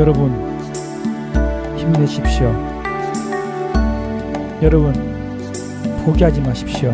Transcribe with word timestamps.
여러분 0.00 0.32
힘내십시오. 1.76 2.50
여러분 4.62 4.94
포기하지 6.06 6.40
마십시오. 6.40 6.88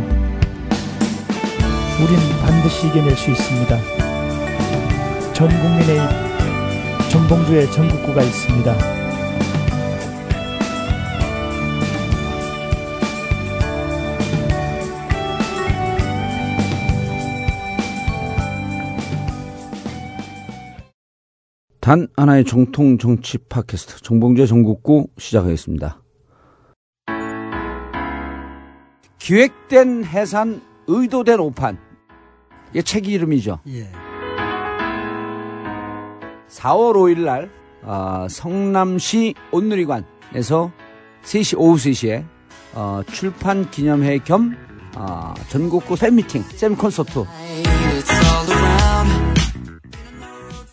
우린 2.01 2.19
반드시 2.43 2.89
이겨낼 2.89 3.15
수 3.15 3.31
있습니다. 3.31 3.79
전 5.35 5.49
국민의 5.49 6.01
전봉주의 7.09 7.71
전국구가 7.71 8.23
있습니다. 8.23 8.96
단 21.87 22.09
하나의 22.17 22.45
정통 22.45 22.99
정치 22.99 23.39
팟캐스트 23.39 24.03
정봉주의 24.03 24.49
전국구 24.49 25.07
시작하겠습니다. 25.19 26.03
기획된 29.21 30.05
해산, 30.05 30.61
의도된 30.89 31.39
오판. 31.39 31.79
이게 32.71 32.83
책 32.83 33.07
이름이죠. 33.07 33.61
예. 33.69 33.85
4월 36.49 36.95
5일 36.97 37.21
날 37.21 37.51
어, 37.85 38.27
성남시 38.29 39.35
온누리관에서 39.53 40.73
3시 41.23 41.57
오후 41.57 41.77
3시에 41.77 42.25
어, 42.75 43.03
출판 43.13 43.71
기념회 43.71 44.19
겸 44.25 44.57
어, 44.97 45.35
전국구 45.51 45.95
팬미팅, 45.95 46.43
쌤 46.43 46.75
콘서트. 46.75 47.25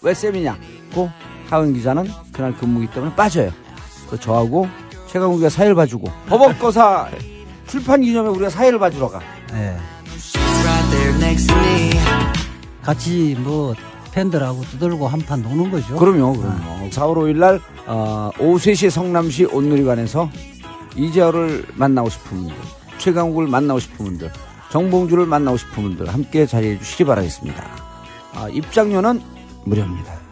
왜 0.01 0.13
쌤이냐? 0.15 0.72
고 0.93 1.09
하은 1.49 1.73
기자는 1.73 2.07
그날 2.31 2.55
근무기 2.55 2.87
때문에 2.87 3.13
빠져요. 3.15 3.51
그 4.09 4.19
저하고 4.19 4.67
최강욱이가 5.07 5.49
사회를 5.49 5.75
봐주고 5.75 6.11
법업거사 6.27 7.09
출판 7.67 8.01
기념회 8.01 8.29
우리가 8.29 8.49
사회를 8.49 8.79
봐주러 8.79 9.09
가. 9.09 9.19
예. 9.53 9.75
같이 12.81 13.35
뭐 13.39 13.73
팬들하고 14.11 14.61
두들고 14.61 15.07
한판 15.07 15.41
노는 15.41 15.71
거죠. 15.71 15.95
그럼요, 15.95 16.33
그럼요. 16.33 16.89
4월 16.89 17.15
5일 17.15 17.37
날 17.37 17.59
어, 17.87 18.29
오후 18.39 18.57
3시 18.57 18.89
성남시 18.89 19.45
온누리관에서 19.45 20.29
이재열을 20.95 21.65
만나고 21.75 22.09
싶은 22.09 22.37
분들, 22.37 22.55
최강욱을 22.99 23.47
만나고 23.47 23.79
싶은 23.79 24.05
분들, 24.05 24.31
정봉주를 24.71 25.25
만나고 25.25 25.57
싶은 25.57 25.83
분들 25.83 26.13
함께 26.13 26.45
자리해 26.45 26.77
주시기 26.77 27.05
바라겠습니다. 27.05 27.63
아, 28.35 28.49
입장료는 28.49 29.21
무료입니다. 29.65 30.22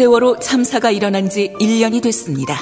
세월호 0.00 0.38
참사가 0.38 0.90
일어난 0.90 1.28
지 1.28 1.52
1년이 1.60 2.02
됐습니다. 2.02 2.56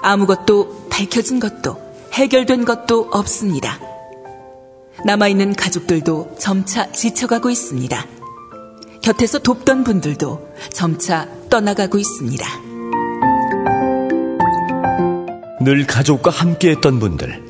아무것도 0.00 0.86
밝혀진 0.88 1.40
것도 1.40 1.76
해결된 2.12 2.64
것도 2.64 3.08
없습니다. 3.10 3.80
남아있는 5.04 5.54
가족들도 5.54 6.36
점차 6.38 6.92
지쳐가고 6.92 7.50
있습니다. 7.50 8.06
곁에서 9.02 9.40
돕던 9.40 9.82
분들도 9.82 10.48
점차 10.72 11.26
떠나가고 11.50 11.98
있습니다. 11.98 12.46
늘 15.60 15.88
가족과 15.88 16.30
함께 16.30 16.70
했던 16.70 17.00
분들, 17.00 17.42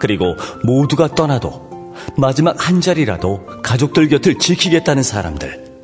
그리고 0.00 0.34
모두가 0.64 1.14
떠나도 1.14 1.94
마지막 2.16 2.56
한 2.66 2.80
자리라도 2.80 3.44
가족들 3.62 4.08
곁을 4.08 4.38
지키겠다는 4.38 5.02
사람들, 5.02 5.82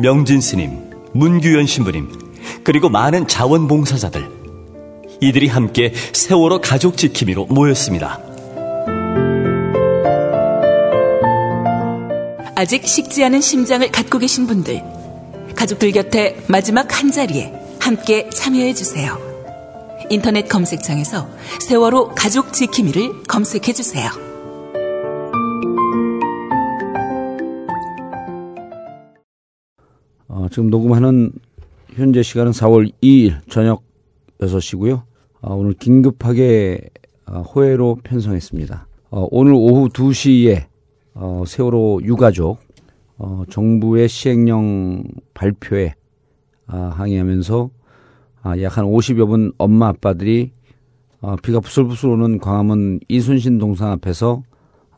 명진 0.00 0.40
스님, 0.40 0.90
문규현 1.14 1.66
신부님, 1.66 2.08
그리고 2.64 2.88
많은 2.88 3.28
자원봉사자들, 3.28 4.28
이들이 5.20 5.48
함께 5.48 5.92
세월호 6.12 6.60
가족 6.60 6.96
지킴이로 6.96 7.46
모였습니다. 7.46 8.20
아직 12.54 12.86
식지 12.86 13.24
않은 13.24 13.40
심장을 13.40 13.90
갖고 13.90 14.18
계신 14.18 14.46
분들, 14.46 14.82
가족들 15.54 15.92
곁에 15.92 16.36
마지막 16.48 16.98
한 17.00 17.10
자리에 17.10 17.52
함께 17.80 18.30
참여해 18.30 18.74
주세요. 18.74 19.18
인터넷 20.10 20.48
검색창에서 20.48 21.28
세월호 21.60 22.14
가족 22.14 22.52
지킴이를 22.52 23.24
검색해 23.28 23.72
주세요. 23.72 24.31
지금 30.52 30.68
녹음하는 30.68 31.32
현재 31.94 32.22
시간은 32.22 32.52
4월 32.52 32.92
2일 33.02 33.38
저녁 33.48 33.82
6시고요. 34.38 35.02
어, 35.40 35.54
오늘 35.54 35.72
긴급하게 35.72 36.90
어, 37.26 37.40
호해로 37.40 38.00
편성했습니다. 38.04 38.86
어, 39.10 39.28
오늘 39.30 39.54
오후 39.54 39.88
2시에 39.88 40.66
어, 41.14 41.44
세월호 41.46 42.00
유가족 42.04 42.58
어, 43.16 43.44
정부의 43.48 44.08
시행령 44.10 45.04
발표에 45.32 45.94
아, 46.66 46.92
항의하면서 46.96 47.70
아, 48.42 48.60
약 48.60 48.76
한 48.76 48.84
50여 48.84 49.26
분 49.26 49.52
엄마 49.56 49.88
아빠들이 49.88 50.52
어, 51.22 51.36
비가 51.36 51.60
부슬부슬 51.60 52.10
오는 52.10 52.38
광화문 52.38 53.00
이순신 53.08 53.56
동상 53.56 53.90
앞에서 53.92 54.42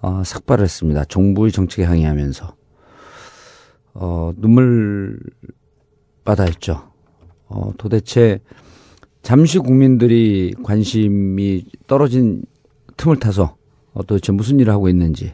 어, 0.00 0.22
삭발을 0.25 0.64
했습니다. 0.64 1.04
정부의 1.04 1.53
정책에 1.53 1.84
항의하면서 1.84 2.56
어, 3.94 4.32
눈물 4.37 5.19
바다였죠. 6.25 6.82
어, 7.49 7.72
도대체 7.78 8.41
잠시 9.22 9.59
국민들이 9.59 10.55
관심이 10.62 11.65
떨어진 11.87 12.44
틈을 12.97 13.19
타서 13.19 13.56
어, 13.93 14.03
도대체 14.03 14.32
무슨 14.32 14.60
일을 14.60 14.72
하고 14.72 14.88
있는지 14.88 15.32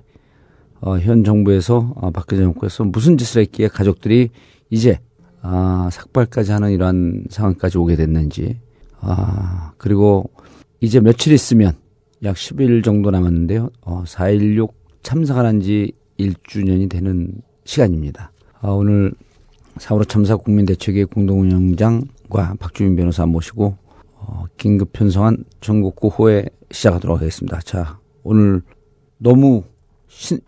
어, 0.80 0.98
현 0.98 1.24
정부에서 1.24 1.92
어, 1.96 2.10
박근혜 2.10 2.42
정부에서 2.42 2.84
무슨 2.84 3.18
짓을 3.18 3.42
했기에 3.42 3.68
가족들이 3.68 4.30
이제 4.70 4.98
아, 5.42 5.88
삭발까지 5.90 6.52
하는 6.52 6.70
이러한 6.70 7.24
상황까지 7.30 7.78
오게 7.78 7.96
됐는지 7.96 8.60
아, 9.00 9.72
그리고 9.78 10.30
이제 10.80 11.00
며칠 11.00 11.32
있으면 11.32 11.72
약 12.22 12.36
10일 12.36 12.84
정도 12.84 13.10
남았는데요. 13.10 13.70
어, 13.80 14.04
4.16 14.04 14.70
참사가 15.02 15.42
난 15.42 15.60
지 15.60 15.92
1주년이 16.18 16.90
되는 16.90 17.32
시간입니다. 17.64 18.30
아, 18.62 18.68
오늘 18.70 19.12
4.15 19.78 20.08
참사 20.08 20.36
국민대책위 20.36 21.04
공동운영장과 21.04 22.56
박주민 22.58 22.96
변호사 22.96 23.24
모시고 23.24 23.76
어, 24.16 24.44
긴급 24.58 24.92
편성한 24.92 25.44
전국구 25.60 26.08
호에 26.08 26.44
시작하도록 26.70 27.18
하겠습니다. 27.18 27.58
자, 27.60 27.98
오늘 28.22 28.60
너무 29.16 29.64
신, 30.08 30.40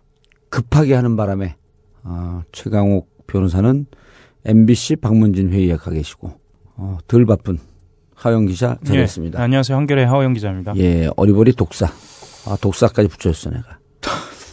급하게 0.49 0.93
하는 0.93 1.15
바람에 1.15 1.55
어, 2.03 2.43
최강욱 2.51 3.09
변호사는 3.25 3.87
MBC 4.45 4.97
박문진 4.97 5.49
회의에 5.49 5.75
가 5.75 5.89
계시고 5.89 6.33
어, 6.75 6.97
덜 7.07 7.25
바쁜 7.25 7.57
하영 8.13 8.45
기자 8.45 8.77
자리했습니다. 8.83 9.39
예, 9.39 9.43
안녕하세요. 9.43 9.75
한결의 9.75 10.05
하호영 10.05 10.33
기자입니다. 10.33 10.73
예, 10.77 11.09
어리버리 11.15 11.53
독사. 11.53 11.87
아, 12.45 12.57
독사까지 12.61 13.07
붙여줬어, 13.07 13.49
내가. 13.49 13.79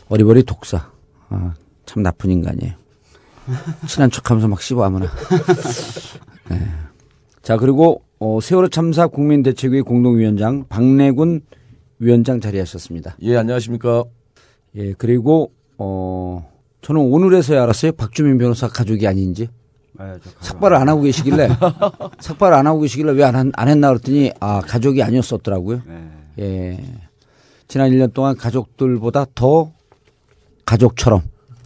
어리버리 0.08 0.44
독사. 0.44 0.90
아, 1.28 1.54
참 1.84 2.02
나쁜 2.02 2.30
인간이에요. 2.30 2.79
친한 3.86 4.10
척 4.10 4.30
하면서 4.30 4.48
막 4.48 4.60
씹어, 4.60 4.82
아무나. 4.82 5.06
네. 6.48 6.60
자, 7.42 7.56
그리고, 7.56 8.02
어, 8.18 8.38
세월호 8.40 8.68
참사 8.68 9.06
국민대책위 9.06 9.82
공동위원장 9.82 10.64
박래군 10.68 11.42
위원장 11.98 12.40
자리하셨습니다. 12.40 13.16
예, 13.22 13.36
안녕하십니까. 13.36 14.04
예, 14.76 14.92
그리고, 14.94 15.52
어, 15.78 16.48
저는 16.82 17.00
오늘에서야 17.00 17.62
알았어요. 17.62 17.92
박주민 17.92 18.38
변호사 18.38 18.68
가족이 18.68 19.06
아닌지. 19.06 19.48
삭발을 20.40 20.76
안 20.78 20.88
하고 20.88 21.02
계시길래 21.02 21.48
삭발을 22.20 22.56
안 22.56 22.66
하고 22.66 22.80
계시길래 22.80 23.12
왜 23.12 23.22
안 23.22 23.52
안 23.54 23.68
했나 23.68 23.88
그랬더니 23.88 24.32
아 24.40 24.62
가족이 24.62 25.02
아니었었더라고요. 25.02 25.82
예. 26.38 26.82
지난 27.68 27.90
1년 27.90 28.14
동안 28.14 28.34
가족들보다 28.34 29.26
더 29.34 29.70
가족처럼 30.64 31.20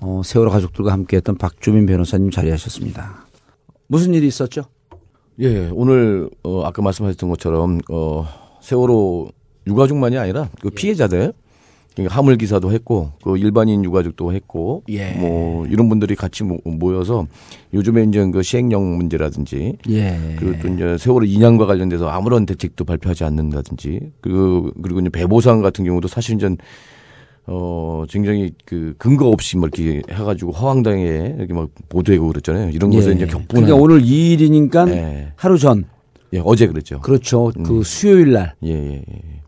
어, 0.07 0.21
세월호 0.23 0.51
가족들과 0.51 0.93
함께했던 0.93 1.37
박주민 1.39 1.87
변호사님 1.87 2.31
자리하셨습니다. 2.31 3.25
무슨 3.87 4.13
일이 4.13 4.27
있었죠? 4.27 4.65
예, 5.41 5.71
오늘 5.73 6.29
어, 6.43 6.63
아까 6.65 6.83
말씀하셨던 6.83 7.31
것처럼 7.31 7.81
어, 7.91 8.27
세월호 8.61 9.31
유가족만이 9.67 10.19
아니라 10.19 10.51
그 10.61 10.69
피해자들 10.69 11.33
그러니까 11.95 12.17
하물 12.19 12.37
기사도 12.37 12.71
했고 12.73 13.13
그 13.23 13.39
일반인 13.39 13.83
유가족도 13.85 14.33
했고 14.35 14.83
예. 14.91 15.13
뭐 15.13 15.65
이런 15.69 15.89
분들이 15.89 16.15
같이 16.17 16.43
모- 16.45 16.59
모여서 16.65 17.27
요즘에 17.73 18.03
이제 18.05 18.29
그 18.31 18.43
시행령 18.43 18.97
문제라든지 18.99 19.79
예. 19.89 20.37
그리고 20.39 20.61
또 20.61 20.69
이제 20.69 20.99
세월호 20.99 21.25
인양과 21.25 21.65
관련돼서 21.67 22.09
아무런 22.09 22.45
대책도 22.47 22.85
발표하지 22.85 23.25
않는다든지 23.25 24.01
그 24.21 24.71
그리고 24.83 25.01
이제 25.01 25.09
배보상 25.09 25.63
같은 25.63 25.85
경우도 25.87 26.09
사실 26.09 26.35
이제 26.35 26.55
어 27.47 28.05
굉장히 28.09 28.53
그 28.65 28.95
근거 28.97 29.29
없이 29.29 29.57
뭐 29.57 29.69
이렇게 29.69 30.03
해가지고 30.11 30.53
허황당에 30.53 31.35
이렇게 31.39 31.53
막 31.53 31.69
보도하고 31.89 32.29
그랬잖아요. 32.29 32.71
이런 32.71 32.93
예. 32.93 32.99
것을 32.99 33.17
이제 33.17 33.27
격분한. 33.27 33.67
그러니까 33.67 33.75
오늘 33.75 34.03
2일이니까 34.03 34.89
예. 34.91 35.33
하루 35.37 35.59
전. 35.59 35.85
예, 36.33 36.41
어제 36.43 36.67
그랬죠. 36.67 37.01
그렇죠. 37.01 37.53
그 37.65 37.83
수요일 37.85 38.33
날 38.33 38.55
예, 38.65 38.71
예, 38.71 38.95
예. 38.95 39.05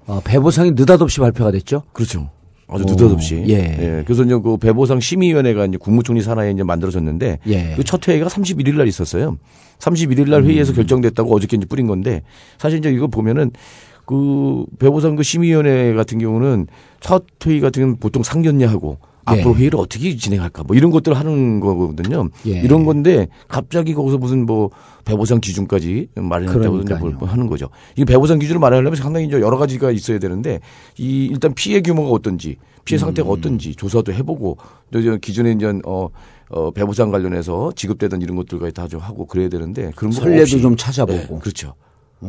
어, 0.06 0.20
배보상이 0.22 0.72
느닷없이 0.72 1.20
발표가 1.20 1.50
됐죠. 1.50 1.82
그렇죠. 1.92 2.30
아주 2.68 2.84
오, 2.84 2.86
느닷없이. 2.86 3.44
예. 3.48 4.02
그래서 4.04 4.24
이제 4.24 4.36
그 4.36 4.56
배보상 4.56 5.00
심의위원회가 5.00 5.66
이제 5.66 5.76
국무총리 5.78 6.20
산하에 6.20 6.50
이제 6.50 6.62
만들어졌는데 6.62 7.38
예. 7.46 7.74
그첫 7.76 8.06
회의가 8.08 8.26
31일 8.28 8.76
날 8.76 8.88
있었어요. 8.88 9.38
31일 9.78 10.30
날 10.30 10.44
회의에서 10.44 10.72
음. 10.72 10.76
결정됐다고 10.76 11.34
어저께 11.34 11.56
이제 11.56 11.66
뿌린 11.66 11.86
건데 11.86 12.22
사실 12.58 12.78
이제 12.78 12.90
이거 12.90 13.06
보면은 13.06 13.50
그 14.06 14.64
배보상 14.78 15.16
그 15.16 15.22
심의위원회 15.22 15.92
같은 15.94 16.18
경우는 16.18 16.68
첫 17.00 17.24
회의 17.44 17.60
같은 17.60 17.82
경우는 17.82 17.98
보통 17.98 18.22
상견례 18.22 18.64
하고 18.64 18.98
예. 19.28 19.40
앞으로 19.40 19.56
회의를 19.56 19.80
어떻게 19.80 20.16
진행할까 20.16 20.62
뭐 20.62 20.76
이런 20.76 20.92
것들을 20.92 21.18
하는 21.18 21.58
거거든요. 21.58 22.28
예. 22.46 22.60
이런 22.60 22.84
건데 22.84 23.26
갑자기 23.48 23.92
거기서 23.92 24.18
무슨 24.18 24.46
뭐 24.46 24.70
배보상 25.04 25.40
기준까지 25.40 26.08
마련했다고. 26.14 27.10
뭘 27.10 27.28
하는 27.28 27.48
거죠. 27.48 27.68
이 27.96 28.04
배보상 28.04 28.38
기준을 28.38 28.60
마련하려면 28.60 28.94
상당히 28.96 29.26
이제 29.26 29.40
여러 29.40 29.56
가지가 29.58 29.90
있어야 29.90 30.20
되는데 30.20 30.60
이 30.96 31.26
일단 31.26 31.52
피해 31.54 31.80
규모가 31.80 32.10
어떤지 32.10 32.56
피해 32.84 32.96
음. 32.96 33.00
상태가 33.00 33.28
어떤지 33.28 33.74
조사도 33.74 34.12
해보고 34.12 34.58
또 34.92 35.18
기존에 35.20 35.50
이제 35.50 35.72
어, 35.84 36.08
어 36.50 36.70
배보상 36.70 37.10
관련해서 37.10 37.72
지급되던 37.74 38.22
이런 38.22 38.36
것들까지 38.36 38.72
다 38.72 38.86
좀 38.86 39.00
하고 39.00 39.26
그래야 39.26 39.48
되는데 39.48 39.90
그런 39.96 40.12
거 40.12 40.22
없이. 40.40 40.60
좀 40.62 40.76
찾아보고. 40.76 41.34
네, 41.34 41.38
그렇죠. 41.40 41.74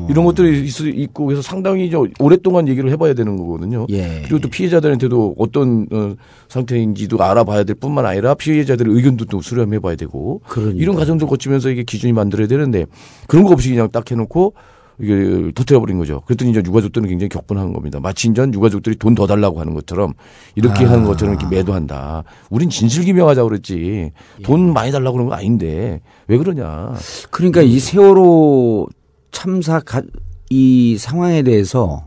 이런 0.10 0.26
것들이 0.26 0.66
있, 0.68 0.80
있고 0.82 1.26
그래서 1.26 1.42
상당히 1.42 1.90
오랫동안 2.20 2.68
얘기를 2.68 2.92
해봐야 2.92 3.14
되는 3.14 3.38
거거든요. 3.38 3.86
예. 3.90 4.22
그리고 4.24 4.40
또 4.40 4.50
피해자들한테도 4.50 5.36
어떤 5.38 5.88
어, 5.92 6.14
상태인지도 6.50 7.24
알아봐야 7.24 7.64
될 7.64 7.76
뿐만 7.76 8.06
아니라 8.06 8.34
피해자들의 8.34 8.94
의견도 8.94 9.26
또 9.26 9.42
수렴해봐야 9.42 9.96
되고 9.96 10.42
그러니까요. 10.48 10.82
이런 10.82 10.96
과정들 10.96 11.28
거치면서 11.28 11.70
이게 11.70 11.84
기준이 11.84 12.12
만들어야 12.14 12.48
되는데 12.48 12.86
그런 13.28 13.46
거 13.46 13.54
없이 13.54 13.70
그냥 13.70 13.90
딱 13.90 14.10
해놓고 14.12 14.54
이게 15.00 15.52
터트려버린 15.54 16.00
거죠. 16.00 16.22
그랬더니 16.26 16.52
이제 16.52 16.62
유가족들은 16.66 17.08
굉장히 17.08 17.30
격분한 17.30 17.72
겁니다. 17.72 18.00
마치 18.02 18.28
이제 18.28 18.42
유가족들이 18.52 18.96
돈 18.98 19.14
더 19.16 19.26
달라고 19.26 19.60
하는 19.60 19.74
것처럼 19.74 20.14
이렇게 20.56 20.86
아. 20.86 20.92
하는 20.92 21.06
것처럼 21.06 21.36
이렇게 21.36 21.56
매도한다. 21.56 22.24
우린 22.50 22.70
진실규명하자 22.70 23.44
그랬지. 23.44 24.12
돈 24.44 24.74
많이 24.74 24.92
달라고 24.92 25.14
그런 25.18 25.30
거 25.30 25.36
아닌데 25.36 26.02
왜 26.28 26.38
그러냐. 26.38 26.94
그러니까 27.32 27.62
이 27.62 27.80
세월호 27.80 28.88
참사 29.32 29.80
가, 29.80 30.02
이 30.50 30.98
상황에 30.98 31.42
대해서 31.44 32.06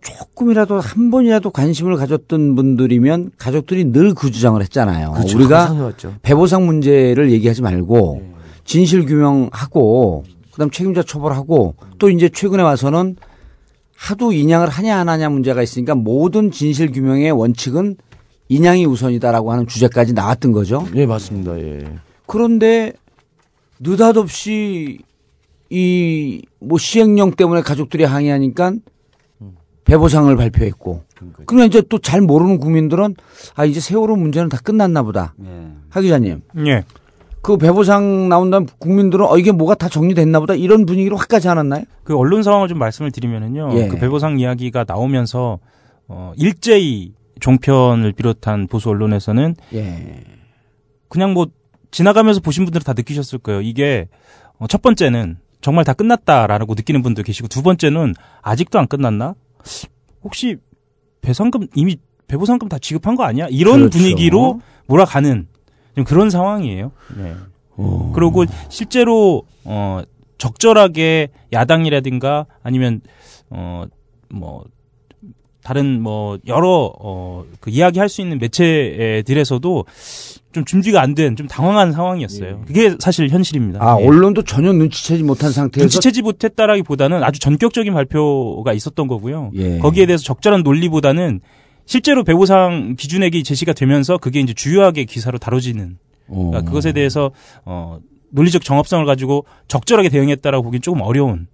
조금이라도 0.00 0.80
한 0.80 1.10
번이라도 1.10 1.50
관심을 1.50 1.96
가졌던 1.96 2.54
분들이면 2.56 3.32
가족들이 3.38 3.84
늘 3.86 4.14
그 4.14 4.30
주장을 4.30 4.60
했잖아요. 4.60 5.12
그렇죠. 5.12 5.38
우리가. 5.38 5.92
배보상 6.22 6.66
문제를 6.66 7.30
얘기하지 7.30 7.62
말고 7.62 8.22
진실 8.64 9.06
규명하고 9.06 10.24
그다음 10.52 10.70
책임자 10.70 11.02
처벌하고 11.02 11.74
또 11.98 12.10
이제 12.10 12.28
최근에 12.28 12.62
와서는 12.62 13.16
하도 13.96 14.32
인양을 14.32 14.68
하냐 14.68 14.98
안 14.98 15.08
하냐 15.08 15.28
문제가 15.28 15.62
있으니까 15.62 15.94
모든 15.94 16.50
진실 16.50 16.90
규명의 16.90 17.30
원칙은 17.30 17.96
인양이 18.48 18.84
우선이다라고 18.84 19.52
하는 19.52 19.66
주제까지 19.66 20.12
나왔던 20.12 20.52
거죠. 20.52 20.86
예, 20.94 21.06
맞습니다. 21.06 21.58
예. 21.60 21.84
그런데 22.26 22.92
느닷없이 23.80 24.98
이 25.72 26.42
뭐 26.60 26.78
시행령 26.78 27.32
때문에 27.32 27.62
가족들이 27.62 28.04
항의하니까 28.04 28.74
배보상을 29.84 30.34
발표했고 30.36 31.02
그러면 31.46 31.66
이제 31.66 31.82
또 31.82 31.98
잘 31.98 32.20
모르는 32.20 32.58
국민들은 32.58 33.14
아 33.54 33.64
이제 33.64 33.80
세월호 33.80 34.16
문제는 34.16 34.48
다 34.48 34.58
끝났나 34.62 35.02
보다. 35.02 35.34
하 35.88 36.00
기자님. 36.00 36.42
예. 36.66 36.84
그 37.40 37.56
배보상 37.56 38.28
나온다면 38.28 38.68
국민들은 38.78 39.26
어 39.26 39.36
이게 39.38 39.50
뭐가 39.50 39.74
다 39.74 39.88
정리됐나 39.88 40.38
보다 40.38 40.54
이런 40.54 40.86
분위기로 40.86 41.16
확 41.16 41.26
가지 41.28 41.48
않았나요? 41.48 41.84
그 42.04 42.16
언론 42.16 42.42
상황을 42.44 42.68
좀 42.68 42.78
말씀을 42.78 43.10
드리면은요. 43.10 43.70
예. 43.74 43.88
그 43.88 43.96
배보상 43.98 44.38
이야기가 44.38 44.84
나오면서 44.86 45.58
어 46.06 46.32
일제히 46.36 47.12
종편을 47.40 48.12
비롯한 48.12 48.68
보수 48.68 48.88
언론에서는 48.90 49.56
예. 49.74 50.20
그냥 51.08 51.32
뭐 51.32 51.46
지나가면서 51.90 52.40
보신 52.40 52.64
분들은 52.64 52.84
다 52.84 52.92
느끼셨을 52.92 53.40
거예요. 53.40 53.60
이게 53.62 54.08
어, 54.58 54.66
첫 54.68 54.80
번째는 54.80 55.38
정말 55.62 55.84
다 55.84 55.94
끝났다라고 55.94 56.74
느끼는 56.74 57.02
분도 57.02 57.22
계시고 57.22 57.48
두 57.48 57.62
번째는 57.62 58.14
아직도 58.42 58.78
안 58.78 58.86
끝났나? 58.86 59.34
혹시 60.22 60.56
배상금 61.22 61.68
이미 61.74 61.96
배보상금 62.26 62.68
다 62.68 62.78
지급한 62.78 63.14
거 63.14 63.24
아니야? 63.24 63.46
이런 63.48 63.78
그렇죠. 63.78 63.98
분위기로 63.98 64.60
몰아가는 64.86 65.46
좀 65.94 66.04
그런 66.04 66.30
상황이에요. 66.30 66.92
네. 67.16 67.34
그리고 68.14 68.44
실제로 68.68 69.42
어 69.64 70.02
적절하게 70.38 71.28
야당이라든가 71.52 72.46
아니면 72.62 73.00
어뭐 73.50 74.64
다른 75.62 76.00
뭐 76.02 76.38
여러 76.46 76.92
어 76.98 77.44
그 77.60 77.70
이야기할 77.70 78.08
수 78.08 78.20
있는 78.20 78.38
매체들에서도 78.38 79.84
좀 80.52 80.64
준비가 80.64 81.00
안 81.00 81.14
된 81.14 81.36
좀 81.36 81.46
당황한 81.46 81.92
상황이었어요. 81.92 82.62
그게 82.66 82.94
사실 82.98 83.28
현실입니다. 83.28 83.78
아 83.82 84.00
예. 84.00 84.06
언론도 84.06 84.42
전혀 84.44 84.72
눈치채지 84.72 85.22
못한 85.22 85.52
상태에서 85.52 85.84
눈치채지 85.84 86.22
못했다라기보다는 86.22 87.22
아주 87.22 87.38
전격적인 87.38 87.92
발표가 87.94 88.72
있었던 88.72 89.06
거고요. 89.06 89.50
예. 89.54 89.78
거기에 89.78 90.06
대해서 90.06 90.24
적절한 90.24 90.62
논리보다는 90.62 91.40
실제로 91.86 92.22
배보상 92.24 92.96
기준액이 92.98 93.44
제시가 93.44 93.72
되면서 93.72 94.18
그게 94.18 94.40
이제 94.40 94.52
주요하게 94.54 95.04
기사로 95.04 95.38
다뤄지는 95.38 95.98
어. 96.28 96.46
그러니까 96.50 96.62
그것에 96.68 96.92
대해서 96.92 97.30
어 97.64 97.98
논리적 98.30 98.64
정합성을 98.64 99.04
가지고 99.06 99.44
적절하게 99.68 100.08
대응했다라고 100.08 100.62
보기엔 100.64 100.80
조금 100.82 101.00
어려운. 101.02 101.46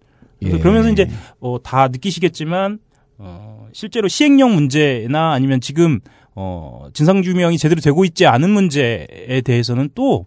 예. 0.43 0.51
그러면서 0.59 0.91
이제 0.91 1.09
어, 1.41 1.59
다 1.63 1.89
느끼시겠지만 1.89 2.79
어, 3.19 3.48
실제로 3.79 4.09
시행령 4.09 4.57
문제나 4.57 5.31
아니면 5.31 5.61
지금 5.61 6.01
어, 6.35 6.89
진상규명이 6.95 7.59
제대로 7.59 7.81
되고 7.81 8.05
있지 8.05 8.27
않은 8.27 8.51
문제에 8.51 9.41
대해서는 9.45 9.91
또 9.95 10.27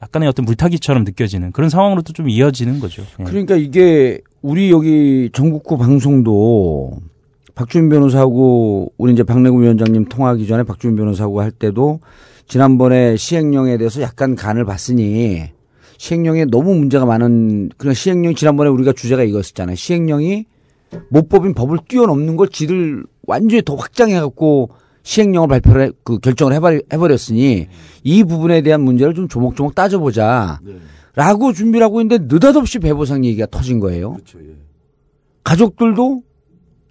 약간의 0.00 0.26
어떤 0.26 0.46
물타기처럼 0.46 1.04
느껴지는 1.04 1.52
그런 1.52 1.68
상황으로 1.68 2.00
또좀 2.00 2.30
이어지는 2.30 2.80
거죠. 2.80 3.04
예. 3.20 3.24
그러니까 3.24 3.56
이게 3.56 4.22
우리 4.40 4.70
여기 4.70 5.28
전국구 5.34 5.76
방송도 5.76 6.98
박주민 7.54 7.90
변호사하고 7.90 8.94
우리 8.96 9.12
이제 9.12 9.22
박래구 9.22 9.60
위원장님 9.60 10.06
통화하기 10.06 10.46
전에 10.46 10.62
박주민 10.62 10.96
변호사하고 10.96 11.42
할 11.42 11.50
때도 11.50 12.00
지난번에 12.46 13.18
시행령에 13.18 13.76
대해서 13.76 14.00
약간 14.00 14.34
간을 14.34 14.64
봤으니 14.64 15.42
시행령에 15.98 16.46
너무 16.46 16.74
문제가 16.74 17.04
많은 17.04 17.68
그런 17.76 17.92
시행령 17.92 18.34
지난번에 18.34 18.70
우리가 18.70 18.94
주제가 18.94 19.24
이거였잖아요. 19.24 19.76
시행령이 19.76 20.46
모법인 21.10 21.54
법을 21.54 21.78
뛰어넘는 21.88 22.36
걸 22.36 22.48
지들 22.48 23.04
완전히 23.26 23.62
더 23.62 23.74
확장해 23.74 24.18
갖고 24.20 24.70
시행령을 25.02 25.48
발표를 25.48 25.82
해, 25.82 25.90
그 26.04 26.18
결정을 26.18 26.52
해버리, 26.54 26.82
해버렸으니 26.92 27.68
이 28.02 28.24
부분에 28.24 28.62
대한 28.62 28.82
문제를 28.82 29.14
좀 29.14 29.28
조목조목 29.28 29.74
따져보자. 29.74 30.60
라고 31.14 31.52
준비를 31.52 31.84
하고 31.84 32.00
있는데 32.00 32.26
느닷없이 32.32 32.78
배보상 32.78 33.24
얘기가 33.24 33.46
터진 33.46 33.80
거예요. 33.80 34.16
가족들도 35.44 36.22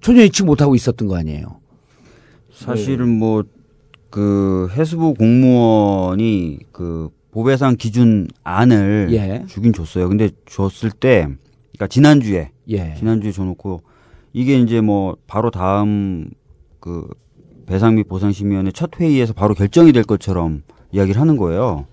전혀 0.01 0.22
예측 0.22 0.46
못하고 0.46 0.75
있었던 0.75 1.08
거 1.08 1.16
아니에요. 1.16 1.60
사실은 2.51 3.10
뭐 3.10 3.44
그 4.10 4.70
해수부 4.72 5.13
공무원이 5.13 6.60
그 6.72 7.10
보배상 7.32 7.75
기준 7.77 8.27
안을 8.44 9.10
예. 9.12 9.44
주긴 9.48 9.74
줬어요. 9.74 10.10
근데 10.10 10.30
줬을 10.46 10.92
때 10.92 11.27
그러니까 11.74 11.88
지난주에 11.88 12.51
예. 12.70 12.94
지난주에 12.98 13.32
줘놓고 13.32 13.82
이게 14.34 14.60
이제 14.60 14.82
뭐 14.82 15.16
바로 15.28 15.50
다음 15.52 16.30
그 16.80 17.08
배상 17.66 17.96
및 17.96 18.08
보상심의위원회 18.08 18.72
첫 18.72 18.92
회의에서 19.00 19.34
바로 19.34 19.54
결정이 19.54 19.92
될 19.92 20.04
것처럼 20.04 20.64
이야기를 20.92 21.20
하는 21.20 21.38
거예요. 21.38 21.86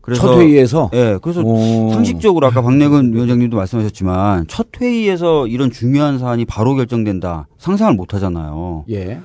그래서 0.00 0.22
첫 0.22 0.38
회의에서 0.40 0.90
예, 0.94 1.18
그래서 1.22 1.42
오. 1.42 1.90
상식적으로 1.90 2.46
아까 2.48 2.60
박내근 2.62 3.12
위원장님도 3.14 3.56
말씀하셨지만 3.56 4.46
첫 4.48 4.68
회의에서 4.80 5.46
이런 5.46 5.70
중요한 5.70 6.18
사안이 6.18 6.44
바로 6.44 6.74
결정된다 6.74 7.46
상상을 7.58 7.94
못 7.94 8.12
하잖아요. 8.14 8.84
예. 8.90 9.20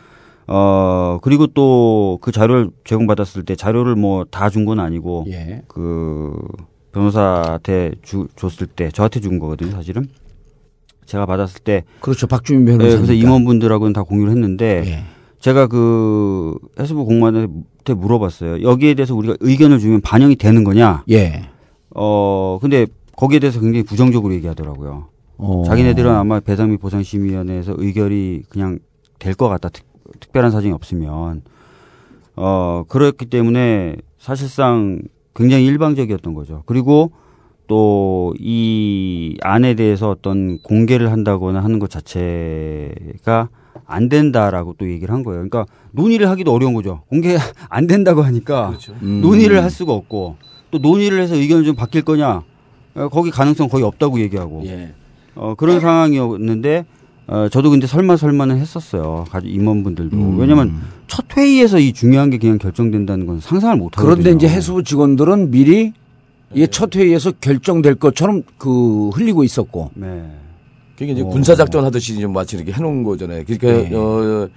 어, 0.48 1.20
그리고 1.24 1.48
또 1.48 2.20
그 2.22 2.32
자료를 2.32 2.70
제공받았을 2.84 3.44
때 3.44 3.56
자료를 3.56 3.96
뭐 3.96 4.24
다 4.26 4.50
준 4.50 4.66
건 4.66 4.80
아니고 4.80 5.26
예. 5.30 5.62
그 5.68 6.34
변호사한테 6.92 7.92
주, 8.02 8.28
줬을 8.36 8.68
때 8.68 8.90
저한테 8.90 9.20
준 9.20 9.40
거거든요, 9.40 9.72
사실은. 9.72 10.08
제가 11.08 11.26
받았을 11.26 11.62
때 11.64 11.84
그렇죠. 12.02 12.28
박주민 12.28 12.68
예, 12.68 12.72
변호사. 12.78 12.98
그래서 12.98 13.14
임원분들하고는 13.14 13.94
다 13.94 14.04
공유를 14.04 14.32
했는데 14.32 14.84
예. 14.86 15.04
제가 15.40 15.68
그 15.68 16.56
해수부 16.80 17.06
공무원한테 17.06 17.94
물어봤어요. 17.96 18.62
여기에 18.62 18.94
대해서 18.94 19.16
우리가 19.16 19.38
의견을 19.40 19.80
주면 19.80 20.02
반영이 20.02 20.36
되는 20.36 20.64
거냐? 20.64 21.04
예. 21.10 21.50
어, 21.96 22.60
근데 22.62 22.86
거기에 23.16 23.40
대해서 23.40 23.60
굉장히 23.60 23.84
부정적으로 23.84 24.34
얘기하더라고요. 24.36 25.08
어. 25.38 25.64
자기네들은 25.66 26.12
아마 26.12 26.40
배상 26.40 26.70
및 26.72 26.78
보상심의위원회에서 26.78 27.76
의결이 27.78 28.44
그냥 28.50 28.80
될 29.20 29.34
것 29.34 29.48
같다. 29.50 29.70
특- 29.70 29.86
특별한 30.20 30.52
사정이 30.52 30.74
없으면 30.74 31.42
어 32.36 32.84
그렇기 32.88 33.26
때문에 33.28 33.96
사실상 34.20 35.00
굉장히 35.36 35.66
일방적이었던 35.66 36.34
거죠. 36.34 36.64
그리고 36.66 37.12
또 37.68 38.18
이 38.40 39.38
안에 39.42 39.76
대해서 39.76 40.10
어떤 40.10 40.60
공개를 40.62 41.12
한다거나 41.12 41.64
하는 41.64 41.80
것 41.80 41.90
자체가 41.90 43.50
안 43.86 44.10
된다라고 44.10 44.76
또 44.78 44.90
얘기를 44.90 45.14
한 45.14 45.24
거예요. 45.24 45.38
그러니까 45.48 45.66
논의를 45.92 46.30
하기도 46.30 46.54
어려운 46.54 46.74
거죠. 46.74 47.02
공개 47.10 47.38
안 47.70 47.88
된다고 47.88 48.22
하니까 48.22 48.74
음. 49.02 49.22
논의를 49.22 49.64
할 49.64 49.70
수가 49.70 49.94
없고 49.94 50.36
또 50.72 50.78
논의를 50.80 51.22
해서 51.22 51.36
의견이 51.36 51.66
좀 51.66 51.76
바뀔 51.76 52.02
거냐 52.04 52.44
어, 52.96 53.10
거기 53.10 53.32
가능성 53.32 53.70
거의 53.70 53.84
없다고 53.84 54.20
얘기하고 54.20 54.64
예. 54.66 54.94
어, 55.36 55.56
그런 55.56 55.80
상황이었는데 55.80 56.86
어, 57.28 57.48
저도 57.50 57.70
근데 57.70 57.88
설마 57.88 58.18
설마는 58.18 58.58
했었어요. 58.58 59.26
임원분들도 59.42 60.18
음. 60.18 60.40
왜냐하면 60.40 60.82
첫 61.08 61.26
회의에서 61.36 61.80
이 61.80 61.94
중요한 61.94 62.30
게 62.30 62.38
그냥 62.38 62.58
결정된다는 62.58 63.26
건 63.26 63.40
상상을 63.40 63.76
못 63.78 63.98
하거든요. 63.98 64.22
그런데 64.24 64.32
이제 64.46 64.54
해수부 64.54 64.84
직원들은 64.84 65.52
미리 65.52 65.94
이게 66.54 66.68
첫 66.68 66.96
회의에서 66.96 67.32
결정될 67.42 67.96
것처럼 67.96 68.44
그 68.58 69.10
흘리고 69.10 69.44
있었고. 69.44 69.92
네. 69.96 70.24
그게 70.98 71.12
이제 71.12 71.22
어. 71.22 71.26
군사 71.26 71.54
작전 71.56 71.84
하듯이 71.86 72.20
좀 72.20 72.34
마치 72.34 72.56
이렇게 72.56 72.72
해놓은 72.72 73.04
거잖아요. 73.04 73.44
그러니까 73.46 73.68
네. 73.90 73.96
어, 73.96 74.48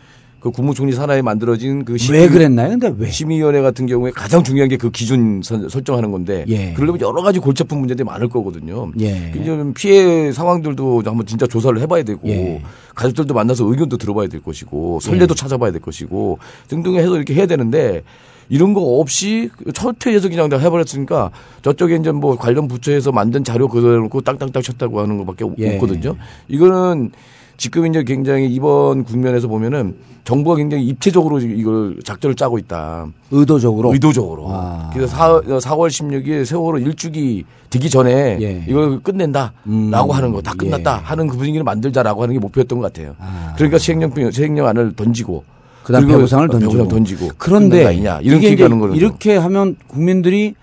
그 0.41 0.51
국무총리 0.51 0.93
산하에 0.93 1.21
만들어진 1.21 1.85
그왜 1.85 2.29
그랬나요? 2.29 2.71
근데 2.71 2.95
왜? 2.97 3.11
심의위원회 3.11 3.61
같은 3.61 3.85
경우에 3.85 4.11
가장 4.11 4.43
중요한 4.43 4.71
게 4.71 4.79
그 4.79 4.91
기준 4.91 5.43
선- 5.45 5.69
설정하는 5.69 6.11
건데 6.11 6.47
예. 6.49 6.73
그러려면 6.73 7.03
여러 7.03 7.21
가지 7.21 7.39
골치 7.41 7.63
아픈 7.63 7.77
문제들이 7.81 8.07
많을 8.07 8.31
거거든요. 8.31 8.91
예. 9.01 9.33
좀 9.45 9.75
피해 9.75 10.33
상황들도 10.33 11.03
한번 11.05 11.27
진짜 11.27 11.47
조사를 11.47 11.79
해봐야 11.83 12.05
되고 12.05 12.27
예. 12.27 12.63
가족들도 12.95 13.35
만나서 13.35 13.67
의견도 13.67 13.99
들어봐야 13.99 14.29
될 14.29 14.43
것이고 14.43 15.01
선례도 15.01 15.35
찾아봐야 15.35 15.73
될 15.73 15.83
것이고 15.83 16.39
등등 16.69 16.95
해서 16.95 17.15
이렇게 17.17 17.35
해야 17.35 17.45
되는데 17.45 18.03
이런 18.51 18.75
거 18.75 18.81
없이 18.99 19.49
첫 19.73 19.97
회에서 20.07 20.29
그냥 20.29 20.49
다 20.49 20.59
해버렸으니까 20.59 21.31
저쪽에 21.63 21.97
이제 21.97 22.11
뭐 22.13 22.37
관련 22.37 22.69
부처에서 22.69 23.13
만든 23.13 23.45
자료 23.45 23.69
그대로 23.69 24.03
놓고 24.03 24.21
땅땅땅 24.23 24.63
쳤다고 24.63 25.01
하는 25.01 25.17
것밖에 25.19 25.47
예. 25.59 25.75
없거든요. 25.77 26.17
이거는 26.49 27.13
지금 27.57 27.87
이제 27.87 28.03
굉장히 28.03 28.47
이번 28.47 29.05
국면에서 29.05 29.47
보면은 29.47 29.95
정부가 30.25 30.57
굉장히 30.57 30.85
입체적으로 30.87 31.41
이걸 31.41 31.97
작전을 32.05 32.35
짜고 32.35 32.59
있다. 32.59 33.07
의도적으로. 33.31 33.93
의도적으로. 33.93 34.47
아. 34.49 34.91
그래서 34.93 35.15
4, 35.15 35.41
4월 35.41 35.89
16일 35.89 36.45
세월호 36.45 36.79
일주기 36.79 37.45
되기 37.71 37.89
전에 37.89 38.39
예. 38.41 38.65
이걸 38.67 39.01
끝낸다라고 39.01 39.53
음. 39.67 39.93
하는 39.95 40.33
거 40.33 40.41
다 40.43 40.55
끝났다 40.55 40.99
예. 41.01 41.05
하는 41.05 41.27
그 41.29 41.37
분위기를 41.37 41.63
만들자라고 41.65 42.23
하는 42.23 42.35
게 42.35 42.39
목표였던 42.41 42.81
것 42.81 42.93
같아요. 42.93 43.15
아. 43.19 43.55
그러니까 43.57 43.79
시행령 43.79 44.13
시행령안을 44.31 44.95
던지고 44.97 45.45
그다음 45.83 46.07
배보상을 46.07 46.49
던지고. 46.49 46.89
던지고 46.89 47.29
그런데 47.39 47.87
아니냐 47.87 48.21
이런 48.23 48.39
이게 48.39 48.51
이제 48.51 48.69
이렇게 48.95 49.37
하면 49.37 49.77
국민들이 49.89 50.55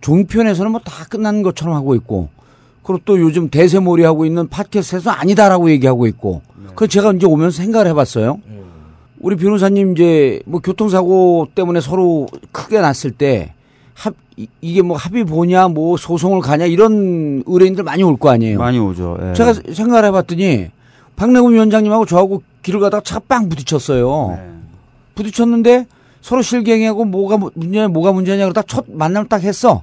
종편에서는 0.00 0.70
뭐 0.72 0.80
다 0.84 1.04
끝난 1.08 1.42
것처럼 1.42 1.74
하고 1.74 1.94
있고 1.94 2.28
그리고 2.82 3.00
또 3.04 3.20
요즘 3.20 3.48
대세몰이 3.48 4.02
하고 4.02 4.24
있는 4.26 4.48
팟캐스트에서 4.48 5.10
아니다라고 5.10 5.70
얘기하고 5.70 6.06
있고 6.08 6.42
그 6.74 6.88
제가 6.88 7.12
이제 7.12 7.26
오면서 7.26 7.56
생각을 7.62 7.86
해봤어요. 7.88 8.38
우리 9.20 9.36
변호사님 9.36 9.92
이제 9.92 10.40
뭐 10.46 10.60
교통사고 10.60 11.46
때문에 11.54 11.80
서로 11.80 12.26
크게 12.50 12.80
났을 12.80 13.12
때 13.12 13.52
합, 13.94 14.14
이- 14.36 14.48
이게 14.60 14.82
뭐 14.82 14.96
합의 14.96 15.22
보냐 15.22 15.68
뭐 15.68 15.96
소송을 15.96 16.40
가냐 16.40 16.64
이런 16.64 17.44
의뢰인들 17.46 17.84
많이 17.84 18.02
올 18.02 18.16
거 18.16 18.30
아니에요. 18.30 18.58
많이 18.58 18.80
오죠. 18.80 19.16
예. 19.22 19.32
제가 19.34 19.52
생각을 19.72 20.06
해봤더니 20.06 20.66
박래금 21.14 21.52
위원장님하고 21.52 22.06
저하고 22.06 22.42
길을 22.62 22.80
가다가 22.80 23.02
차가 23.02 23.20
빵 23.28 23.48
부딪혔어요. 23.48 24.36
네. 24.38 24.52
부딪혔는데 25.14 25.86
서로 26.20 26.42
실갱이하고 26.42 27.04
뭐가 27.04 27.34
mu- 27.36 27.50
문제냐 27.54 27.88
뭐가 27.88 28.12
문제냐 28.12 28.44
그러다 28.44 28.62
첫 28.62 28.84
만남을 28.88 29.28
딱 29.28 29.42
했어. 29.42 29.82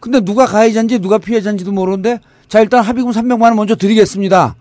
근데 0.00 0.20
누가 0.20 0.46
가해자인지 0.46 0.98
누가 0.98 1.18
피해자인지도 1.18 1.70
모르는데 1.72 2.18
자 2.48 2.60
일단 2.60 2.82
합의금 2.82 3.12
300만 3.12 3.42
원 3.42 3.56
먼저 3.56 3.76
드리겠습니다. 3.76 4.56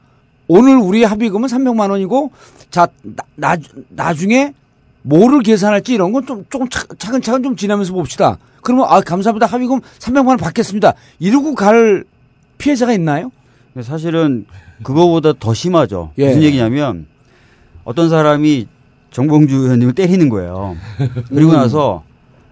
오늘 0.48 0.78
우리 0.78 1.04
합의금은 1.04 1.48
300만 1.50 1.90
원이고 1.90 2.32
자 2.70 2.88
나, 3.02 3.24
나, 3.36 3.58
나중에 3.90 4.54
뭐를 5.02 5.42
계산할지 5.42 5.94
이런 5.96 6.12
건 6.12 6.26
좀 6.28 6.46
조금 6.50 6.70
차, 6.70 6.84
차근차근 7.00 7.42
좀 7.42 7.56
지나면서 7.56 7.92
봅시다. 7.94 8.38
그러면 8.62 8.86
아 8.88 9.02
감사합니다 9.02 9.48
합의금 9.48 9.80
300만 10.00 10.28
원 10.28 10.38
받겠습니다. 10.38 10.94
이러고 11.20 11.56
갈 11.56 12.04
피해자가 12.60 12.94
있나요? 12.94 13.32
근데 13.74 13.88
사실은 13.88 14.46
그거보다 14.84 15.34
더 15.40 15.54
심하죠. 15.54 16.12
예. 16.18 16.28
무슨 16.28 16.44
얘기냐면 16.44 17.06
어떤 17.84 18.10
사람이 18.10 18.68
정봉주 19.12 19.56
의원님을 19.56 19.94
때리는 19.94 20.30
거예요. 20.30 20.76
그리고 21.30 21.54
나서 21.54 22.04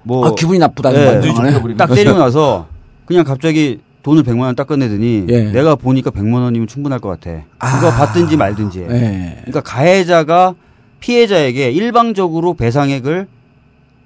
뭐 0.03 0.25
아 0.27 0.31
기분이 0.35 0.59
나쁘다. 0.59 0.93
예, 0.93 1.19
그 1.21 1.27
말이에요. 1.27 1.77
딱 1.77 1.87
때리고 1.93 2.17
나서 2.17 2.67
그냥 3.05 3.23
갑자기 3.25 3.79
돈을 4.03 4.23
100만 4.23 4.41
원 4.41 4.55
딱 4.55 4.65
꺼내더니 4.67 5.25
예. 5.29 5.51
내가 5.51 5.75
보니까 5.75 6.09
100만 6.09 6.41
원이면 6.41 6.67
충분할 6.67 6.99
것 6.99 7.09
같아. 7.09 7.43
그거 7.57 7.87
아. 7.87 7.91
받든지 7.97 8.37
말든지. 8.37 8.81
예. 8.89 9.37
그러니까 9.41 9.61
가해자가 9.61 10.55
피해자에게 11.01 11.71
일방적으로 11.71 12.53
배상액을 12.53 13.27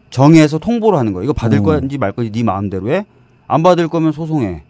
정해서 0.10 0.58
통보를 0.60 0.98
하는 1.00 1.13
거예요. 1.13 1.24
이거 1.25 1.34
받을 1.34 1.60
어. 1.60 1.62
건지 1.63 1.98
말 1.98 2.12
건지 2.12 2.32
네 2.32 2.43
마음대로 2.43 2.91
해. 2.91 3.05
안 3.48 3.62
받을 3.63 3.88
거면 3.88 4.12
소송해. 4.12 4.63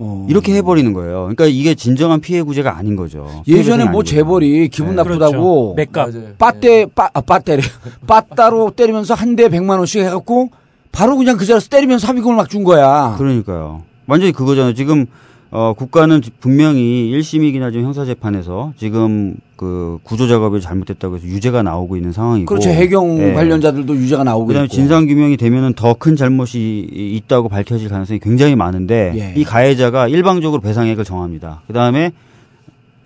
어. 0.00 0.26
이렇게 0.30 0.54
해버리는 0.54 0.92
거예요. 0.92 1.22
그러니까 1.22 1.46
이게 1.46 1.74
진정한 1.74 2.20
피해 2.20 2.40
구제가 2.42 2.76
아닌 2.76 2.94
거죠. 2.94 3.42
예전에 3.48 3.84
뭐. 3.86 4.04
재벌이 4.04 4.68
기분 4.68 4.90
네. 4.90 5.02
나쁘다고 5.02 5.74
맥값. 5.74 6.10
빠떼 6.38 6.86
빠 6.86 7.10
아, 7.12 7.20
빠떼래 7.20 7.60
빠따로 8.06 8.70
때리면서 8.70 9.14
한 9.14 9.34
대에 9.34 9.48
100만 9.48 9.70
원씩 9.78 10.02
해갖고 10.02 10.50
바로 10.92 11.16
그냥 11.16 11.36
그 11.36 11.44
자리에서 11.44 11.68
때리면서 11.68 12.06
합의금을 12.06 12.36
막 12.36 12.48
준 12.48 12.62
거야. 12.64 13.16
그러니까요. 13.18 13.82
완전히 14.06 14.32
그거잖아요. 14.32 14.74
지금 14.74 15.06
어, 15.50 15.74
국가는 15.76 16.20
분명히 16.40 17.10
1심이기나 17.12 17.72
지금 17.72 17.84
형사재판에서 17.86 18.72
지금 18.76 19.36
그 19.58 19.98
구조 20.04 20.28
작업이 20.28 20.60
잘못됐다고 20.60 21.16
해서 21.16 21.26
유죄가 21.26 21.64
나오고 21.64 21.96
있는 21.96 22.12
상황이고. 22.12 22.46
그렇죠. 22.46 22.70
해경 22.70 23.18
예. 23.18 23.32
관련자들도 23.34 23.94
유죄가 23.96 24.22
나오고 24.22 24.46
그다음에. 24.46 24.68
진상 24.68 25.06
규명이 25.06 25.36
되면은 25.36 25.74
더 25.74 25.98
큰 25.98 26.14
잘못이 26.14 26.88
있다고 26.92 27.48
밝혀질 27.48 27.88
가능성이 27.88 28.20
굉장히 28.20 28.54
많은데 28.54 29.12
예. 29.16 29.34
이 29.38 29.42
가해자가 29.42 30.06
일방적으로 30.06 30.60
배상액을 30.62 31.04
정합니다. 31.04 31.62
그다음에 31.66 32.12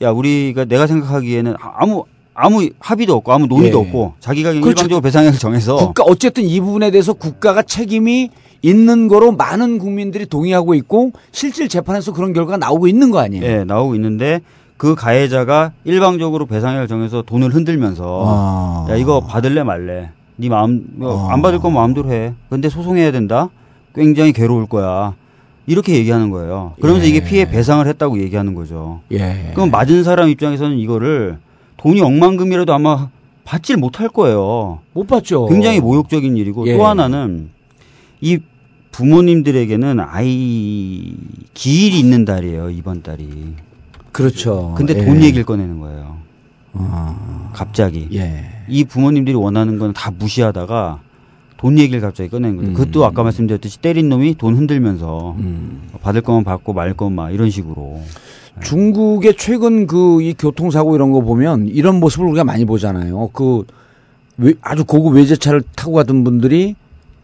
야 0.02 0.10
우리가 0.10 0.66
내가 0.66 0.86
생각하기에는 0.86 1.54
아무 1.58 2.04
아무 2.34 2.68
합의도 2.78 3.14
없고 3.14 3.32
아무 3.32 3.46
논의도 3.46 3.78
예. 3.78 3.82
없고 3.82 4.14
자기가 4.20 4.50
그렇죠. 4.50 4.68
일방적으로 4.68 5.00
배상액을 5.00 5.38
정해서 5.38 5.76
국가 5.76 6.04
어쨌든 6.04 6.44
이 6.44 6.60
부분에 6.60 6.90
대해서 6.90 7.14
국가가 7.14 7.62
책임이 7.62 8.28
있는 8.60 9.08
거로 9.08 9.32
많은 9.32 9.78
국민들이 9.78 10.26
동의하고 10.26 10.74
있고 10.74 11.12
실질 11.30 11.68
재판에서 11.68 12.12
그런 12.12 12.34
결과가 12.34 12.58
나오고 12.58 12.88
있는 12.88 13.10
거 13.10 13.20
아니에요. 13.20 13.42
예, 13.42 13.64
나오고 13.64 13.94
있는데 13.94 14.40
그 14.82 14.96
가해자가 14.96 15.70
일방적으로 15.84 16.46
배상액을 16.46 16.88
정해서 16.88 17.22
돈을 17.22 17.54
흔들면서 17.54 18.24
아. 18.26 18.86
야 18.90 18.96
이거 18.96 19.20
받을래 19.20 19.62
말래 19.62 20.10
네 20.34 20.48
마음 20.48 20.84
뭐 20.94 21.30
아. 21.30 21.32
안 21.32 21.40
받을 21.40 21.60
건 21.60 21.72
마음대로 21.72 22.10
해 22.10 22.34
근데 22.50 22.68
소송해야 22.68 23.12
된다 23.12 23.48
굉장히 23.94 24.32
괴로울 24.32 24.66
거야 24.66 25.14
이렇게 25.68 25.94
얘기하는 25.94 26.30
거예요 26.30 26.74
그러면서 26.80 27.06
예. 27.06 27.10
이게 27.10 27.22
피해 27.22 27.48
배상을 27.48 27.86
했다고 27.86 28.18
얘기하는 28.22 28.56
거죠 28.56 29.02
예. 29.12 29.52
그럼 29.54 29.70
맞은 29.70 30.02
사람 30.02 30.28
입장에서는 30.28 30.76
이거를 30.78 31.38
돈이 31.76 32.00
억만금이라도 32.00 32.74
아마 32.74 33.08
받질 33.44 33.76
못할 33.76 34.08
거예요 34.08 34.80
못 34.94 35.06
봤죠. 35.06 35.46
굉장히 35.46 35.78
모욕적인 35.78 36.36
일이고 36.36 36.66
예. 36.66 36.76
또 36.76 36.88
하나는 36.88 37.50
이 38.20 38.40
부모님들에게는 38.90 40.00
아이 40.00 41.14
기일이 41.54 42.00
있는 42.00 42.24
달이에요 42.24 42.70
이번 42.70 43.04
달이 43.04 43.54
그렇죠. 44.12 44.74
근데 44.76 44.94
예. 44.98 45.04
돈 45.04 45.22
얘기를 45.22 45.44
꺼내는 45.44 45.80
거예요 45.80 46.16
아. 46.74 47.50
갑자기 47.52 48.08
예. 48.12 48.44
이 48.68 48.84
부모님들이 48.84 49.34
원하는 49.34 49.78
건 49.78 49.92
다 49.92 50.10
무시하다가 50.10 51.00
돈 51.56 51.78
얘기를 51.78 52.00
갑자기 52.00 52.28
꺼내는 52.28 52.56
거죠. 52.56 52.68
음. 52.70 52.74
그것도 52.74 53.04
아까 53.04 53.22
말씀드렸듯이 53.22 53.78
때린 53.80 54.08
놈이 54.08 54.34
돈 54.36 54.56
흔들면서 54.56 55.36
음. 55.38 55.82
받을 56.02 56.20
거면 56.20 56.44
받고 56.44 56.72
말 56.72 56.94
거면 56.94 57.14
막 57.14 57.30
이런 57.30 57.50
식으로. 57.50 58.00
중국의 58.62 59.34
최근 59.38 59.86
그 59.86 60.20
이 60.22 60.34
교통사고 60.38 60.94
이런 60.94 61.10
거 61.12 61.20
보면 61.22 61.68
이런 61.68 62.00
모습을 62.00 62.26
우리가 62.26 62.44
많이 62.44 62.64
보잖아요. 62.64 63.28
그 63.32 63.64
외- 64.36 64.54
아주 64.60 64.84
고급 64.84 65.14
외제차를 65.14 65.62
타고 65.74 65.92
가던 65.92 66.22
분들이 66.24 66.74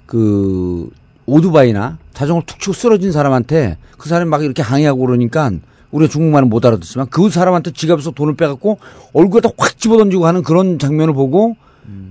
그 0.06 0.88
오토바이나 1.26 1.98
자전거를 2.14 2.46
툭 2.46 2.60
치고 2.60 2.72
쓰러진 2.72 3.12
사람한테 3.12 3.76
그 3.98 4.08
사람이 4.08 4.30
막 4.30 4.42
이렇게 4.42 4.62
항의하고 4.62 5.00
그러니까 5.00 5.50
우리가 5.90 6.10
중국말은 6.10 6.48
못 6.48 6.64
알아듣지만 6.64 7.06
그 7.10 7.30
사람한테 7.30 7.72
지갑에서 7.72 8.10
돈을 8.10 8.34
빼갖고 8.36 8.78
얼굴에다 9.12 9.50
확 9.56 9.78
집어던지고 9.78 10.26
하는 10.26 10.42
그런 10.42 10.78
장면을 10.78 11.14
보고 11.14 11.56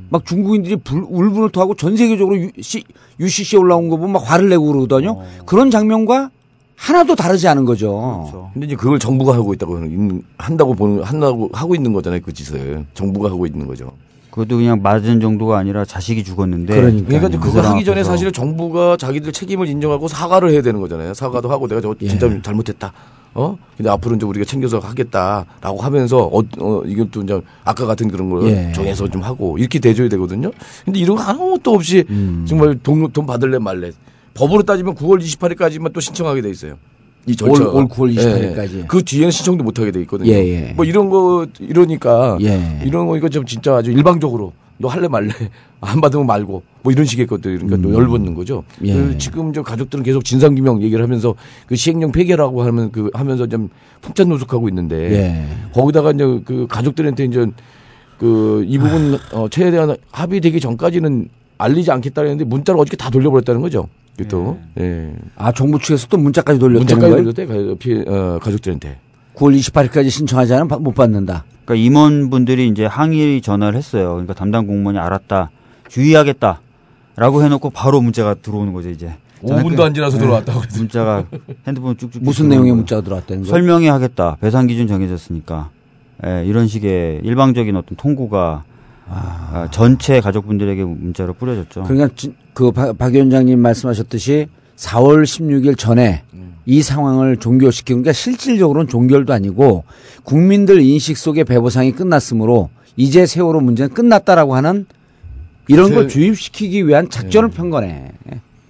막 0.09 0.25
중국인들이 0.25 0.77
불, 0.77 1.03
울분을 1.07 1.49
토하고 1.51 1.75
전 1.75 1.95
세계적으로 1.95 2.37
UC, 2.37 2.83
UCC에 3.19 3.59
올라온 3.59 3.89
거 3.89 3.97
보면 3.97 4.13
막 4.13 4.19
화를 4.31 4.49
내고 4.49 4.65
그러거든요. 4.67 5.21
그런 5.45 5.69
장면과 5.69 6.31
하나도 6.75 7.15
다르지 7.15 7.47
않은 7.47 7.65
거죠. 7.65 8.21
그렇죠. 8.29 8.49
근데 8.53 8.67
이제 8.67 8.75
그걸 8.75 8.99
정부가 8.99 9.33
하고 9.33 9.53
있다고 9.53 9.77
하는- 9.77 10.21
한다고 10.37 10.73
보는 10.75 11.03
한다고 11.03 11.49
하고 11.51 11.73
있는 11.75 11.91
거잖아요 11.91 12.21
그 12.23 12.33
짓을 12.33 12.85
정부가 12.93 13.29
하고 13.29 13.45
있는 13.45 13.67
거죠. 13.67 13.91
그것도 14.31 14.57
그냥 14.57 14.81
맞은 14.83 15.19
정도가 15.19 15.57
아니라 15.57 15.83
자식이 15.85 16.23
죽었는데 16.23 16.75
그러니까. 16.75 17.07
그러니까 17.07 17.39
그 17.39 17.47
그거 17.51 17.61
하기 17.61 17.83
전에 17.83 17.97
앞에서. 18.01 18.11
사실 18.11 18.31
정부가 18.31 18.95
자기들 18.97 19.31
책임을 19.31 19.67
인정하고 19.67 20.07
사과를 20.07 20.51
해야 20.51 20.61
되는 20.61 20.79
거잖아요. 20.79 21.13
사과도 21.15 21.49
하고 21.49 21.67
내가 21.67 21.81
저거 21.81 21.95
예. 22.01 22.07
진짜 22.07 22.29
잘못했다. 22.43 22.93
어? 23.37 23.55
근데 23.77 23.89
앞으로 23.91 24.15
이제 24.15 24.25
우리가 24.25 24.45
챙겨서 24.45 24.79
하겠다라고 24.79 25.79
하면서 25.79 26.17
어, 26.25 26.41
어 26.59 26.81
이것도 26.83 27.21
이제 27.21 27.39
아까 27.63 27.85
같은 27.85 28.07
그런 28.09 28.31
걸 28.31 28.47
예. 28.49 28.71
정해서 28.73 29.07
좀 29.07 29.21
하고 29.21 29.59
이렇게 29.59 29.77
대줘야 29.77 30.09
되거든요. 30.09 30.51
근데 30.83 30.99
이런 30.99 31.17
거 31.17 31.21
아무것도 31.21 31.71
없이 31.71 32.03
음. 32.09 32.45
정말 32.47 32.79
돈, 32.81 33.09
돈 33.11 33.27
받을래 33.27 33.59
말래. 33.59 33.91
법으로 34.33 34.63
따지면 34.63 34.95
9월 34.95 35.21
28일까지만 35.21 35.93
또 35.93 35.99
신청하게 35.99 36.41
돼 36.41 36.49
있어요. 36.49 36.77
이 37.27 37.31
올- 37.31 37.35
절차가. 37.35 37.71
올 37.71 37.87
9월 37.87 38.15
28일 38.15 38.55
까지. 38.55 38.75
예, 38.77 38.79
예. 38.79 38.85
그 38.87 39.03
뒤에는 39.03 39.29
신청도 39.29 39.63
못 39.63 39.77
하게 39.79 39.91
돼 39.91 40.01
있거든요. 40.01 40.31
예, 40.31 40.35
예. 40.37 40.73
뭐 40.75 40.83
이런 40.83 41.09
거 41.11 41.45
이러니까 41.59 42.39
예. 42.41 42.81
이런 42.85 43.05
거 43.05 43.17
이거 43.17 43.29
좀 43.29 43.45
진짜 43.45 43.75
아주 43.75 43.91
일방적으로 43.91 44.53
너 44.79 44.87
할래 44.87 45.07
말래 45.07 45.29
안 45.81 45.99
받으면 46.01 46.25
말고 46.27 46.63
뭐 46.83 46.91
이런 46.93 47.05
식의 47.05 47.25
것들 47.27 47.59
그러니까 47.59 47.77
또 47.87 47.93
열받는 47.93 48.33
거죠. 48.35 48.63
음. 48.81 48.85
예. 48.87 48.93
그 48.93 49.17
지금 49.17 49.51
저 49.53 49.61
가족들은 49.63 50.03
계속 50.03 50.23
진상규명 50.23 50.81
얘기를 50.83 51.03
하면서 51.03 51.33
그 51.67 51.75
시행령 51.75 52.11
폐기라고 52.11 52.63
하면 52.63 52.91
그 52.91 53.09
하면서 53.13 53.47
좀 53.47 53.69
풍찬 54.01 54.29
노숙하고 54.29 54.69
있는데 54.69 54.95
예. 55.13 55.45
거기다가 55.73 56.11
이제 56.11 56.23
그 56.45 56.67
가족들한테 56.69 57.25
이제 57.25 57.45
그 58.19 58.63
이 58.67 58.77
부분 58.79 59.17
어 59.33 59.47
최대한 59.49 59.95
합의되기 60.11 60.59
전까지는 60.59 61.29
알리지 61.59 61.91
않겠다는데 61.91 62.45
문자를 62.45 62.79
어저께 62.81 62.97
다 62.97 63.09
돌려버렸다는 63.09 63.61
거죠. 63.61 63.87
또 64.29 64.57
예. 64.79 65.13
아 65.35 65.51
정부 65.51 65.77
측에서 65.79 66.07
또 66.07 66.17
문자까지 66.17 66.59
돌렸다는 66.59 66.85
문자까지? 66.99 67.45
돌렸대 67.45 67.45
가- 68.05 68.11
어, 68.11 68.39
가족들한테. 68.39 68.97
9월 69.35 69.55
28일까지 69.59 70.09
신청하지 70.09 70.53
않으면 70.53 70.67
바- 70.67 70.77
못 70.79 70.93
받는다. 70.95 71.45
그러니까 71.67 71.75
임원분들이 71.85 72.67
이제 72.69 72.85
항의 72.85 73.41
전화를 73.41 73.77
했어요. 73.77 74.11
그러니까 74.11 74.33
담당 74.33 74.65
공무원이 74.65 74.97
알았다, 74.97 75.51
주의하겠다라고 75.89 77.43
해놓고 77.43 77.69
바로 77.71 77.99
문자가 78.01 78.33
들어오는 78.35 78.71
거죠 78.71 78.89
이제. 78.89 79.13
저는 79.45 79.63
5분도 79.63 79.75
그안 79.77 79.93
지나서 79.93 80.17
들어왔다고 80.17 80.61
그랬어요. 80.61 80.79
문자가 80.79 81.25
핸드폰 81.67 81.95
쭉쭉 81.97 82.23
무슨 82.23 82.47
내용의 82.49 82.73
문자가 82.73 83.01
들어왔다는 83.01 83.43
거예요? 83.43 83.51
설명해 83.51 83.89
하겠다. 83.89 84.37
배상 84.39 84.65
기준 84.65 84.87
정해졌으니까. 84.87 85.69
예, 86.25 86.43
이런 86.45 86.67
식의 86.67 87.21
일방적인 87.23 87.75
어떤 87.75 87.95
통고가 87.97 88.63
아, 89.09 89.67
전체 89.71 90.19
가족분들에게 90.21 90.83
문자로 90.83 91.33
뿌려졌죠. 91.33 91.83
그러니까 91.83 92.09
진- 92.15 92.35
그박 92.53 93.13
위원장님 93.13 93.59
말씀하셨듯이 93.59 94.47
4월 94.77 95.23
16일 95.23 95.77
전에 95.77 96.23
이 96.69 96.81
상황을 96.81 97.37
종결시키는 97.37 98.03
게 98.03 98.11
실질적으로는 98.11 98.89
종결도 98.89 99.31
아니고 99.33 99.85
국민들 100.23 100.81
인식 100.81 101.17
속의 101.17 101.45
배보상이 101.45 101.93
끝났으므로 101.93 102.69
이제 102.97 103.25
세월호 103.25 103.61
문제는 103.61 103.93
끝났다라고 103.93 104.53
하는 104.55 104.85
이런 105.69 105.93
걸 105.93 106.03
세- 106.03 106.09
주입시키기 106.09 106.85
위한 106.87 107.09
작전을 107.09 107.49
편 107.49 107.69
거네. 107.69 108.11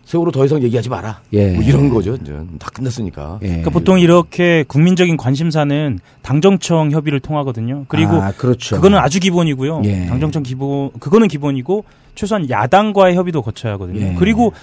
세월호 0.05 0.31
더 0.31 0.45
이상 0.45 0.61
얘기하지 0.63 0.87
마라. 0.89 1.19
예. 1.33 1.51
뭐 1.53 1.63
이런 1.63 1.89
거죠. 1.89 2.15
이제 2.21 2.31
다 2.59 2.69
끝났으니까. 2.73 3.39
예. 3.41 3.47
그러니까 3.47 3.71
보통 3.71 3.99
이렇게 3.99 4.63
국민적인 4.67 5.17
관심사는 5.17 5.99
당정청 6.21 6.91
협의를 6.91 7.19
통하거든요. 7.19 7.85
그리고 7.89 8.13
아, 8.13 8.31
그렇죠. 8.31 8.75
그거는 8.77 8.99
아주 8.99 9.19
기본이고요. 9.19 9.81
예. 9.85 10.05
당정청 10.05 10.43
기본 10.43 10.91
그거는 10.99 11.27
기본이고 11.27 11.83
최소한 12.15 12.49
야당과의 12.49 13.15
협의도 13.15 13.41
거쳐야 13.41 13.73
하거든요. 13.73 13.99
예. 13.99 14.15
그리고 14.17 14.53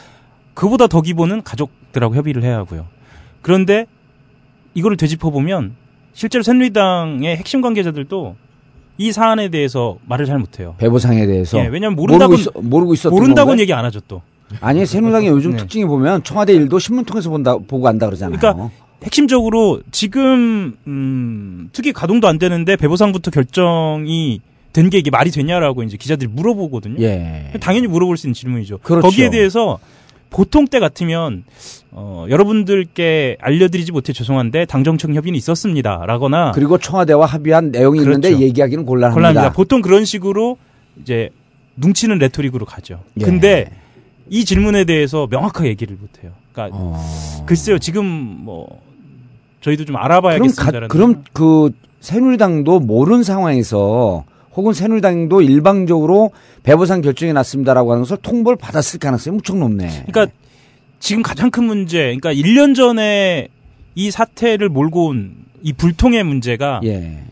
그보다 0.54 0.86
더 0.86 1.02
기본은 1.02 1.42
가족들하고 1.42 2.14
협의를 2.14 2.42
해야 2.42 2.56
하고요. 2.58 2.86
그런데 3.44 3.84
이거를 4.72 4.96
되짚어 4.96 5.30
보면 5.30 5.74
실제로 6.14 6.42
새누리당의 6.42 7.36
핵심 7.36 7.60
관계자들도 7.60 8.36
이 8.96 9.12
사안에 9.12 9.48
대해서 9.50 9.98
말을 10.06 10.24
잘 10.24 10.38
못해요. 10.38 10.74
배보상에 10.78 11.26
대해서 11.26 11.58
예, 11.58 11.66
왜냐하면 11.66 11.94
모른다고 11.96 12.32
모르고, 12.32 12.60
있, 12.60 12.64
모르고 12.64 12.94
있었던 12.94 13.12
모른다고는? 13.14 13.60
얘기 13.60 13.72
안 13.74 13.84
하죠 13.84 14.00
또. 14.08 14.22
아니 14.60 14.86
새누리당의 14.86 15.28
요즘 15.28 15.50
네. 15.52 15.56
특징이 15.58 15.84
보면 15.84 16.22
청와대 16.24 16.54
일도 16.54 16.78
신문 16.78 17.04
통해서 17.04 17.28
본다 17.28 17.56
보고 17.58 17.86
안다 17.86 18.06
그러잖아요. 18.06 18.38
그러니까 18.38 18.70
핵심적으로 19.02 19.82
지금 19.90 20.74
음, 20.86 21.68
특히 21.72 21.92
가동도 21.92 22.26
안 22.28 22.38
되는데 22.38 22.76
배보상부터 22.76 23.30
결정이 23.30 24.40
된 24.72 24.88
게 24.90 24.98
이게 24.98 25.10
말이 25.10 25.30
되냐라고 25.30 25.82
이제 25.82 25.96
기자들이 25.98 26.30
물어보거든요. 26.32 27.00
예. 27.02 27.52
당연히 27.60 27.86
물어볼 27.88 28.16
수 28.16 28.26
있는 28.26 28.34
질문이죠. 28.34 28.78
그렇죠. 28.78 29.06
거기에 29.06 29.28
대해서 29.30 29.78
보통 30.34 30.66
때 30.66 30.80
같으면 30.80 31.44
어, 31.92 32.26
여러분들께 32.28 33.36
알려드리지 33.40 33.92
못해 33.92 34.12
죄송한데 34.12 34.64
당정청 34.64 35.14
협의는 35.14 35.36
있었습니다라거나 35.36 36.50
그리고 36.52 36.76
청와대와 36.76 37.24
합의한 37.24 37.70
내용이 37.70 38.00
있는데 38.00 38.30
그렇죠. 38.30 38.44
얘기하기는 38.44 38.84
곤란합니다. 38.84 39.14
곤란합니다. 39.14 39.52
보통 39.52 39.80
그런 39.80 40.04
식으로 40.04 40.58
이제 41.00 41.30
뭉치는 41.76 42.18
레토릭으로 42.18 42.66
가죠. 42.66 42.98
예. 43.20 43.24
근데 43.24 43.70
이 44.28 44.44
질문에 44.44 44.84
대해서 44.86 45.28
명확하게 45.30 45.68
얘기를 45.68 45.96
못해요. 46.00 46.32
그러니까 46.52 46.76
어. 46.76 47.44
글쎄요 47.46 47.78
지금 47.78 48.04
뭐 48.04 48.80
저희도 49.60 49.84
좀 49.84 49.94
그럼, 49.94 50.04
알아봐야겠습니다. 50.04 50.80
가, 50.80 50.88
그럼 50.88 51.22
그 51.32 51.70
새누리당도 52.00 52.80
모르는 52.80 53.22
상황에서 53.22 54.24
혹은 54.56 54.72
새누리당도 54.72 55.42
일방적으로 55.42 56.30
배보상 56.62 57.00
결정이 57.00 57.32
났습니다라고 57.32 57.92
하는 57.92 58.02
것을 58.02 58.18
통보를 58.18 58.56
받았을 58.56 58.98
가능성이 58.98 59.36
무척 59.36 59.56
높네. 59.58 60.04
그러니까 60.06 60.26
지금 61.00 61.22
가장 61.22 61.50
큰 61.50 61.64
문제, 61.64 62.16
그러니까 62.16 62.32
1년 62.32 62.74
전에 62.74 63.48
이 63.94 64.10
사태를 64.10 64.68
몰고 64.68 65.06
온 65.08 65.44
이 65.64 65.72
불통의 65.72 66.22
문제가 66.24 66.82
예. 66.84 67.24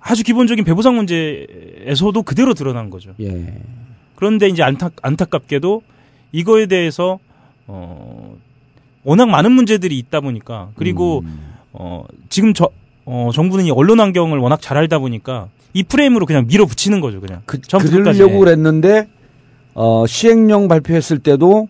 아주 0.00 0.24
기본적인 0.24 0.64
배보상 0.64 0.96
문제에서도 0.96 2.22
그대로 2.22 2.54
드러난 2.54 2.88
거죠. 2.88 3.14
예. 3.20 3.60
그런데 4.14 4.48
이제 4.48 4.62
안타, 4.62 4.88
안타깝게도 5.02 5.82
이거에 6.32 6.64
대해서 6.64 7.18
어 7.66 8.34
워낙 9.04 9.26
많은 9.26 9.52
문제들이 9.52 9.98
있다 9.98 10.20
보니까 10.20 10.70
그리고 10.76 11.20
음. 11.26 11.56
어 11.74 12.04
지금 12.30 12.54
저 12.54 12.70
어, 13.10 13.30
정부는 13.32 13.64
이 13.64 13.70
언론 13.70 14.00
환경을 14.00 14.38
워낙 14.38 14.60
잘 14.60 14.76
알다 14.76 14.98
보니까 14.98 15.48
이 15.72 15.82
프레임으로 15.82 16.26
그냥 16.26 16.46
밀어붙이는 16.46 17.00
거죠, 17.00 17.22
그냥. 17.22 17.40
그. 17.46 17.58
그러려고 17.58 18.38
그랬는데 18.38 19.08
어, 19.72 20.04
시행령 20.06 20.68
발표했을 20.68 21.18
때도 21.18 21.68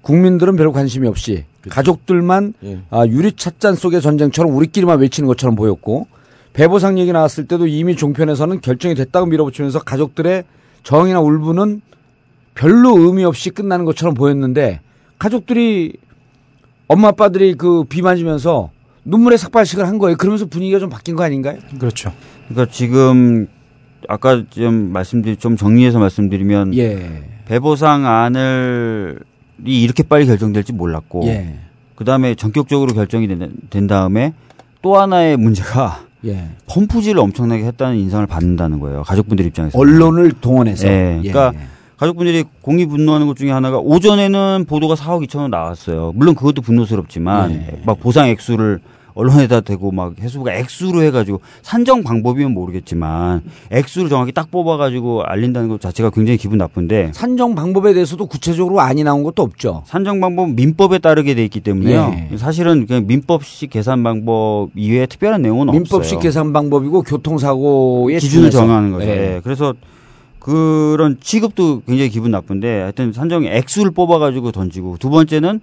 국민들은 0.00 0.56
별 0.56 0.72
관심이 0.72 1.06
없이 1.06 1.44
가족들만 1.68 2.54
예. 2.64 2.80
아, 2.90 3.06
유리찻잔 3.06 3.76
속의 3.76 4.02
전쟁처럼 4.02 4.52
우리끼리만 4.56 4.98
외치는 4.98 5.28
것처럼 5.28 5.54
보였고 5.54 6.08
배보상 6.52 6.98
얘기 6.98 7.12
나왔을 7.12 7.46
때도 7.46 7.68
이미 7.68 7.94
종편에서는 7.94 8.60
결정이 8.60 8.96
됐다고 8.96 9.26
밀어붙이면서 9.26 9.84
가족들의 9.84 10.42
정이나 10.82 11.20
울분은 11.20 11.80
별로 12.56 12.98
의미 12.98 13.22
없이 13.22 13.50
끝나는 13.50 13.84
것처럼 13.84 14.14
보였는데 14.14 14.80
가족들이 15.20 15.92
엄마 16.88 17.08
아빠들이 17.08 17.54
그비 17.54 18.02
맞으면서 18.02 18.70
눈물의 19.04 19.38
삭발식을 19.38 19.86
한 19.86 19.98
거예요. 19.98 20.16
그러면서 20.16 20.46
분위기가 20.46 20.78
좀 20.78 20.88
바뀐 20.88 21.16
거 21.16 21.24
아닌가요? 21.24 21.58
그렇죠. 21.78 22.12
그러니까 22.48 22.72
지금 22.72 23.48
아까 24.08 24.44
좀 24.50 24.92
말씀드리 24.92 25.36
좀 25.36 25.56
정리해서 25.56 25.98
말씀드리면 25.98 26.74
예. 26.76 27.24
배보상 27.46 28.06
안을 28.06 29.20
이 29.66 29.82
이렇게 29.82 30.02
빨리 30.02 30.26
결정될지 30.26 30.72
몰랐고 30.72 31.26
예. 31.26 31.54
그다음에 31.96 32.34
전격적으로 32.34 32.94
결정이 32.94 33.28
된, 33.28 33.52
된 33.70 33.86
다음에 33.86 34.34
또 34.82 34.96
하나의 34.98 35.36
문제가 35.36 36.00
예. 36.24 36.50
펌프질을 36.66 37.20
엄청나게 37.20 37.64
했다는 37.64 37.96
인상을 37.98 38.26
받는다는 38.26 38.78
거예요. 38.80 39.02
가족분들 39.02 39.44
입장에서. 39.46 39.76
언론을 39.78 40.32
동원해서. 40.40 40.86
예, 40.86 41.18
그러니까 41.20 41.52
예. 41.54 41.66
가족분들이 41.96 42.44
공이 42.62 42.86
분노하는 42.86 43.26
것 43.26 43.36
중에 43.36 43.50
하나가 43.50 43.78
오전에는 43.78 44.64
보도가 44.68 44.94
4억 44.94 45.26
2천 45.26 45.38
원 45.40 45.50
나왔어요. 45.50 46.12
물론 46.14 46.34
그것도 46.34 46.62
분노스럽지만 46.62 47.52
예. 47.52 47.82
막 47.84 47.98
보상 48.00 48.28
액수를 48.28 48.80
언론에다 49.14 49.60
대고 49.60 49.92
막 49.92 50.14
해수부가 50.20 50.54
액수로 50.54 51.02
해가지고 51.02 51.40
산정 51.62 52.02
방법이면 52.02 52.52
모르겠지만 52.52 53.42
액수를 53.70 54.08
정확히 54.08 54.32
딱 54.32 54.50
뽑아가지고 54.50 55.24
알린다는 55.24 55.68
것 55.68 55.80
자체가 55.80 56.10
굉장히 56.10 56.38
기분 56.38 56.58
나쁜데 56.58 57.12
산정 57.14 57.54
방법에 57.54 57.92
대해서도 57.94 58.26
구체적으로 58.26 58.80
안이 58.80 59.04
나온 59.04 59.22
것도 59.22 59.42
없죠. 59.42 59.82
산정 59.86 60.20
방법 60.20 60.50
민법에 60.50 60.98
따르게 60.98 61.34
돼 61.34 61.44
있기 61.44 61.60
때문에요. 61.60 62.28
예. 62.32 62.36
사실은 62.36 62.86
그냥 62.86 63.06
민법식 63.06 63.70
계산 63.70 64.02
방법 64.02 64.68
이외에 64.74 65.06
특별한 65.06 65.42
내용은 65.42 65.66
민법식 65.70 65.94
없어요. 65.94 66.20
계산 66.20 66.52
방법이고 66.52 67.02
교통사고의 67.02 68.18
기준을. 68.18 68.50
정하는 68.50 68.92
거죠. 68.92 69.06
예. 69.06 69.10
예. 69.36 69.40
그래서 69.42 69.74
그런 70.38 71.18
취급도 71.20 71.82
굉장히 71.86 72.10
기분 72.10 72.32
나쁜데 72.32 72.80
하여튼 72.80 73.12
산정 73.12 73.44
액수를 73.44 73.92
뽑아가지고 73.92 74.50
던지고 74.52 74.96
두 74.98 75.08
번째는 75.08 75.60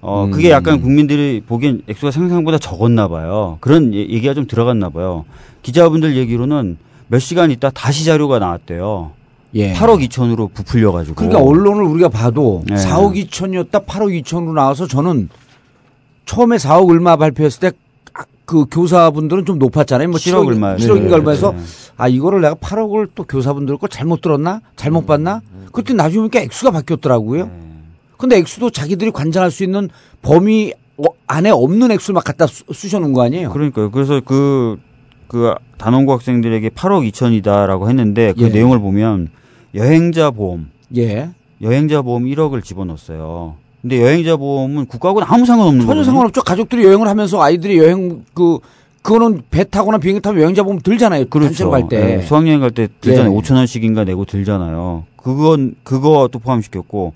어 0.00 0.24
음. 0.26 0.30
그게 0.30 0.50
약간 0.50 0.80
국민들이 0.80 1.42
보기엔 1.46 1.82
액수가 1.88 2.12
상상보다 2.12 2.58
적었나 2.58 3.08
봐요. 3.08 3.58
그런 3.60 3.92
얘- 3.94 3.98
얘기가 3.98 4.34
좀 4.34 4.46
들어갔나 4.46 4.90
봐요. 4.90 5.24
기자분들 5.62 6.16
얘기로는 6.16 6.76
몇 7.08 7.18
시간 7.18 7.50
있다 7.50 7.70
다시 7.70 8.04
자료가 8.04 8.38
나왔대요. 8.38 9.12
예. 9.54 9.72
8억 9.72 10.06
2천으로 10.08 10.52
부풀려 10.52 10.92
가지고. 10.92 11.16
그러니까 11.16 11.40
언론을 11.40 11.82
우리가 11.82 12.10
봐도 12.10 12.62
예. 12.70 12.74
4억 12.74 13.16
2천이었다 13.28 13.86
8억 13.86 14.22
2천으로 14.22 14.52
나와서 14.52 14.86
저는 14.86 15.30
처음에 16.26 16.56
4억 16.56 16.88
얼마 16.90 17.16
발표했을 17.16 17.60
때 17.60 17.72
아, 18.14 18.24
그 18.44 18.66
교사분들은 18.70 19.46
좀 19.46 19.58
높았잖아요. 19.58 20.08
뭐 20.08 20.18
7억 20.18 20.42
7억 20.42 20.46
얼마. 20.46 20.76
7억 20.76 21.00
네, 21.02 21.12
얼마에서 21.12 21.52
네. 21.52 21.58
아 21.96 22.06
이거를 22.08 22.40
내가 22.42 22.54
8억을 22.54 23.08
또 23.14 23.24
교사분들 23.24 23.78
거 23.78 23.88
잘못 23.88 24.20
들었나? 24.20 24.60
잘못 24.76 25.06
봤나? 25.06 25.40
그때 25.72 25.92
나중에 25.94 26.20
보니까 26.20 26.40
액수가 26.40 26.70
바뀌었더라고요. 26.70 27.50
근데 28.18 28.36
액수도 28.36 28.68
자기들이 28.70 29.10
관장할 29.12 29.50
수 29.50 29.64
있는 29.64 29.88
범위 30.22 30.72
어, 30.98 31.04
안에 31.26 31.50
없는 31.50 31.90
액수를 31.92 32.14
막 32.14 32.24
갖다 32.24 32.46
쑤- 32.46 32.64
쑤셔 32.72 32.98
놓은 32.98 33.12
거 33.14 33.22
아니에요? 33.22 33.50
그러니까요. 33.50 33.90
그래서 33.90 34.20
그, 34.24 34.76
그 35.28 35.54
단원고 35.78 36.12
학생들에게 36.12 36.68
8억 36.70 37.10
2천이다라고 37.10 37.88
했는데 37.88 38.32
그 38.36 38.42
예. 38.44 38.48
내용을 38.48 38.80
보면 38.80 39.28
여행자 39.74 40.32
보험, 40.32 40.68
예. 40.96 41.30
여행자 41.62 42.02
보험 42.02 42.24
1억을 42.24 42.64
집어넣었어요. 42.64 43.54
근데 43.80 44.02
여행자 44.02 44.36
보험은 44.36 44.86
국가하고는 44.86 45.26
아무 45.30 45.46
상관없는 45.46 45.82
전혀 45.82 45.92
거예요. 45.92 46.04
상관없죠. 46.04 46.42
가족들이 46.42 46.84
여행을 46.84 47.06
하면서 47.06 47.40
아이들이 47.40 47.78
여행 47.78 48.24
그 48.34 48.58
그거는 49.02 49.42
배 49.50 49.62
타거나 49.62 49.98
비행기 49.98 50.20
타면 50.20 50.42
여행자 50.42 50.64
보험 50.64 50.80
들잖아요. 50.80 51.26
단체로 51.26 51.70
갈 51.70 51.88
때. 51.88 52.16
예, 52.18 52.22
수학여행 52.22 52.58
갈 52.58 52.72
때 52.72 52.88
들잖아요. 53.00 53.32
예. 53.32 53.38
5천 53.38 53.54
원씩인가 53.54 54.02
내고 54.02 54.24
들잖아요. 54.24 55.04
그건 55.16 55.76
그것도 55.84 56.40
포함시켰고 56.40 57.14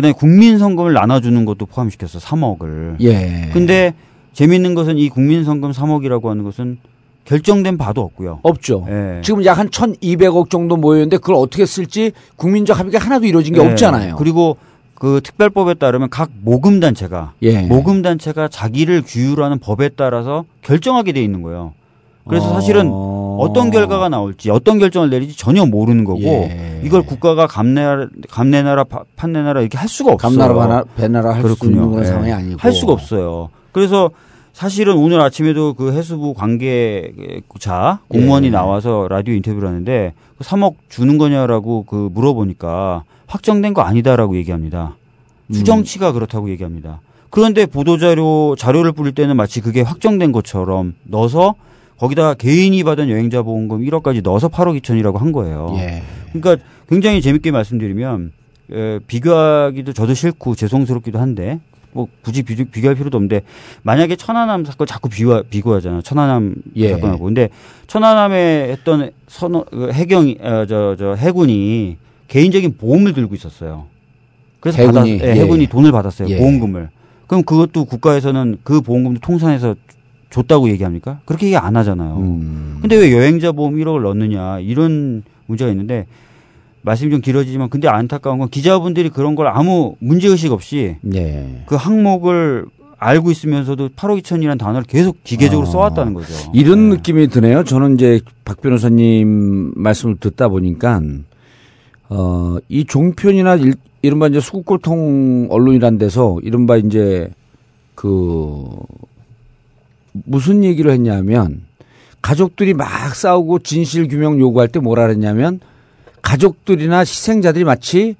그다음에 0.00 0.12
국민성금을 0.12 0.92
나눠주는 0.92 1.44
것도 1.44 1.66
포함시켰어 1.66 2.18
3억을. 2.18 2.96
예. 3.02 3.50
근데 3.52 3.94
재미있는 4.32 4.74
것은 4.74 4.96
이 4.98 5.08
국민성금 5.08 5.70
3억이라고 5.72 6.26
하는 6.26 6.44
것은 6.44 6.78
결정된 7.24 7.76
바도 7.78 8.00
없고요. 8.02 8.40
없죠. 8.42 8.86
예. 8.88 9.20
지금 9.22 9.44
약 9.44 9.58
한 9.58 9.68
1,200억 9.68 10.50
정도 10.50 10.76
모였는데 10.76 11.18
그걸 11.18 11.36
어떻게 11.36 11.66
쓸지 11.66 12.12
국민적 12.36 12.78
합의가 12.78 12.98
하나도 12.98 13.26
이루어진 13.26 13.54
게 13.54 13.62
예. 13.62 13.66
없잖아요. 13.66 14.16
그리고 14.16 14.56
그 14.94 15.20
특별법에 15.22 15.74
따르면 15.74 16.08
각 16.10 16.30
모금 16.42 16.80
단체가 16.80 17.32
예. 17.42 17.62
모금 17.62 18.02
단체가 18.02 18.48
자기를 18.48 19.02
규율하는 19.06 19.58
법에 19.58 19.90
따라서 19.90 20.44
결정하게 20.62 21.12
돼 21.12 21.22
있는 21.22 21.42
거예요. 21.42 21.74
그래서 22.26 22.50
어. 22.50 22.54
사실은 22.54 22.88
어떤 23.40 23.70
결과가 23.70 24.08
나올지 24.08 24.50
어떤 24.50 24.78
결정을 24.78 25.10
내릴지 25.10 25.36
전혀 25.36 25.64
모르는 25.66 26.04
거고 26.04 26.20
예. 26.22 26.80
이걸 26.84 27.02
국가가 27.02 27.46
감내 27.46 27.82
감내나라 28.28 28.84
파- 28.84 29.04
판내나라 29.16 29.60
이렇게 29.60 29.78
할 29.78 29.88
수가 29.88 30.12
없어요. 30.12 30.36
감나라 30.38 30.84
배나라 30.96 31.34
할 31.34 31.42
수. 31.42 31.66
있는 31.66 31.98
예. 32.00 32.04
상황이 32.04 32.32
아니고 32.32 32.58
할 32.60 32.72
수가 32.72 32.92
없어요. 32.92 33.48
그래서 33.72 34.10
사실은 34.52 34.96
오늘 34.96 35.20
아침에도 35.20 35.74
그 35.74 35.92
해수부 35.92 36.34
관계자 36.34 38.00
공무원이 38.08 38.48
예. 38.48 38.50
나와서 38.50 39.06
라디오 39.08 39.34
인터뷰를 39.34 39.68
하는데 39.68 40.12
그 40.38 40.44
3억 40.44 40.74
주는 40.88 41.18
거냐라고 41.18 41.84
그 41.84 42.08
물어보니까 42.12 43.04
확정된 43.26 43.74
거 43.74 43.82
아니다라고 43.82 44.36
얘기합니다. 44.36 44.96
음. 45.48 45.52
추정치가 45.54 46.12
그렇다고 46.12 46.50
얘기합니다. 46.50 47.00
그런데 47.30 47.66
보도자료 47.66 48.56
자료를 48.56 48.92
뿌릴 48.92 49.14
때는 49.14 49.36
마치 49.36 49.60
그게 49.60 49.82
확정된 49.82 50.32
것처럼 50.32 50.94
넣어서 51.04 51.54
거기다 52.00 52.32
개인이 52.32 52.82
받은 52.82 53.10
여행자 53.10 53.42
보험금 53.42 53.80
1억까지 53.80 54.22
넣어서 54.22 54.48
8억 54.48 54.80
2천이라고 54.80 55.18
한 55.18 55.32
거예요. 55.32 55.74
예. 55.76 56.02
그러니까 56.32 56.64
굉장히 56.88 57.20
재밌게 57.20 57.50
말씀드리면 57.50 58.32
에, 58.72 58.98
비교하기도 59.00 59.92
저도 59.92 60.14
싫고 60.14 60.54
죄송스럽기도 60.54 61.18
한데 61.18 61.60
뭐 61.92 62.08
굳이 62.22 62.42
비교, 62.42 62.64
비교할 62.64 62.96
필요도 62.96 63.18
없는데 63.18 63.42
만약에 63.82 64.16
천안함 64.16 64.64
사건 64.64 64.86
자꾸 64.86 65.10
비교 65.10 65.42
비교하잖아 65.42 66.00
천안함 66.00 66.54
예. 66.76 66.92
사건하고 66.92 67.24
근데 67.24 67.50
천안함에 67.86 68.68
했던 68.70 69.10
선호 69.28 69.64
그 69.64 69.92
해경이 69.92 70.38
어, 70.40 70.64
저, 70.66 70.96
저 70.98 71.14
해군이 71.14 71.98
개인적인 72.28 72.78
보험을 72.78 73.12
들고 73.12 73.34
있었어요. 73.34 73.88
그래서 74.60 74.78
해군이? 74.78 75.18
받았, 75.18 75.28
예, 75.28 75.36
예. 75.36 75.40
해군이 75.42 75.66
돈을 75.66 75.92
받았어요 75.92 76.28
예. 76.30 76.38
보험금을. 76.38 76.88
그럼 77.26 77.42
그것도 77.44 77.84
국가에서는 77.84 78.58
그 78.64 78.80
보험금도 78.80 79.20
통산해서 79.20 79.74
줬다고 80.30 80.68
얘기합니까? 80.70 81.20
그렇게 81.24 81.46
얘기 81.46 81.56
안 81.56 81.76
하잖아요. 81.76 82.16
음. 82.16 82.78
근데 82.80 82.96
왜 82.96 83.12
여행자 83.12 83.52
보험 83.52 83.74
1억을 83.74 84.02
넣느냐 84.02 84.60
이런 84.60 85.22
문제가 85.46 85.70
있는데 85.70 86.06
말씀이 86.82 87.10
좀 87.10 87.20
길어지지만 87.20 87.68
근데 87.68 87.88
안타까운 87.88 88.38
건 88.38 88.48
기자분들이 88.48 89.10
그런 89.10 89.34
걸 89.34 89.48
아무 89.48 89.96
문제 89.98 90.28
의식 90.28 90.52
없이 90.52 90.96
예. 91.14 91.62
그 91.66 91.74
항목을 91.74 92.66
알고 92.96 93.30
있으면서도 93.30 93.90
8억 93.90 94.22
2천이라는 94.22 94.58
단어를 94.58 94.82
계속 94.84 95.22
기계적으로 95.24 95.66
아. 95.66 95.70
써왔다는 95.70 96.14
거죠. 96.14 96.32
이런 96.54 96.90
네. 96.90 96.96
느낌이 96.96 97.28
드네요. 97.28 97.64
저는 97.64 97.94
이제 97.94 98.20
박 98.44 98.60
변호사님 98.60 99.72
말씀을 99.74 100.16
듣다 100.16 100.48
보니까 100.48 101.00
어, 102.10 102.58
이 102.68 102.84
종편이나 102.84 103.56
일, 103.56 103.74
이른바 104.02 104.28
이제 104.28 104.40
수국골통 104.40 105.48
언론이란 105.50 105.98
데서 105.98 106.38
이른바 106.42 106.76
이제 106.76 107.30
그 107.94 108.66
무슨 110.12 110.64
얘기를 110.64 110.90
했냐면 110.90 111.62
가족들이 112.22 112.74
막 112.74 113.14
싸우고 113.14 113.60
진실 113.60 114.08
규명 114.08 114.38
요구할 114.38 114.68
때 114.68 114.78
뭐라 114.80 115.06
그랬냐면 115.06 115.60
가족들이나 116.22 117.00
희생자들이 117.00 117.64
마치 117.64 118.16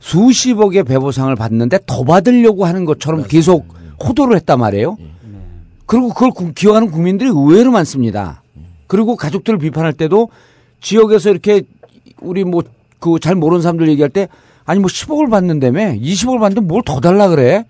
수십억의 0.00 0.84
배보상을 0.84 1.34
받는데 1.36 1.80
더 1.86 2.04
받으려고 2.04 2.64
하는 2.64 2.84
것처럼 2.84 3.24
계속 3.24 3.66
호도를 4.04 4.36
했단 4.36 4.58
말이에요. 4.58 4.96
그리고 5.86 6.08
그걸 6.10 6.30
구- 6.30 6.52
기억하는 6.54 6.90
국민들이 6.90 7.28
의외로 7.28 7.70
많습니다. 7.72 8.42
그리고 8.86 9.16
가족들을 9.16 9.58
비판할 9.58 9.92
때도 9.92 10.28
지역에서 10.80 11.30
이렇게 11.30 11.62
우리 12.20 12.44
뭐 12.44 12.62
그 12.98 13.18
잘 13.18 13.34
모르는 13.34 13.62
사람들 13.62 13.88
얘기할 13.88 14.10
때 14.10 14.28
아니 14.64 14.78
뭐 14.78 14.86
10억을 14.88 15.28
받는다며 15.28 15.94
20억을 15.94 16.38
받는데 16.38 16.60
뭘 16.68 16.82
더 16.84 17.00
달라 17.00 17.26
그래? 17.28 17.64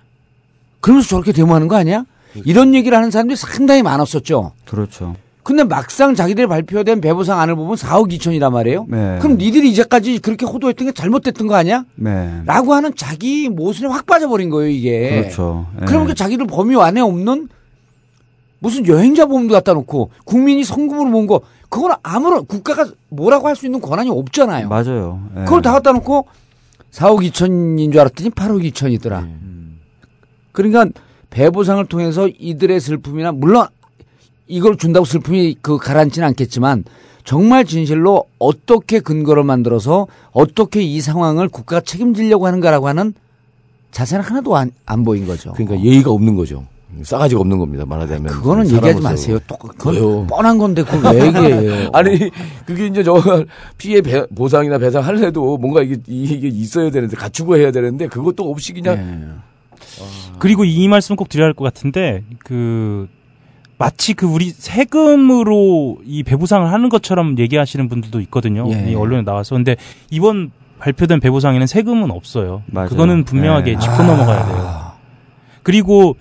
그러면서 0.80 1.08
저렇게 1.08 1.32
데모하는 1.32 1.68
거 1.68 1.76
아니야? 1.76 2.04
이런 2.44 2.74
얘기를 2.74 2.96
하는 2.96 3.10
사람들이 3.10 3.36
상당히 3.36 3.82
많았었죠. 3.82 4.52
그렇죠. 4.64 5.14
근데 5.42 5.64
막상 5.64 6.14
자기들이 6.14 6.46
발표된 6.46 7.00
배부상 7.00 7.40
안을 7.40 7.56
보면 7.56 7.74
4억 7.74 8.12
2천이란 8.12 8.52
말이에요. 8.52 8.86
네. 8.88 9.18
그럼 9.20 9.38
니들이 9.38 9.70
이제까지 9.70 10.20
그렇게 10.20 10.46
호도했던 10.46 10.86
게 10.86 10.92
잘못됐던 10.92 11.48
거 11.48 11.56
아니야? 11.56 11.84
네. 11.96 12.42
라고 12.46 12.74
하는 12.74 12.92
자기 12.94 13.48
모순에 13.48 13.88
확 13.88 14.06
빠져버린 14.06 14.50
거예요, 14.50 14.70
이게. 14.70 15.22
그렇죠. 15.22 15.66
예. 15.80 15.84
그러면 15.86 16.06
그 16.06 16.14
자기들 16.14 16.46
범위 16.46 16.76
안에 16.80 17.00
없는 17.00 17.48
무슨 18.60 18.86
여행자 18.86 19.26
보험도 19.26 19.52
갖다 19.52 19.74
놓고 19.74 20.10
국민이 20.24 20.62
성금으로 20.62 21.10
모은 21.10 21.26
거 21.26 21.40
그건 21.68 21.96
아무런 22.04 22.46
국가가 22.46 22.86
뭐라고 23.08 23.48
할 23.48 23.56
수 23.56 23.66
있는 23.66 23.80
권한이 23.80 24.10
없잖아요. 24.10 24.68
맞아요. 24.68 25.20
예. 25.38 25.44
그걸 25.44 25.60
다 25.60 25.72
갖다 25.72 25.90
놓고 25.90 26.28
4억 26.92 27.28
2천인 27.28 27.90
줄 27.90 28.00
알았더니 28.00 28.30
8억 28.30 28.72
2천이더라. 28.72 29.28
그러니까 30.52 30.86
배보상을 31.32 31.84
통해서 31.86 32.28
이들의 32.28 32.78
슬픔이나 32.80 33.32
물론 33.32 33.66
이걸 34.46 34.76
준다고 34.76 35.04
슬픔이 35.04 35.56
그 35.60 35.78
가라앉지는 35.78 36.28
않겠지만 36.28 36.84
정말 37.24 37.64
진실로 37.64 38.24
어떻게 38.38 39.00
근거를 39.00 39.44
만들어서 39.44 40.06
어떻게 40.32 40.82
이 40.82 41.00
상황을 41.00 41.48
국가가 41.48 41.80
책임지려고 41.80 42.46
하는가라고 42.46 42.88
하는 42.88 43.14
자세는 43.92 44.24
하나도 44.24 44.56
안, 44.56 44.70
안 44.86 45.04
보인 45.04 45.26
거죠. 45.26 45.52
그러니까 45.52 45.80
예의가 45.84 46.10
없는 46.10 46.34
거죠. 46.34 46.66
싸가지가 47.02 47.40
없는 47.40 47.58
겁니다. 47.58 47.86
말하자면. 47.86 48.26
그거는 48.26 48.66
사람으로서. 48.66 48.76
얘기하지 48.76 49.00
마세요. 49.02 49.38
또 49.46 49.56
그건 49.56 49.94
왜요? 49.94 50.26
뻔한 50.26 50.58
건데 50.58 50.82
그걸 50.82 51.14
왜 51.14 51.26
얘기해요? 51.26 51.90
아니 51.94 52.18
그게 52.66 52.86
이제 52.86 53.02
저 53.02 53.22
피해 53.78 54.02
배- 54.02 54.26
보상이나 54.26 54.76
배상 54.76 55.02
할래도 55.02 55.56
뭔가 55.56 55.82
이게 55.82 55.96
이게 56.06 56.48
있어야 56.48 56.90
되는데 56.90 57.16
갖추고 57.16 57.56
해야 57.56 57.70
되는데 57.70 58.08
그것도 58.08 58.50
없이 58.50 58.74
그냥 58.74 58.96
네. 58.96 59.28
그리고 60.38 60.64
이 60.64 60.88
말씀 60.88 61.16
꼭 61.16 61.28
드려야 61.28 61.46
할 61.46 61.54
것 61.54 61.64
같은데 61.64 62.22
그 62.38 63.08
마치 63.78 64.14
그 64.14 64.26
우리 64.26 64.50
세금으로 64.50 65.98
이 66.04 66.22
배부상을 66.22 66.70
하는 66.72 66.88
것처럼 66.88 67.38
얘기하시는 67.38 67.88
분들도 67.88 68.20
있거든요. 68.22 68.68
예. 68.72 68.90
이 68.92 68.94
언론에 68.94 69.22
나와서 69.22 69.54
근데 69.54 69.76
이번 70.10 70.50
발표된 70.78 71.20
배부상에는 71.20 71.66
세금은 71.66 72.10
없어요. 72.10 72.62
맞아요. 72.66 72.88
그거는 72.88 73.24
분명하게 73.24 73.72
네. 73.74 73.78
짚고 73.78 74.02
넘어가야 74.02 74.46
돼요. 74.46 74.82
그리고 75.62 76.16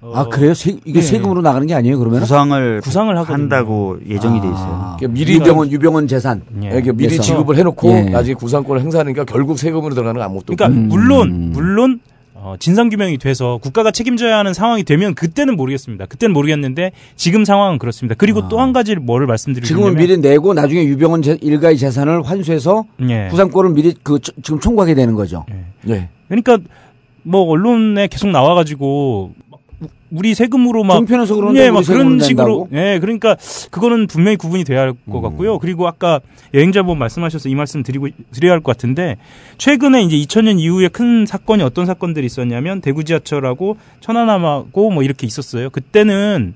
어, 0.00 0.12
아 0.16 0.24
그래요? 0.24 0.52
세, 0.54 0.72
이게 0.84 0.98
네. 0.98 1.02
세금으로 1.02 1.42
나가는 1.42 1.64
게 1.64 1.74
아니에요? 1.74 1.96
그러면 1.98 2.20
구상을 2.20 2.80
구상을 2.82 3.16
하거든요. 3.18 3.34
한다고 3.34 3.98
예정이 4.08 4.40
돼 4.40 4.48
있어요. 4.48 4.58
아, 4.82 4.96
그러니까 4.98 5.14
미리 5.16 5.34
유병원 5.34 5.70
유병원 5.70 6.08
재산. 6.08 6.42
예. 6.64 6.76
이게 6.78 6.90
미리 6.90 7.10
그래서- 7.10 7.22
지급을 7.22 7.56
해놓고 7.58 7.88
예. 7.90 8.02
나중에 8.10 8.34
구상권을 8.34 8.82
행사하니까 8.82 9.24
결국 9.24 9.58
세금으로 9.58 9.94
들어가는 9.94 10.18
건 10.18 10.24
아무것도 10.28 10.56
그러니까 10.56 10.66
없고. 10.80 10.88
물론 10.88 11.52
물론 11.52 12.00
어, 12.44 12.56
진상 12.58 12.88
규명이 12.88 13.18
돼서 13.18 13.58
국가가 13.62 13.92
책임져야 13.92 14.36
하는 14.36 14.52
상황이 14.52 14.82
되면 14.82 15.14
그때는 15.14 15.56
모르겠습니다. 15.56 16.06
그때는 16.06 16.32
모르겠는데 16.32 16.90
지금 17.14 17.44
상황은 17.44 17.78
그렇습니다. 17.78 18.16
그리고 18.18 18.48
또한 18.48 18.72
가지 18.72 18.96
뭐를 18.96 19.28
말씀드리려면 19.28 19.68
지금은 19.68 19.94
미리 19.96 20.18
내고 20.18 20.52
나중에 20.52 20.84
유병원 20.84 21.22
재- 21.22 21.38
일가의 21.40 21.78
재산을 21.78 22.22
환수해서 22.22 22.84
예. 23.08 23.28
구상권을 23.30 23.70
미리 23.70 23.94
그 24.02 24.18
저- 24.20 24.32
지금 24.42 24.58
청구하게 24.58 24.94
되는 24.94 25.14
거죠. 25.14 25.46
예. 25.88 26.08
그러니까 26.26 26.58
뭐 27.22 27.42
언론에 27.42 28.08
계속 28.08 28.28
나와가지고 28.30 29.34
막 29.48 29.51
우- 30.12 30.18
우리 30.18 30.34
세금으로 30.34 30.84
막 30.84 30.96
종편에서 30.96 31.34
그러는데 31.34 31.64
예, 31.66 31.70
막 31.70 31.84
그런 31.84 32.18
식으로? 32.20 32.68
예, 32.72 32.98
그러니까 33.00 33.36
그거는 33.70 34.06
분명히 34.06 34.36
구분이 34.36 34.64
돼야 34.64 34.80
할것 34.82 34.98
음. 35.08 35.22
같고요. 35.22 35.58
그리고 35.58 35.86
아까 35.88 36.20
여행자 36.54 36.82
보험 36.82 36.98
말씀하셔서 36.98 37.48
이 37.48 37.54
말씀 37.54 37.82
드리고 37.82 38.08
드려야 38.32 38.52
할 38.52 38.60
것 38.60 38.72
같은데 38.76 39.16
최근에 39.58 40.02
이제 40.02 40.16
2000년 40.16 40.58
이후에 40.60 40.88
큰 40.88 41.26
사건이 41.26 41.62
어떤 41.62 41.86
사건들이 41.86 42.26
있었냐면 42.26 42.80
대구 42.80 43.04
지하철하고 43.04 43.76
천안함하고 44.00 44.90
뭐 44.90 45.02
이렇게 45.02 45.26
있었어요. 45.26 45.70
그때는 45.70 46.54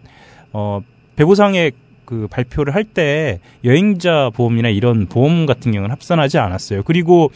어 0.53 0.81
배보상의 1.16 1.73
그 2.05 2.29
발표를 2.31 2.75
할 2.75 2.85
때 2.85 3.40
여행자 3.64 4.31
보험이나 4.35 4.69
이런 4.69 5.07
보험 5.07 5.45
같은 5.47 5.73
경우는 5.73 5.90
합산하지 5.92 6.38
않았어요. 6.38 6.83
그리고 6.85 7.31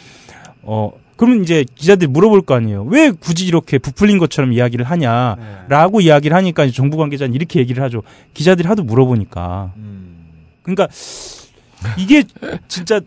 어 0.62 0.92
그러면 1.20 1.42
이제 1.42 1.66
기자들이 1.74 2.08
물어볼 2.08 2.40
거 2.40 2.54
아니에요. 2.54 2.84
왜 2.84 3.10
굳이 3.10 3.44
이렇게 3.46 3.76
부풀린 3.76 4.16
것처럼 4.16 4.54
이야기를 4.54 4.86
하냐라고 4.86 6.00
이야기를 6.00 6.34
하니까 6.34 6.64
이제 6.64 6.74
정부 6.74 6.96
관계자는 6.96 7.34
이렇게 7.34 7.60
얘기를 7.60 7.82
하죠. 7.82 8.02
기자들이 8.32 8.66
하도 8.66 8.84
물어보니까. 8.84 9.70
그러니까 10.62 10.88
이게 11.98 12.24
진짜 12.68 13.02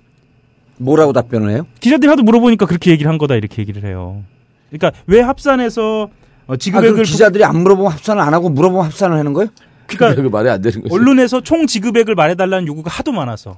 뭐라고 0.78 1.12
답변을 1.12 1.50
해요? 1.50 1.66
기자들이 1.80 2.08
하도 2.08 2.22
물어보니까 2.22 2.68
그렇게 2.68 2.92
얘기를 2.92 3.10
한 3.10 3.18
거다 3.18 3.34
이렇게 3.34 3.64
얘기를 3.64 3.84
해요. 3.84 4.22
그러니까 4.70 4.92
왜 5.08 5.20
합산해서 5.20 6.04
어, 6.46 6.54
아, 6.54 6.56
지급액을 6.56 6.98
그 6.98 7.02
기자들이 7.02 7.44
안 7.44 7.64
물어보면 7.64 7.94
합산을 7.94 8.22
안 8.22 8.32
하고 8.36 8.50
물어보면 8.50 8.86
합산을 8.86 9.18
하는 9.18 9.34
거예요? 9.34 9.50
그러니까 9.88 10.22
그 10.22 10.28
말이 10.28 10.52
안 10.52 10.62
되는 10.62 10.84
거지. 10.84 10.94
언론에서 10.94 11.42
총 11.42 11.66
지급액을 11.66 12.14
말해달라는 12.14 12.68
요구가 12.68 12.92
하도 12.92 13.12
많아서. 13.12 13.58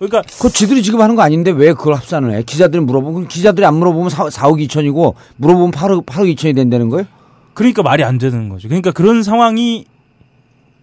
그러니까 0.00 0.22
그거 0.22 0.48
지들이 0.48 0.82
지금 0.82 1.02
하는 1.02 1.14
거 1.14 1.20
아닌데 1.20 1.50
왜 1.50 1.74
그걸 1.74 1.94
합산을 1.94 2.32
해? 2.32 2.42
기자들이 2.42 2.82
물어보면 2.82 3.28
기자들이 3.28 3.66
안 3.66 3.74
물어보면 3.74 4.08
4, 4.08 4.24
4억 4.24 4.66
2천이고 4.66 5.14
물어보면 5.36 5.72
8억, 5.72 6.06
8억 6.06 6.34
2천이 6.34 6.56
된다는 6.56 6.88
거예요? 6.88 7.06
그러니까 7.52 7.82
말이 7.82 8.02
안 8.02 8.16
되는 8.16 8.48
거죠. 8.48 8.68
그러니까 8.68 8.92
그런 8.92 9.22
상황이 9.22 9.84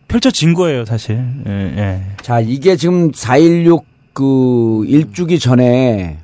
펼쳐진 0.07 0.53
거예요, 0.53 0.85
사실. 0.85 1.19
예, 1.47 1.51
예. 1.51 2.01
자, 2.21 2.39
이게 2.39 2.75
지금 2.75 3.11
4.16 3.11 3.83
그 4.13 4.83
일주기 4.85 5.39
전에 5.39 6.19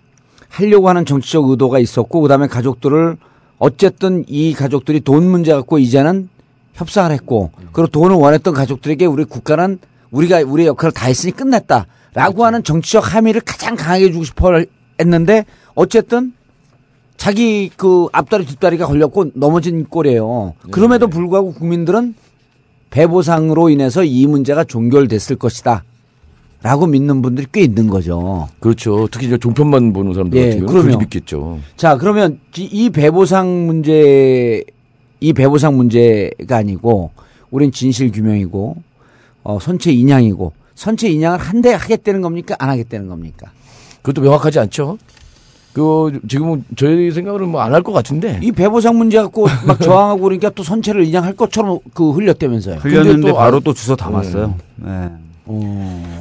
하려고 0.47 0.87
하는 0.87 1.03
정치적 1.03 1.49
의도가 1.49 1.79
있었고 1.79 2.21
그다음에 2.21 2.45
가족들을 2.45 3.17
어쨌든 3.57 4.23
이 4.27 4.53
가족들이 4.53 4.99
돈 4.99 5.27
문제 5.27 5.51
갖고 5.51 5.79
이제는 5.79 6.29
협상을 6.73 7.11
했고 7.11 7.49
그리고 7.71 7.87
돈을 7.87 8.15
원했던 8.15 8.53
가족들에게 8.53 9.07
우리 9.07 9.23
국가는 9.23 9.79
우리가 10.11 10.41
우리의 10.45 10.67
역할을 10.67 10.91
다 10.91 11.07
했으니 11.07 11.31
끝냈다 11.31 11.87
라고 12.13 12.45
하는 12.45 12.63
정치적 12.63 13.15
함의를 13.15 13.41
가장 13.41 13.75
강하게 13.75 14.11
주고 14.11 14.23
싶어 14.23 14.51
했는데 14.99 15.45
어쨌든 15.75 16.33
자기 17.17 17.69
그 17.75 18.07
앞다리 18.11 18.45
뒷다리가 18.45 18.85
걸렸고 18.87 19.31
넘어진 19.35 19.85
꼴이에요. 19.85 20.53
그럼에도 20.71 21.07
불구하고 21.07 21.53
국민들은 21.53 22.15
배보상으로 22.89 23.69
인해서 23.69 24.03
이 24.03 24.27
문제가 24.27 24.63
종결됐을 24.63 25.37
것이다. 25.37 25.83
라고 26.61 26.87
믿는 26.87 27.21
분들이 27.21 27.45
꽤 27.51 27.61
있는 27.61 27.87
거죠. 27.87 28.47
그렇죠. 28.59 29.07
특히 29.11 29.27
이제 29.27 29.37
종편만 29.37 29.91
보는 29.91 30.13
사람들 30.13 30.37
예, 30.39 30.45
같은 30.51 30.65
경우는. 30.65 30.81
그렇게 30.83 30.97
믿겠죠. 30.97 31.59
자, 31.75 31.97
그러면 31.97 32.39
이- 32.57 32.69
이 32.71 32.89
배보상 32.89 33.65
문제, 33.65 34.63
이 35.19 35.33
배보상 35.33 35.75
문제가 35.75 36.55
아니고, 36.57 37.11
우린 37.51 37.71
진실 37.71 38.11
규명이고, 38.11 38.77
어, 39.43 39.59
선체 39.59 39.91
인양이고, 39.91 40.53
선체 40.75 41.09
인양을 41.09 41.37
한대 41.39 41.73
하겠다는 41.73 42.21
겁니까? 42.21 42.55
안 42.59 42.69
하겠다는 42.69 43.07
겁니까? 43.07 43.51
그것도 44.01 44.21
명확하지 44.21 44.59
않죠. 44.59 44.97
그 45.73 46.19
지금은 46.27 46.65
저희 46.75 47.09
생각으로는 47.11 47.51
뭐 47.51 47.61
안 47.61 47.73
할 47.73 47.81
것 47.81 47.91
같은데. 47.93 48.39
이 48.43 48.51
배보상 48.51 48.95
문제 48.97 49.17
갖고 49.17 49.47
막 49.65 49.79
저항하고 49.81 50.21
그러니까 50.21 50.49
또 50.51 50.61
선체를 50.63 51.03
인양할 51.05 51.33
것처럼 51.35 51.79
그 51.93 52.11
흘렸다면서요. 52.11 52.75
흘렸는데 52.75 53.29
또 53.29 53.35
바로 53.35 53.57
안- 53.57 53.63
또 53.63 53.73
주워 53.73 53.95
담았어요. 53.95 54.55
네. 54.77 55.09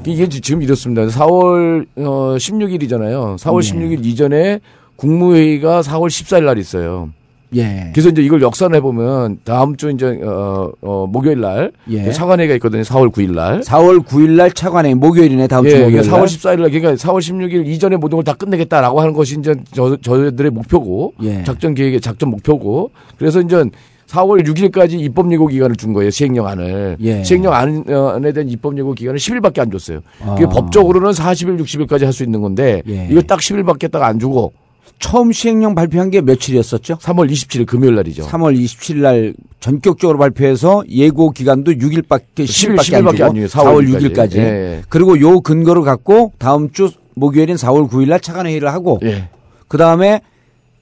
이게 0.06 0.28
지금 0.28 0.62
이렇습니다. 0.62 1.02
4월 1.06 1.86
어, 1.96 2.36
16일이잖아요. 2.38 3.36
4월 3.38 3.62
네. 3.62 3.72
16일 3.72 4.04
이전에 4.06 4.60
국무회의가 4.96 5.82
4월 5.82 6.08
14일 6.08 6.44
날 6.44 6.58
있어요. 6.58 7.10
예. 7.54 7.90
그래서 7.92 8.08
이제 8.08 8.22
이걸 8.22 8.40
역산해 8.42 8.80
보면 8.80 9.38
다음 9.44 9.76
주 9.76 9.90
이제 9.90 10.18
어, 10.24 10.70
어, 10.80 11.06
목요일 11.06 11.40
날 11.40 11.72
예. 11.90 12.10
차관회의가 12.10 12.54
있거든요. 12.54 12.82
4월 12.82 13.10
9일 13.12 13.34
날. 13.34 13.60
4월 13.60 14.04
9일 14.04 14.30
날 14.30 14.50
차관회 14.52 14.94
목요일이네, 14.94 15.46
다음 15.48 15.64
주 15.68 15.70
예, 15.76 15.80
목요일. 15.84 15.92
그러니까 16.02 16.16
날. 16.16 16.24
4월 16.24 16.28
14일 16.28 16.60
날 16.62 16.70
그러니까 16.70 16.94
4월 16.94 17.18
16일 17.18 17.66
이전에 17.66 17.96
모든 17.96 18.16
걸 18.16 18.22
다 18.24 18.34
끝내겠다라고 18.34 19.00
하는 19.00 19.12
것이 19.12 19.36
이제 19.38 19.54
저 19.74 19.96
저희들의 19.96 20.50
목표고 20.52 21.14
예. 21.22 21.42
작전 21.44 21.74
계획의 21.74 22.00
작전 22.00 22.30
목표고 22.30 22.90
그래서 23.18 23.40
이제 23.40 23.64
4월 24.08 24.46
6일까지 24.46 25.00
입법 25.00 25.32
예고 25.32 25.46
기간을 25.46 25.74
준 25.76 25.92
거예요. 25.94 26.10
시행령안을. 26.10 26.98
예. 27.00 27.22
시행령안에 27.24 28.32
대한 28.32 28.48
입법 28.48 28.76
예고 28.78 28.92
기간을 28.94 29.18
10일밖에 29.18 29.60
안 29.60 29.70
줬어요. 29.70 30.00
그게 30.18 30.44
아. 30.44 30.48
법적으로는 30.48 31.10
40일, 31.12 31.58
60일까지 31.60 32.04
할 32.04 32.12
수 32.12 32.22
있는 32.22 32.42
건데 32.42 32.82
예. 32.88 33.08
이거 33.10 33.22
딱 33.22 33.38
10일밖에 33.40 33.90
딱 33.90 34.02
안 34.02 34.18
주고 34.18 34.52
처음 34.98 35.32
시행령 35.32 35.74
발표한 35.74 36.10
게 36.10 36.20
며칠이었었죠? 36.20 36.98
3월 36.98 37.30
27일 37.30 37.66
금요일 37.66 37.96
날이죠. 37.96 38.26
3월 38.26 38.56
27일 38.56 38.96
날 38.98 39.34
전격적으로 39.58 40.18
발표해서 40.18 40.84
예고 40.88 41.30
기간도 41.30 41.72
6일밖에 41.72 42.44
10일, 42.44 42.76
10일밖에 42.76 42.94
안 42.94 43.04
10일밖에 43.04 43.16
주고 43.16 43.24
안 43.24 43.34
줘요. 43.34 43.46
4월 43.46 43.48
4월 43.48 44.14
6일까지. 44.14 44.36
예, 44.36 44.42
예. 44.42 44.82
그리고 44.88 45.20
요 45.20 45.40
근거를 45.40 45.82
갖고 45.82 46.32
다음 46.38 46.70
주 46.70 46.90
목요일인 47.14 47.56
4월 47.56 47.90
9일 47.90 48.08
날 48.08 48.20
차관 48.20 48.46
회의를 48.46 48.72
하고 48.72 49.00
예. 49.02 49.28
그다음에 49.68 50.20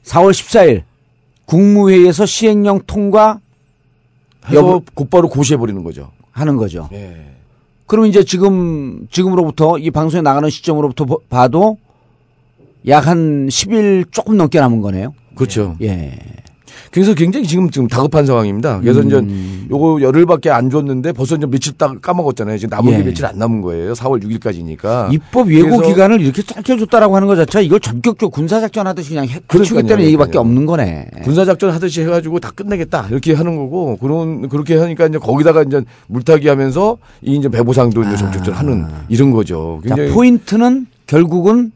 4월 0.04 0.30
14일 0.32 0.82
국무회의에서 1.46 2.26
시행령 2.26 2.80
통과 2.86 3.40
여보 4.52 4.82
곧바로 4.94 5.28
고시해 5.28 5.56
버리는 5.56 5.82
거죠. 5.82 6.10
하는 6.32 6.56
거죠. 6.56 6.88
예. 6.92 7.16
그럼 7.86 8.06
이제 8.06 8.22
지금 8.24 9.06
지금으로부터 9.10 9.78
이 9.78 9.90
방송에 9.90 10.22
나가는 10.22 10.48
시점으로부터 10.48 11.04
보- 11.06 11.20
봐도 11.28 11.76
약 12.88 13.06
한 13.06 13.46
10일 13.48 14.06
조금 14.10 14.36
넘게 14.36 14.60
남은 14.60 14.80
거네요. 14.80 15.14
그렇죠. 15.34 15.76
예. 15.82 16.12
그래서 16.92 17.14
굉장히 17.14 17.46
지금 17.46 17.70
지금 17.70 17.86
다급한 17.86 18.26
상황입니다. 18.26 18.80
그래서 18.80 19.00
음. 19.00 19.06
이제 19.06 19.68
요거 19.70 20.00
열흘밖에 20.02 20.50
안 20.50 20.70
줬는데 20.70 21.12
벌써 21.12 21.36
이제 21.36 21.46
며칠 21.46 21.72
딱 21.74 22.00
까먹었잖아요. 22.02 22.58
지금 22.58 22.76
남은 22.76 22.92
예. 22.92 22.96
게 22.98 23.02
며칠 23.04 23.26
안 23.26 23.38
남은 23.38 23.60
거예요. 23.60 23.92
4월 23.92 24.20
6일까지니까. 24.24 25.12
입법 25.12 25.52
예고 25.52 25.80
기간을 25.82 26.20
이렇게 26.20 26.42
짧게 26.42 26.78
줬다라고 26.78 27.14
하는 27.14 27.28
거 27.28 27.36
자체가 27.36 27.60
이걸 27.60 27.78
전격적으로 27.78 28.30
군사 28.30 28.60
작전 28.60 28.86
하듯이 28.88 29.10
그냥 29.10 29.26
해-. 29.28 29.40
해치겠다는 29.52 30.04
얘기밖에 30.04 30.32
그러니까요. 30.32 30.40
없는 30.40 30.66
거네. 30.66 31.06
군사 31.22 31.44
작전 31.44 31.70
하듯이 31.70 32.00
해가지고 32.02 32.40
다 32.40 32.50
끝내겠다 32.50 33.06
이렇게 33.10 33.34
하는 33.34 33.56
거고 33.56 33.96
그런 33.98 34.48
그렇게 34.48 34.76
하니까 34.76 35.06
이제 35.06 35.18
거기다가 35.18 35.62
이제 35.62 35.82
물타기 36.08 36.48
하면서 36.48 36.98
이 37.22 37.36
이제 37.36 37.48
배보상도 37.48 38.02
이제 38.02 38.16
정책적으로 38.16 38.54
하는 38.56 38.86
이런 39.08 39.30
거죠. 39.30 39.80
아. 39.90 39.94
자, 39.94 40.12
포인트는 40.12 40.86
결국은 41.06 41.72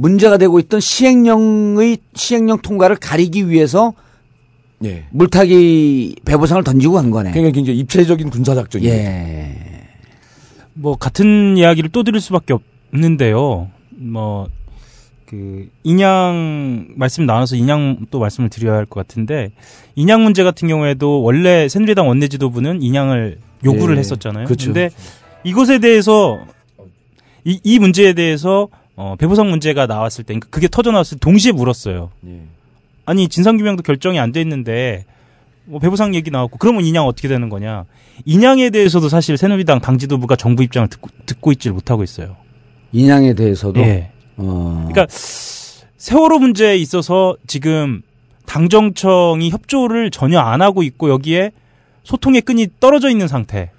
문제가 0.00 0.38
되고 0.38 0.58
있던 0.58 0.80
시행령의 0.80 1.98
시행령 2.14 2.58
통과를 2.58 2.96
가리기 2.96 3.48
위해서 3.48 3.92
예. 4.84 5.04
물타기 5.10 6.16
배보상을 6.24 6.64
던지고 6.64 6.94
간 6.94 7.10
거네. 7.10 7.32
굉장히 7.32 7.52
굉장히 7.52 7.78
입체적인 7.80 8.30
군사 8.30 8.54
작전이에요. 8.54 8.92
예. 8.94 9.56
뭐 10.72 10.96
같은 10.96 11.56
이야기를 11.56 11.90
또 11.90 12.02
드릴 12.02 12.20
수밖에 12.20 12.54
없는데요. 12.92 13.68
뭐 13.90 14.60
그 15.30 15.68
인양 15.84 16.88
말씀 16.96 17.24
나와서 17.24 17.54
인양 17.54 18.06
또 18.10 18.18
말씀을 18.18 18.50
드려야 18.50 18.78
할 18.78 18.84
것 18.86 19.06
같은데 19.06 19.52
인양 19.94 20.24
문제 20.24 20.42
같은 20.42 20.66
경우에도 20.66 21.22
원래 21.22 21.68
새누리당 21.68 22.08
원내지도부는 22.08 22.82
인양을 22.82 23.38
요구를 23.64 23.94
예. 23.94 24.00
했었잖아요. 24.00 24.46
그렇죠. 24.46 24.66
근데 24.72 24.90
이것에 25.44 25.78
대해서 25.78 26.40
이, 27.44 27.60
이 27.62 27.78
문제에 27.78 28.12
대해서 28.12 28.66
어, 28.96 29.14
배보상 29.18 29.48
문제가 29.50 29.86
나왔을 29.86 30.24
때, 30.24 30.34
그러니까 30.34 30.48
그게 30.50 30.68
터져 30.68 30.90
나왔을 30.92 31.16
때 31.16 31.20
동시에 31.20 31.52
물었어요. 31.52 32.10
예. 32.26 32.40
아니 33.06 33.28
진상규명도 33.28 33.82
결정이 33.82 34.18
안 34.20 34.32
돼 34.32 34.40
있는데 34.42 35.04
뭐 35.64 35.80
배보상 35.80 36.14
얘기 36.14 36.30
나왔고 36.30 36.58
그러면 36.58 36.84
인양 36.84 37.06
어떻게 37.06 37.28
되는 37.28 37.48
거냐? 37.48 37.84
인양에 38.24 38.70
대해서도 38.70 39.08
사실 39.08 39.36
새누리당 39.36 39.80
당 39.80 39.98
지도부가 39.98 40.36
정부 40.36 40.62
입장을 40.62 40.88
듣고 40.88 41.08
듣고 41.26 41.52
있지를 41.52 41.74
못하고 41.74 42.02
있어요. 42.04 42.36
인양에 42.92 43.34
대해서도 43.34 43.80
예. 43.80 44.10
어. 44.36 44.86
그러니까 44.90 45.06
세월호 45.10 46.38
문제에 46.38 46.76
있어서 46.76 47.36
지금 47.46 48.02
당정청이 48.46 49.50
협조를 49.50 50.10
전혀 50.10 50.38
안 50.40 50.60
하고 50.60 50.82
있고 50.82 51.08
여기에 51.08 51.52
소통의 52.04 52.40
끈이 52.42 52.68
떨어져 52.80 53.08
있는 53.10 53.28
상태. 53.28 53.70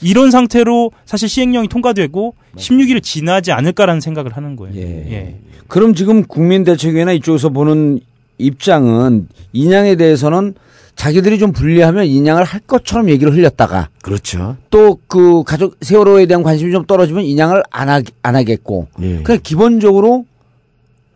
이런 0.00 0.30
상태로 0.30 0.92
사실 1.06 1.28
시행령이 1.28 1.68
통과되고 1.68 2.34
16일을 2.56 3.02
지나지 3.02 3.52
않을까라는 3.52 4.00
생각을 4.00 4.36
하는 4.36 4.56
거예요. 4.56 4.76
예. 4.76 5.36
그럼 5.66 5.94
지금 5.94 6.24
국민대책위나 6.24 7.12
이쪽에서 7.12 7.48
보는 7.50 8.00
입장은 8.38 9.28
인양에 9.52 9.96
대해서는 9.96 10.54
자기들이 10.94 11.38
좀 11.38 11.52
불리하면 11.52 12.06
인양을 12.06 12.42
할 12.44 12.60
것처럼 12.60 13.08
얘기를 13.08 13.32
흘렸다가 13.32 13.88
그렇죠. 14.02 14.56
또 14.70 14.98
그 15.06 15.42
가족 15.44 15.76
세월호에 15.80 16.26
대한 16.26 16.42
관심이 16.42 16.72
좀 16.72 16.84
떨어지면 16.84 17.24
인양을 17.24 17.62
안, 17.70 17.88
하, 17.88 18.00
안 18.22 18.36
하겠고 18.36 18.88
예. 19.02 19.22
그냥 19.22 19.40
기본적으로 19.42 20.24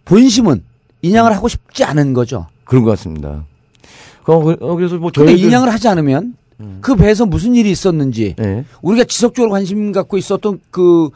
본심은 0.04 0.62
인양을 1.02 1.34
하고 1.34 1.48
싶지 1.48 1.84
않은 1.84 2.12
거죠. 2.12 2.46
그런 2.64 2.84
것 2.84 2.90
같습니다. 2.90 3.44
그- 4.24 4.56
그래서 4.76 4.96
뭐 4.98 5.10
근데 5.12 5.32
저희들 5.32 5.46
인양을 5.48 5.72
하지 5.72 5.88
않으면 5.88 6.34
그 6.80 6.94
배에서 6.96 7.26
무슨 7.26 7.54
일이 7.54 7.70
있었는지 7.70 8.34
예. 8.40 8.64
우리가 8.82 9.04
지속적으로 9.04 9.50
관심 9.52 9.92
갖고 9.92 10.16
있었던 10.16 10.60
그 10.70 11.10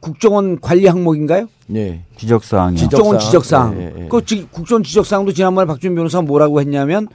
국정원 0.00 0.60
관리 0.60 0.86
항목인가요? 0.86 1.48
예. 1.74 2.02
지적사항이요. 2.16 2.78
지적- 2.78 2.90
국정원 2.90 3.18
지적사항. 3.18 3.70
지적사항. 3.74 3.80
예, 3.98 4.04
예. 4.04 4.08
그 4.08 4.24
지- 4.24 4.46
국정원 4.50 4.82
지적사항도 4.82 5.32
지난번에 5.32 5.66
박준 5.66 5.94
변호사가 5.94 6.22
뭐라고 6.22 6.60
했냐면 6.60 7.08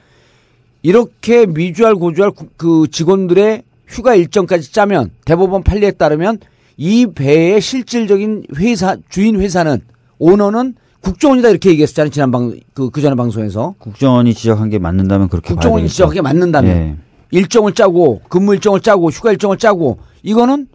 이렇게 0.82 1.46
미주알 1.46 1.94
고주알 1.96 2.30
구- 2.30 2.46
그 2.56 2.86
직원들의 2.90 3.62
휴가 3.88 4.14
일정까지 4.14 4.72
짜면 4.72 5.10
대법원 5.24 5.62
판례에 5.62 5.92
따르면 5.92 6.38
이 6.76 7.06
배의 7.06 7.60
실질적인 7.60 8.44
회사 8.56 8.96
주인 9.08 9.40
회사는 9.40 9.80
오너는 10.18 10.74
국정원이다 11.00 11.48
이렇게 11.48 11.70
얘기했었잖아요 11.70 12.10
지난 12.10 12.30
방그 12.30 12.90
그 12.92 13.00
전에 13.00 13.14
방송에서 13.16 13.74
국정원이 13.78 14.34
지적한 14.34 14.68
게 14.70 14.78
맞는다면 14.78 15.28
그렇게 15.28 15.48
국정원이 15.48 15.82
봐야 15.82 15.86
되겠죠. 15.86 15.92
지적하게 15.94 16.20
맞는다면 16.22 16.70
예. 16.76 16.96
일정을 17.30 17.72
짜고 17.74 18.22
근무 18.28 18.54
일정을 18.54 18.80
짜고 18.80 19.10
휴가 19.10 19.30
일정을 19.32 19.58
짜고 19.58 19.98
이거는 20.22 20.68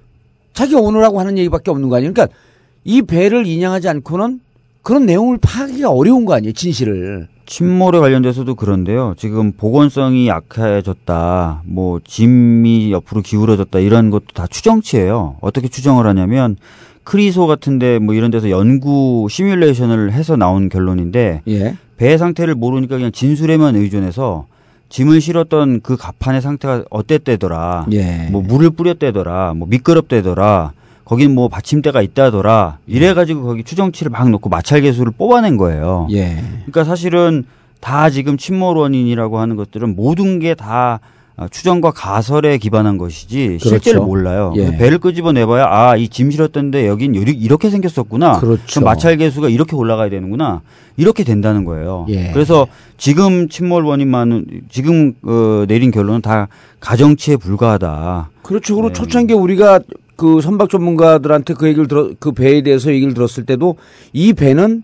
자기 0.53 0.75
오너라고 0.75 1.19
하는 1.19 1.37
얘기밖에 1.37 1.71
없는 1.71 1.89
거 1.89 1.97
아니에요. 1.97 2.13
그러니까 2.13 2.35
이 2.83 3.01
배를 3.01 3.47
인양하지 3.47 3.89
않고는 3.89 4.39
그런 4.83 5.05
내용을 5.05 5.37
파악하기가 5.41 5.89
어려운 5.89 6.25
거 6.25 6.33
아니에요 6.33 6.53
진실을. 6.53 7.27
침몰에 7.45 7.99
관련돼서도 7.99 8.55
그런데요. 8.55 9.15
지금 9.17 9.51
보건성이 9.51 10.27
약해졌다, 10.27 11.63
뭐 11.65 11.99
짐이 12.03 12.91
옆으로 12.91 13.21
기울어졌다 13.21 13.79
이런 13.79 14.09
것도 14.09 14.27
다 14.33 14.47
추정치예요. 14.47 15.37
어떻게 15.41 15.67
추정을 15.67 16.07
하냐면 16.07 16.55
크리소 17.03 17.47
같은데 17.47 17.99
뭐 17.99 18.15
이런 18.15 18.31
데서 18.31 18.49
연구 18.49 19.27
시뮬레이션을 19.29 20.13
해서 20.13 20.37
나온 20.37 20.69
결론인데 20.69 21.41
예. 21.47 21.75
배 21.97 22.17
상태를 22.17 22.55
모르니까 22.55 22.95
그냥 22.95 23.11
진술에만 23.11 23.75
의존해서 23.75 24.45
짐을 24.93 25.21
실었던 25.21 25.81
그 25.81 25.97
갑판의 25.97 26.39
상태가 26.43 26.83
어땠대더라. 26.91 27.87
예. 27.93 28.27
뭐 28.31 28.43
물을 28.43 28.69
뿌렸대더라. 28.69 29.55
뭐 29.55 29.67
미끄럽대더라. 29.67 30.71
거긴 31.03 31.33
뭐 31.33 31.47
받침대가 31.47 32.03
있다더라. 32.03 32.77
이래가지고 32.85 33.41
거기 33.41 33.63
추정치를 33.63 34.11
막 34.11 34.29
놓고 34.29 34.49
마찰 34.49 34.81
계수를 34.81 35.11
뽑아낸 35.17 35.57
거예요. 35.57 36.07
예. 36.11 36.43
그러니까 36.67 36.83
사실은 36.83 37.43
다 37.79 38.11
지금 38.11 38.37
침몰 38.37 38.77
원인이라고 38.77 39.39
하는 39.39 39.55
것들은 39.55 39.95
모든 39.95 40.37
게 40.37 40.53
다 40.53 40.99
추정과 41.49 41.91
가설에 41.91 42.57
기반한 42.59 42.97
것이지 42.99 43.57
실제를 43.59 43.79
그렇죠. 43.99 44.05
몰라요. 44.05 44.53
예. 44.55 44.77
배를 44.77 44.99
끄집어 44.99 45.31
내봐야 45.31 45.65
아 45.67 45.97
이 45.97 46.07
짐 46.07 46.29
실었던데 46.29 46.87
여긴 46.87 47.15
이렇게 47.15 47.69
생겼었구나. 47.71 48.39
그렇죠. 48.39 48.61
그럼 48.67 48.83
마찰 48.85 49.17
계수가 49.17 49.49
이렇게 49.49 49.75
올라가야 49.75 50.09
되는구나. 50.09 50.61
이렇게 50.95 51.23
된다는 51.23 51.65
거예요. 51.65 52.05
예. 52.09 52.31
그래서 52.31 52.67
지금 52.97 53.49
침몰 53.49 53.83
원인만은 53.83 54.45
지금 54.69 55.13
어, 55.23 55.65
내린 55.67 55.89
결론은 55.89 56.21
다 56.21 56.47
가정치에 56.79 57.37
불과하다. 57.37 58.29
그렇죠. 58.43 58.75
그리고 58.75 58.89
네. 58.89 58.93
초창기에 58.93 59.35
우리가 59.35 59.79
그 60.15 60.39
선박 60.41 60.69
전문가들한테 60.69 61.55
그 61.55 61.67
얘기를 61.67 61.87
들어 61.87 62.11
그 62.19 62.31
배에 62.31 62.61
대해서 62.61 62.91
얘기를 62.93 63.15
들었을 63.15 63.45
때도 63.47 63.77
이 64.13 64.33
배는 64.33 64.83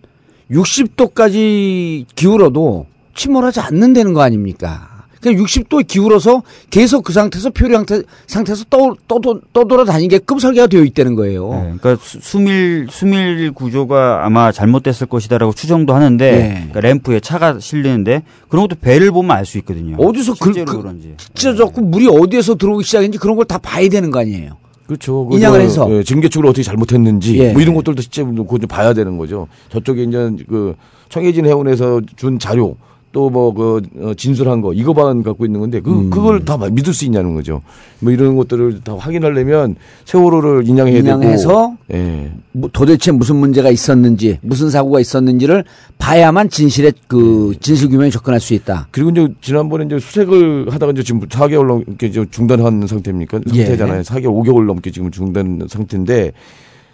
60도까지 0.50 2.06
기울어도 2.16 2.88
침몰하지 3.16 3.60
않는다는 3.60 4.14
거 4.14 4.22
아닙니까? 4.22 4.99
그냥 5.20 5.44
60도에 5.44 5.86
기울어서 5.86 6.44
계속 6.70 7.04
그 7.04 7.12
상태에서 7.14 7.50
표류 7.50 7.74
상태, 7.74 8.02
상태에서 8.28 8.64
떠, 8.70 8.96
떠, 9.08 9.20
떠, 9.20 9.40
떠돌아다니게끔 9.54 10.40
설계가 10.40 10.68
되어 10.68 10.84
있다는 10.84 11.16
거예요. 11.16 11.50
네, 11.50 11.74
그러니까 11.80 11.98
수- 12.02 12.20
수밀 12.22 12.88
수밀 12.90 13.52
구조가 13.52 14.26
아마 14.26 14.52
잘못됐을 14.52 15.08
것이다라고 15.08 15.54
추정도 15.54 15.94
하는데 15.94 16.32
네. 16.32 16.50
그러니까 16.54 16.80
램프에 16.82 17.20
차가 17.20 17.60
실리는데 17.60 18.24
그런 18.48 18.68
것도 18.68 18.78
배를 18.80 19.12
보면 19.12 19.36
알 19.36 19.46
수 19.46 19.58
있거든요. 19.60 19.98
어디서 19.98 20.36
그- 20.40 20.46
실제로 20.54 20.72
그- 20.72 20.78
그런지. 20.82 21.16
진짜 21.34 21.66
자꾸 21.66 21.82
물이 21.82 22.08
어디에서 22.08 22.56
들어오기 22.56 22.84
시작했는지 22.86 23.18
그런 23.18 23.36
걸 23.36 23.46
다 23.46 23.58
봐야 23.58 23.90
되는 23.90 24.12
거 24.12 24.20
아니에요. 24.20 24.58
그렇죠. 24.86 25.26
그 25.28 25.38
인양을 25.38 25.60
저, 25.60 25.64
해서. 25.64 25.88
예, 25.92 26.04
증개축을 26.04 26.48
어떻게 26.48 26.64
잘못했는지 26.64 27.38
예. 27.40 27.52
뭐 27.54 27.62
이런 27.62 27.76
것들도 27.76 28.02
실제 28.02 28.24
그거 28.24 28.58
좀 28.58 28.68
봐야 28.68 28.94
되는 28.94 29.18
거죠. 29.18 29.48
저쪽에 29.72 30.04
이제 30.04 30.32
그 30.48 30.76
청해진 31.10 31.46
해운에서 31.46 32.02
준 32.16 32.40
자료 32.40 32.76
또 33.12 33.30
뭐 33.30 33.54
그 33.54 33.82
진술한 34.16 34.62
거 34.62 34.74
이거만 34.74 35.24
갖고 35.24 35.46
있는 35.46 35.60
건데 35.60 35.80
그 35.80 35.92
음. 35.92 36.10
그걸 36.10 36.46
다 36.46 36.58
믿을 36.58 36.94
수 36.94 37.06
있냐는 37.06 37.34
거죠. 37.34 37.62
뭐 38.00 38.12
이런 38.12 38.36
것들을 38.36 38.82
다 38.84 38.96
확인하려면 38.98 39.76
세월호를 40.06 40.68
인양해야 40.68 41.00
인양해서 41.00 41.76
되고. 41.88 42.00
예. 42.00 42.32
뭐 42.52 42.70
도대체 42.72 43.12
무슨 43.12 43.38
문제가 43.38 43.70
있었는지 43.72 44.38
무슨 44.42 44.70
사고가 44.70 45.00
있었는지를 45.00 45.64
봐야만 45.98 46.50
진실의 46.50 46.94
그 47.08 47.56
진실 47.60 47.90
규명에 47.90 48.10
접근할 48.10 48.40
수 48.40 48.54
있다. 48.54 48.88
그리고 48.92 49.10
이제 49.10 49.28
지난번에 49.42 49.86
이제 49.86 50.00
수색을 50.00 50.68
하다가 50.72 50.92
이제 50.92 51.04
지금 51.04 51.22
4개월 51.22 51.66
넘게 51.68 52.08
이제 52.08 52.26
중단한 52.30 52.86
상태입니까? 52.88 53.42
예. 53.54 53.66
상태잖아요. 53.66 54.02
4개월, 54.04 54.44
5개월 54.44 54.66
넘게 54.66 54.92
지금 54.92 55.10
중단 55.12 55.68
상태인데 55.68 56.32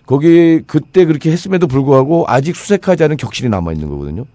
거기 0.06 0.62
그때 0.66 1.06
그렇게 1.06 1.32
했음에도 1.32 1.68
불구하고 1.68 2.26
아직 2.28 2.56
수색하지 2.56 3.04
않은 3.04 3.18
격실이 3.18 3.50
남아 3.50 3.74
있는 3.74 3.90
거거든요. 3.90 4.26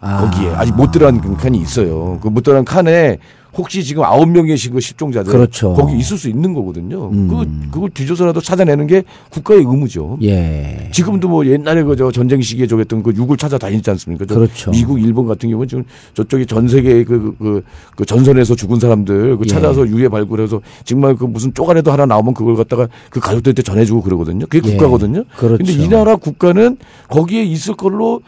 아. 0.00 0.30
거기에 0.30 0.50
아직 0.50 0.74
못 0.74 0.90
들어간 0.90 1.20
그 1.20 1.36
칸이 1.36 1.58
있어요. 1.58 2.18
그 2.20 2.30
못 2.30 2.42
들어간 2.42 2.64
칸에 2.64 3.18
혹시 3.56 3.82
지금 3.82 4.04
아홉 4.04 4.30
그 4.32 4.80
실종자들 4.80 5.32
그렇죠. 5.32 5.74
거기 5.74 5.98
있을 5.98 6.16
수 6.16 6.28
있는 6.28 6.54
거거든요. 6.54 7.10
음. 7.10 7.28
그 7.28 7.70
그걸 7.70 7.90
뒤져서라도 7.90 8.40
찾아내는 8.40 8.86
게 8.86 9.02
국가의 9.30 9.60
의무죠. 9.60 10.18
예. 10.22 10.88
지금도 10.92 11.28
뭐 11.28 11.44
옛날에 11.44 11.82
그저 11.82 12.12
전쟁 12.12 12.40
시기에 12.40 12.68
저랬던 12.68 13.02
그 13.02 13.12
육을 13.14 13.36
찾아 13.36 13.58
다니지 13.58 13.90
않습니까? 13.90 14.24
저 14.26 14.36
그렇죠. 14.36 14.70
미국, 14.70 15.00
일본 15.00 15.26
같은 15.26 15.50
경우는 15.50 15.68
지금 15.68 15.84
저쪽에 16.14 16.44
전 16.44 16.68
세계 16.68 17.02
그, 17.02 17.34
그, 17.38 17.64
그 17.96 18.04
전선에서 18.04 18.54
죽은 18.54 18.78
사람들 18.78 19.38
그 19.38 19.42
예. 19.44 19.48
찾아서 19.48 19.86
유해 19.88 20.08
발굴해서 20.08 20.60
정말 20.84 21.16
그 21.16 21.24
무슨 21.24 21.52
쪼가리도 21.52 21.90
하나 21.90 22.06
나오면 22.06 22.34
그걸 22.34 22.54
갖다가 22.54 22.88
그 23.10 23.18
가족들한테 23.18 23.62
전해주고 23.62 24.02
그러거든요. 24.02 24.46
그게 24.48 24.68
예. 24.68 24.72
국가거든요. 24.76 25.24
그렇죠. 25.36 25.58
근데 25.58 25.72
이 25.72 25.88
나라 25.88 26.14
국가는 26.14 26.76
거기에 27.08 27.42
있을 27.42 27.74
걸로 27.74 28.20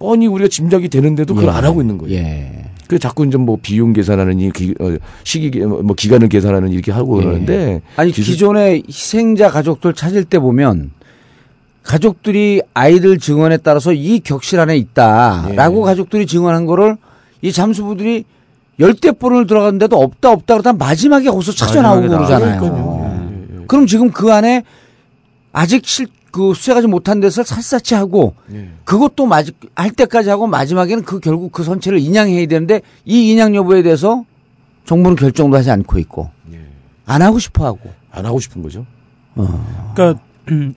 뻔히 0.00 0.26
우리가 0.26 0.48
짐작이 0.48 0.88
되는데도 0.88 1.34
그걸 1.34 1.52
예. 1.52 1.56
안 1.56 1.64
하고 1.64 1.80
있는 1.82 1.98
거예요. 1.98 2.16
예. 2.16 2.64
그 2.88 2.98
자꾸 2.98 3.24
이제 3.24 3.36
뭐 3.36 3.56
비용 3.62 3.92
계산하는 3.92 4.40
이 4.40 4.50
기, 4.50 4.74
어, 4.80 4.96
시기 5.22 5.60
뭐 5.60 5.94
기간을 5.94 6.28
계산하는 6.28 6.70
이렇게 6.72 6.90
하고 6.90 7.20
예. 7.20 7.24
그러는데 7.24 7.82
아니 7.94 8.10
기술- 8.10 8.32
기존의 8.34 8.82
희생자 8.88 9.48
가족들 9.50 9.92
찾을 9.94 10.24
때 10.24 10.40
보면 10.40 10.90
가족들이 11.84 12.62
아이들 12.74 13.18
증언에 13.18 13.58
따라서 13.58 13.92
이 13.92 14.20
격실 14.20 14.58
안에 14.58 14.76
있다라고 14.78 15.80
예. 15.80 15.84
가족들이 15.84 16.26
증언한 16.26 16.66
거를 16.66 16.96
이 17.42 17.52
잠수부들이 17.52 18.24
열대 18.80 19.12
포론을 19.12 19.46
들어갔는데도 19.46 20.00
없다 20.00 20.32
없다 20.32 20.54
그러다 20.54 20.72
마지막에 20.72 21.28
거기서 21.28 21.52
찾아 21.52 21.82
나오고 21.82 22.08
그러잖아요. 22.08 22.60
그러니까요. 22.60 23.10
예, 23.52 23.60
예. 23.60 23.64
그럼 23.66 23.86
지금 23.86 24.10
그 24.10 24.32
안에 24.32 24.62
아직 25.52 25.86
실, 25.86 26.06
그 26.30 26.54
수색하지 26.54 26.86
못한 26.86 27.20
데서 27.20 27.42
샅샅이 27.42 27.94
하고 27.94 28.34
예. 28.52 28.68
그것도 28.84 29.26
마지, 29.26 29.52
할 29.74 29.90
때까지 29.90 30.28
하고 30.30 30.46
마지막에는 30.46 31.04
그 31.04 31.20
결국 31.20 31.52
그 31.52 31.62
선체를 31.64 31.98
인양해야 31.98 32.46
되는데 32.46 32.80
이 33.04 33.30
인양 33.30 33.54
여부에 33.54 33.82
대해서 33.82 34.24
정부는 34.86 35.16
결정도 35.16 35.56
하지 35.56 35.70
않고 35.70 35.98
있고 36.00 36.30
예. 36.52 36.60
안 37.06 37.22
하고 37.22 37.38
싶어 37.38 37.64
하고. 37.64 37.90
안 38.12 38.26
하고 38.26 38.40
싶은 38.40 38.62
거죠. 38.62 38.86
그러니까 39.94 40.20
음, 40.50 40.74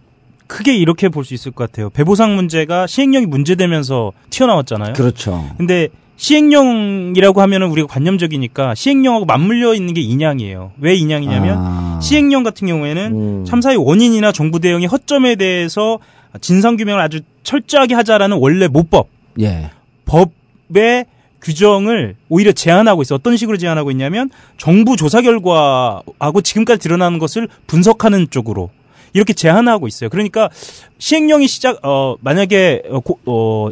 크게 0.48 0.76
이렇게 0.76 1.10
볼 1.10 1.26
수 1.26 1.34
있을 1.34 1.52
것 1.52 1.70
같아요. 1.72 1.90
배보상 1.90 2.36
문제가 2.36 2.86
시행령이 2.86 3.26
문제되면서 3.26 4.12
튀어나왔잖아요. 4.30 4.94
그렇죠. 4.94 5.44
근데 5.58 5.90
시행령이라고 6.16 7.42
하면은 7.42 7.70
우리가 7.70 7.88
관념적이니까 7.88 8.76
시행령하고 8.76 9.26
맞물려 9.26 9.74
있는 9.74 9.94
게 9.94 10.02
인양이에요. 10.02 10.72
왜 10.80 10.96
인양이냐면 10.96 11.58
아. 11.60 11.93
시행령 12.04 12.44
같은 12.44 12.68
경우에는 12.68 13.12
음. 13.14 13.46
참사의 13.46 13.78
원인이나 13.78 14.32
정부 14.32 14.60
대응의 14.60 14.88
허점에 14.88 15.36
대해서 15.36 16.00
진상 16.42 16.76
규명을 16.76 17.02
아주 17.02 17.22
철저하게 17.44 17.96
하자라는 17.96 18.38
원래 18.40 18.68
모법, 18.68 19.08
예. 19.40 19.72
법의 20.06 21.06
규정을 21.42 22.16
오히려 22.30 22.52
제한하고 22.52 23.02
있어. 23.02 23.16
어떤 23.16 23.38
식으로 23.38 23.58
제한하고 23.58 23.92
있냐면 23.92 24.30
정부 24.58 24.96
조사 24.96 25.22
결과하고 25.22 26.42
지금까지 26.42 26.82
드러나는 26.82 27.20
것을 27.20 27.48
분석하는 27.68 28.28
쪽으로 28.30 28.70
이렇게 29.14 29.34
제한하고 29.34 29.88
있어요. 29.88 30.10
그러니까 30.10 30.50
시행령이 30.98 31.48
시작 31.48 31.86
어 31.86 32.16
만약에 32.22 32.84
어, 32.90 33.00
고, 33.02 33.20
어 33.26 33.70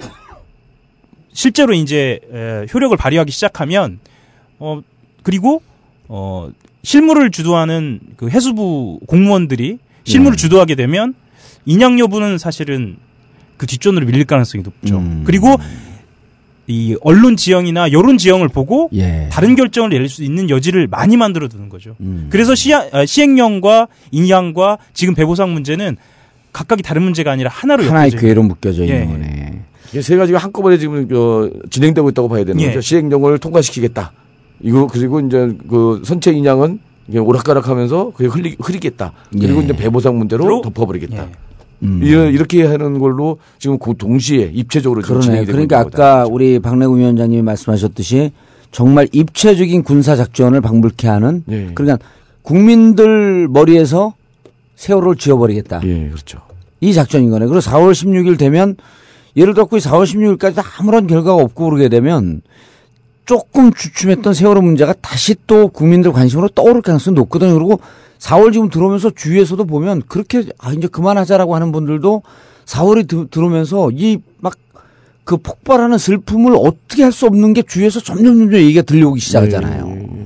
실제로 1.33 1.73
이제 1.73 2.19
에, 2.31 2.65
효력을 2.73 2.95
발휘하기 2.95 3.31
시작하면 3.31 3.99
어 4.59 4.81
그리고 5.23 5.61
어 6.13 6.49
실무를 6.83 7.31
주도하는 7.31 8.01
그 8.17 8.27
해수부 8.27 8.99
공무원들이 9.07 9.77
실무를 10.03 10.35
주도하게 10.35 10.75
되면 10.75 11.13
인양 11.65 11.99
여부는 11.99 12.37
사실은 12.37 12.97
그 13.55 13.65
뒷전으로 13.65 14.05
밀릴 14.05 14.25
가능성이 14.25 14.61
높죠. 14.61 14.97
음. 14.97 15.23
그리고 15.25 15.55
이 16.67 16.97
언론 17.01 17.37
지형이나 17.37 17.93
여론 17.93 18.17
지형을 18.17 18.49
보고 18.49 18.89
예. 18.93 19.29
다른 19.31 19.55
결정을 19.55 19.89
내릴 19.89 20.09
수 20.09 20.21
있는 20.21 20.49
여지를 20.49 20.87
많이 20.87 21.15
만들어 21.15 21.47
두는 21.47 21.69
거죠. 21.69 21.95
음. 22.01 22.27
그래서 22.29 22.55
시하, 22.55 22.85
아, 22.91 23.05
시행령과 23.05 23.87
인양과 24.11 24.79
지금 24.93 25.15
배보상 25.15 25.53
문제는 25.53 25.95
각각이 26.51 26.83
다른 26.83 27.03
문제가 27.03 27.31
아니라 27.31 27.49
하나로 27.49 27.85
하나의 27.85 28.11
괴로 28.11 28.43
묶여져 28.43 28.83
있는 28.83 29.01
예. 29.01 29.05
거네. 29.05 30.01
세 30.01 30.17
가지가 30.17 30.39
한꺼번에 30.39 30.77
지금 30.77 31.07
어, 31.13 31.49
진행되고 31.69 32.09
있다고 32.09 32.27
봐야 32.27 32.43
되는 32.43 32.59
예. 32.59 32.67
거죠. 32.67 32.81
시행령을 32.81 33.37
통과시키겠다. 33.39 34.11
이거 34.63 34.87
그리고 34.87 35.19
이제 35.19 35.55
그 35.69 36.01
선체 36.05 36.31
인양은 36.31 36.79
오락가락하면서 37.13 38.11
그게 38.15 38.27
흘리, 38.29 38.55
흐리겠다. 38.59 39.11
그리고 39.31 39.59
예. 39.61 39.65
이제 39.65 39.75
배보상 39.75 40.17
문제로 40.17 40.45
로- 40.47 40.61
덮어버리겠다. 40.61 41.23
예. 41.23 41.29
음. 41.83 41.99
이런- 42.03 42.31
이렇게 42.31 42.63
하는 42.65 42.99
걸로 42.99 43.37
지금 43.59 43.77
그 43.79 43.95
동시에 43.97 44.51
입체적으로 44.53 45.01
그러네. 45.01 45.21
진행이 45.21 45.45
되고 45.45 45.53
그러니까 45.55 45.77
있는 45.79 45.91
거다. 45.91 46.21
아까 46.21 46.27
우리 46.29 46.59
박래구 46.59 46.97
위원장님이 46.97 47.41
말씀하셨듯이 47.41 48.31
정말 48.71 49.07
입체적인 49.11 49.83
군사 49.83 50.15
작전을 50.15 50.61
방불케 50.61 51.07
하는 51.07 51.43
예. 51.49 51.71
그러니까 51.73 51.97
국민들 52.43 53.47
머리에서 53.49 54.13
세월호를 54.75 55.15
지워버리겠다. 55.17 55.81
예, 55.83 56.07
그렇죠. 56.09 56.39
이 56.79 56.93
작전인 56.93 57.29
거네. 57.29 57.45
그리고 57.45 57.59
4월 57.59 57.91
16일 57.91 58.37
되면 58.37 58.75
예를 59.35 59.53
들어 59.53 59.65
4월 59.65 60.05
16일까지 60.05 60.63
아무런 60.79 61.07
결과가 61.07 61.35
없고 61.43 61.65
그러게 61.65 61.89
되면 61.89 62.41
조금 63.25 63.71
주춤했던 63.73 64.33
세월호 64.33 64.61
문제가 64.61 64.93
다시 65.01 65.35
또 65.47 65.67
국민들 65.67 66.11
관심으로 66.11 66.49
떠오를 66.49 66.81
가능성이 66.81 67.15
높거든요. 67.15 67.53
그리고 67.53 67.79
4월 68.19 68.53
지금 68.53 68.69
들어오면서 68.69 69.11
주위에서도 69.15 69.63
보면 69.65 70.03
그렇게 70.07 70.43
아 70.59 70.71
이제 70.73 70.87
그만하자라고 70.87 71.55
하는 71.55 71.71
분들도 71.71 72.23
4월이 72.65 73.07
드, 73.07 73.27
들어오면서 73.29 73.91
이 73.93 74.19
막 74.41 74.53
그 75.23 75.37
폭발하는 75.37 75.97
슬픔을 75.97 76.55
어떻게 76.57 77.03
할 77.03 77.11
수 77.11 77.25
없는 77.27 77.53
게 77.53 77.61
주위에서 77.61 77.99
점점 77.99 78.37
점점 78.37 78.59
얘기가 78.59 78.81
들려오기 78.81 79.19
시작하잖아요. 79.21 79.87
예. 79.87 80.20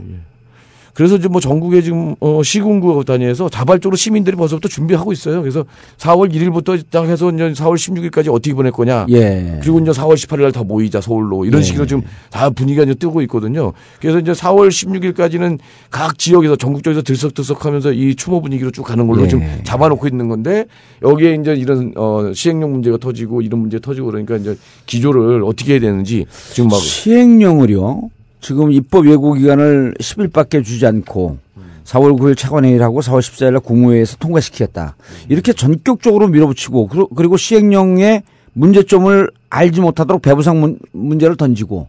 그래서 0.96 1.18
이제 1.18 1.28
뭐 1.28 1.40
전국에 1.42 1.82
지금 1.82 2.16
어 2.22 2.42
시군구 2.42 3.04
단위에서 3.06 3.50
자발적으로 3.50 3.98
시민들이 3.98 4.36
벌써부터 4.36 4.68
준비하고 4.70 5.12
있어요. 5.12 5.42
그래서 5.42 5.66
4월 5.98 6.34
1일부터 6.34 6.82
딱 6.90 7.06
해서 7.06 7.30
이제 7.32 7.52
4월 7.52 7.76
16일까지 7.76 8.30
어떻게 8.34 8.54
보낼 8.54 8.72
거냐. 8.72 9.06
예. 9.10 9.60
그리고 9.62 9.80
이제 9.80 9.92
4월 9.92 10.14
18일 10.14 10.42
날 10.42 10.56
다 10.56 10.64
모이자 10.64 11.02
서울로 11.02 11.44
이런 11.44 11.60
예. 11.60 11.64
식으로 11.66 11.86
지금 11.86 12.04
다 12.32 12.50
분위기가 12.50 12.84
이제 12.84 12.94
뜨고 12.94 13.22
있거든요. 13.24 13.74
그래서 14.00 14.20
이제 14.20 14.32
4월 14.32 14.70
16일까지는 14.70 15.60
각 15.92 16.18
지역에서 16.18 16.56
전국적에서 16.56 17.02
들썩들썩하면서 17.02 17.92
이 17.92 18.16
추모 18.16 18.42
분위기로 18.42 18.72
쭉 18.72 18.84
가는 18.84 19.06
걸로 19.06 19.24
예. 19.24 19.28
지금 19.28 19.46
잡아놓고 19.66 20.08
있는 20.08 20.30
건데 20.30 20.66
여기에 21.02 21.40
이제 21.42 21.56
이런 21.56 21.92
어 21.98 22.32
시행령 22.34 22.72
문제가 22.72 22.96
터지고 22.98 23.42
이런 23.42 23.60
문제 23.60 23.80
터지고 23.80 24.08
그러니까 24.08 24.38
이제 24.38 24.56
기조를 24.86 25.44
어떻게 25.44 25.74
해야 25.74 25.82
되는지 25.82 26.26
지금 26.54 26.70
막 26.70 26.80
시행령을요. 26.80 28.10
지금 28.46 28.72
입법 28.72 29.08
예고 29.10 29.34
기간을 29.34 29.96
10일밖에 30.00 30.64
주지 30.64 30.86
않고 30.86 31.40
4월 31.84 32.16
9일 32.16 32.38
차관회의를 32.38 32.86
하고 32.86 33.02
4월 33.02 33.18
14일 33.20 33.54
날 33.54 33.60
국무회의에서 33.60 34.18
통과시키겠다. 34.18 34.96
이렇게 35.30 35.52
전격적으로 35.52 36.28
밀어붙이고 36.28 36.90
그리고 37.16 37.38
시행령의 37.38 38.22
문제점을 38.54 39.32
알지 39.50 39.82
못하도록 39.82 40.22
배부상 40.22 40.60
문- 40.60 40.78
문제를 40.92 41.38
던지고 41.38 41.88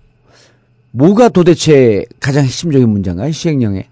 뭐가 0.93 1.29
도대체 1.29 2.07
가장 2.21 2.45
핵심적인 2.45 2.89
문제인가요? 2.89 3.33
시행령에. 3.33 3.87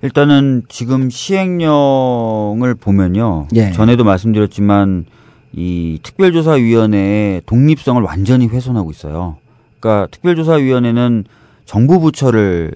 일단은 0.00 0.62
지금 0.70 1.10
시행령을 1.10 2.74
보면요. 2.74 3.48
예. 3.54 3.70
전에도 3.72 4.02
말씀드렸지만 4.02 5.04
이 5.52 5.98
특별조사위원회의 6.02 7.42
독립성을 7.44 8.02
완전히 8.02 8.46
훼손하고 8.46 8.90
있어요. 8.90 9.36
그러니까 9.78 10.08
특별조사위원회는 10.10 11.24
정부 11.64 12.00
부처를 12.00 12.72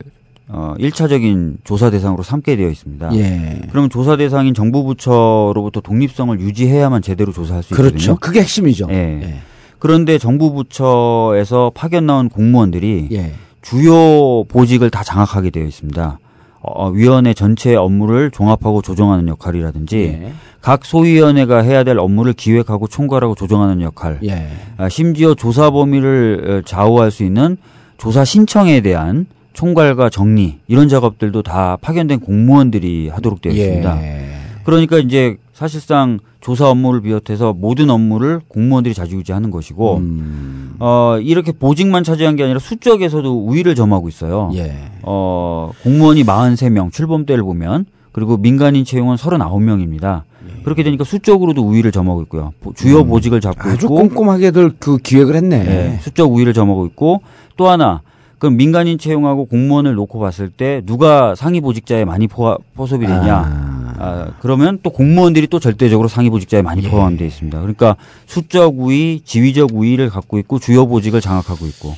어, 0.49 0.75
1차적인 0.79 1.57
조사 1.65 1.91
대상으로 1.91 2.23
삼게 2.23 2.57
되어 2.57 2.69
있습니다. 2.69 3.17
예. 3.17 3.63
그러면 3.71 3.91
조사 3.91 4.17
대상인 4.17 4.55
정부 4.55 4.85
부처로부터 4.85 5.81
독립성을 5.81 6.39
유지해야만 6.41 7.03
제대로 7.03 7.33
조사할 7.33 7.63
수 7.63 7.75
있거든요. 7.75 7.91
그렇죠. 7.91 8.17
그게 8.17 8.41
핵심이죠. 8.41 8.87
예. 8.91 9.41
그런데 9.79 10.19
정부 10.19 10.53
부처에서 10.53 11.73
파견 11.75 12.07
나온 12.07 12.29
공무원들이 12.29 13.09
예. 13.13 13.33
주요 13.61 14.45
보직을 14.45 14.91
다 14.91 15.03
장악하게 15.03 15.51
되어 15.51 15.65
있습니다. 15.65 16.19
어, 16.61 16.91
위원회 16.91 17.35
전체 17.35 17.75
업무를 17.75 18.31
종합하고 18.31 18.83
조정하는 18.83 19.29
역할이라든지 19.29 19.99
예. 19.99 20.33
각 20.61 20.85
소위원회가 20.85 21.63
해야 21.63 21.85
될 21.85 21.99
업무를 21.99 22.33
기획하고 22.33 22.89
총괄하고 22.89 23.35
조정하는 23.37 23.83
역할, 23.83 24.19
예. 24.25 24.49
아, 24.77 24.89
심지어 24.89 25.35
조사 25.35 25.71
범위를 25.71 26.63
어, 26.65 26.67
좌우할 26.67 27.11
수 27.11 27.23
있는 27.23 27.57
조사 27.99 28.25
신청에 28.25 28.81
대한 28.81 29.27
총괄과 29.53 30.11
정리 30.11 30.59
이런 30.69 30.89
작업들도 30.89 31.43
다 31.43 31.79
파견된 31.81 32.21
공무원들이 32.21 33.09
하도록 33.09 33.41
되어 33.41 33.53
있습니다. 33.53 34.03
예. 34.03 34.27
그러니까 34.65 34.99
이제 34.99 35.37
사실상 35.55 36.19
조사 36.41 36.69
업무를 36.69 37.01
비롯해서 37.01 37.55
모든 37.55 37.89
업무를 37.89 38.41
공무원들이 38.49 38.95
자주유지하는 38.95 39.51
것이고 39.51 39.97
음. 39.97 40.75
어 40.79 41.17
이렇게 41.23 41.53
보직만 41.53 42.05
차지한 42.05 42.37
게 42.37 42.45
아니라 42.45 42.59
수적에서도 42.59 43.47
우위를 43.47 43.75
점하고 43.75 44.09
있어요. 44.09 44.51
예. 44.55 44.75
어 45.03 45.71
공무원이 45.83 46.25
43명 46.25 46.93
출범대를 46.93 47.43
보면 47.43 47.87
그리고 48.13 48.37
민간인 48.37 48.85
채용은 48.85 49.17
39명입니다. 49.17 50.23
예. 50.59 50.63
그렇게 50.63 50.83
되니까 50.83 51.05
수적으로도 51.05 51.63
우위를 51.63 51.93
점하고 51.93 52.21
있고요. 52.23 52.53
보- 52.61 52.75
주요 52.75 53.05
보직을 53.07 53.41
잡고 53.41 53.69
음. 53.69 53.73
아주 53.73 53.87
있고 53.87 53.95
꼼꼼하게들 53.95 54.75
그 54.79 54.99
기획을 54.99 55.35
했네. 55.35 55.67
예, 55.67 55.99
수적 56.03 56.31
우위를 56.33 56.53
점하고 56.53 56.85
있고 56.87 57.23
또 57.57 57.69
하나 57.69 58.03
그럼 58.39 58.57
민간인 58.57 58.99
채용하고 58.99 59.47
공무원을 59.47 59.95
놓고 59.95 60.19
봤을 60.21 60.51
때 60.51 60.83
누가 60.85 61.35
상위 61.35 61.61
보직자에 61.61 62.05
많이 62.05 62.27
포, 62.27 62.59
포섭이 62.75 63.07
되냐? 63.07 63.35
아. 63.35 63.77
아, 63.99 64.33
그러면 64.41 64.79
또 64.83 64.91
공무원들이 64.91 65.47
또 65.47 65.59
절대적으로 65.59 66.09
상위 66.09 66.29
보직자에 66.29 66.61
많이 66.61 66.85
예. 66.85 66.91
포함되어 66.91 67.27
있습니다. 67.27 67.59
그러니까 67.61 67.97
수적 68.27 68.79
우위, 68.79 69.23
지위적 69.25 69.71
우위를 69.73 70.11
갖고 70.11 70.39
있고 70.39 70.59
주요 70.59 70.87
보직을 70.87 71.23
장악하고 71.23 71.67
있고. 71.67 71.95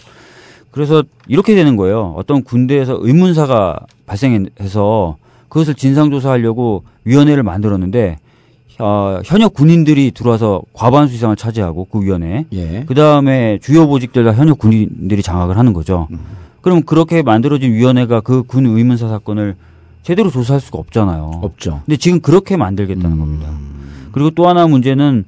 그래서 0.71 1.03
이렇게 1.27 1.57
되는 1.57 1.77
거예요. 1.77 2.15
어떤 2.17 2.45
군대에서 2.45 2.99
의문사가 3.01 3.81
발생해서 4.07 5.17
그것을 5.49 5.75
진상조사하려고 5.75 6.85
위원회를 7.05 7.43
만들었는데 7.43 8.19
어, 8.79 9.20
현역 9.24 9.55
군인들이 9.55 10.12
들어와서 10.12 10.62
과반수 10.72 11.14
이상을 11.14 11.35
차지하고 11.37 11.87
그 11.91 12.01
위원회에 12.03 12.45
예. 12.53 12.85
그 12.87 12.95
다음에 12.95 13.59
주요 13.61 13.87
보직들 13.89 14.24
다 14.24 14.33
현역 14.33 14.59
군인들이 14.59 15.22
장악을 15.22 15.59
하는 15.59 15.72
거죠. 15.72 16.07
음. 16.12 16.18
그럼 16.61 16.83
그렇게 16.83 17.22
만들어진 17.22 17.72
위원회가 17.72 18.20
그 18.20 18.43
군 18.43 18.66
의문사 18.66 19.09
사건을 19.09 19.57
제대로 20.03 20.31
조사할 20.31 20.61
수가 20.61 20.79
없잖아요. 20.79 21.41
없죠. 21.43 21.83
근데 21.87 21.97
지금 21.97 22.20
그렇게 22.20 22.57
만들겠다는 22.57 23.12
음. 23.12 23.18
겁니다. 23.18 23.51
그리고 24.12 24.31
또 24.31 24.49
하나 24.49 24.66
문제는 24.66 25.24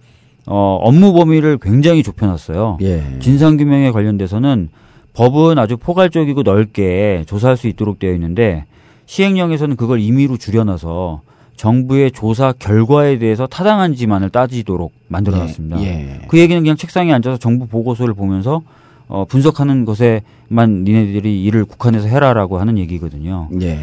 어, 0.46 0.78
업무 0.82 1.12
범위를 1.12 1.58
굉장히 1.60 2.02
좁혀놨어요. 2.02 2.78
예. 2.82 3.04
진상규명에 3.20 3.90
관련돼서는 3.90 4.68
법은 5.14 5.58
아주 5.58 5.76
포괄적이고 5.76 6.42
넓게 6.44 7.24
조사할 7.26 7.56
수 7.56 7.66
있도록 7.68 7.98
되어 7.98 8.12
있는데 8.14 8.64
시행령에서는 9.06 9.76
그걸 9.76 10.00
임의로 10.00 10.36
줄여놔서 10.36 11.20
정부의 11.64 12.10
조사 12.10 12.52
결과에 12.58 13.18
대해서 13.18 13.46
타당한지만을 13.46 14.30
따지도록 14.30 14.92
만들어놨습니다. 15.08 15.82
예. 15.82 16.20
그 16.28 16.38
얘기는 16.38 16.62
그냥 16.62 16.74
책상에 16.78 17.12
앉아서 17.12 17.36
정부 17.36 17.66
보고서를 17.66 18.14
보면서 18.14 18.62
어, 19.08 19.26
분석하는 19.28 19.84
것에만 19.84 20.84
니네들이 20.84 21.44
일을 21.44 21.66
국한해서 21.66 22.08
해라라고 22.08 22.58
하는 22.58 22.78
얘기거든요. 22.78 23.50
예. 23.60 23.78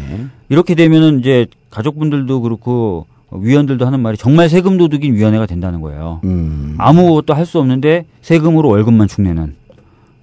이렇게 0.48 0.74
되면은 0.74 1.20
이제 1.20 1.46
가족분들도 1.70 2.40
그렇고 2.40 3.06
위원들도 3.30 3.86
하는 3.86 4.00
말이 4.00 4.16
정말 4.16 4.48
세금 4.48 4.76
도둑인 4.76 5.14
위원회가 5.14 5.46
된다는 5.46 5.80
거예요. 5.80 6.20
음. 6.24 6.74
아무것도 6.78 7.32
할 7.32 7.46
수 7.46 7.60
없는데 7.60 8.06
세금으로 8.22 8.70
월급만 8.70 9.06
축내는. 9.06 9.54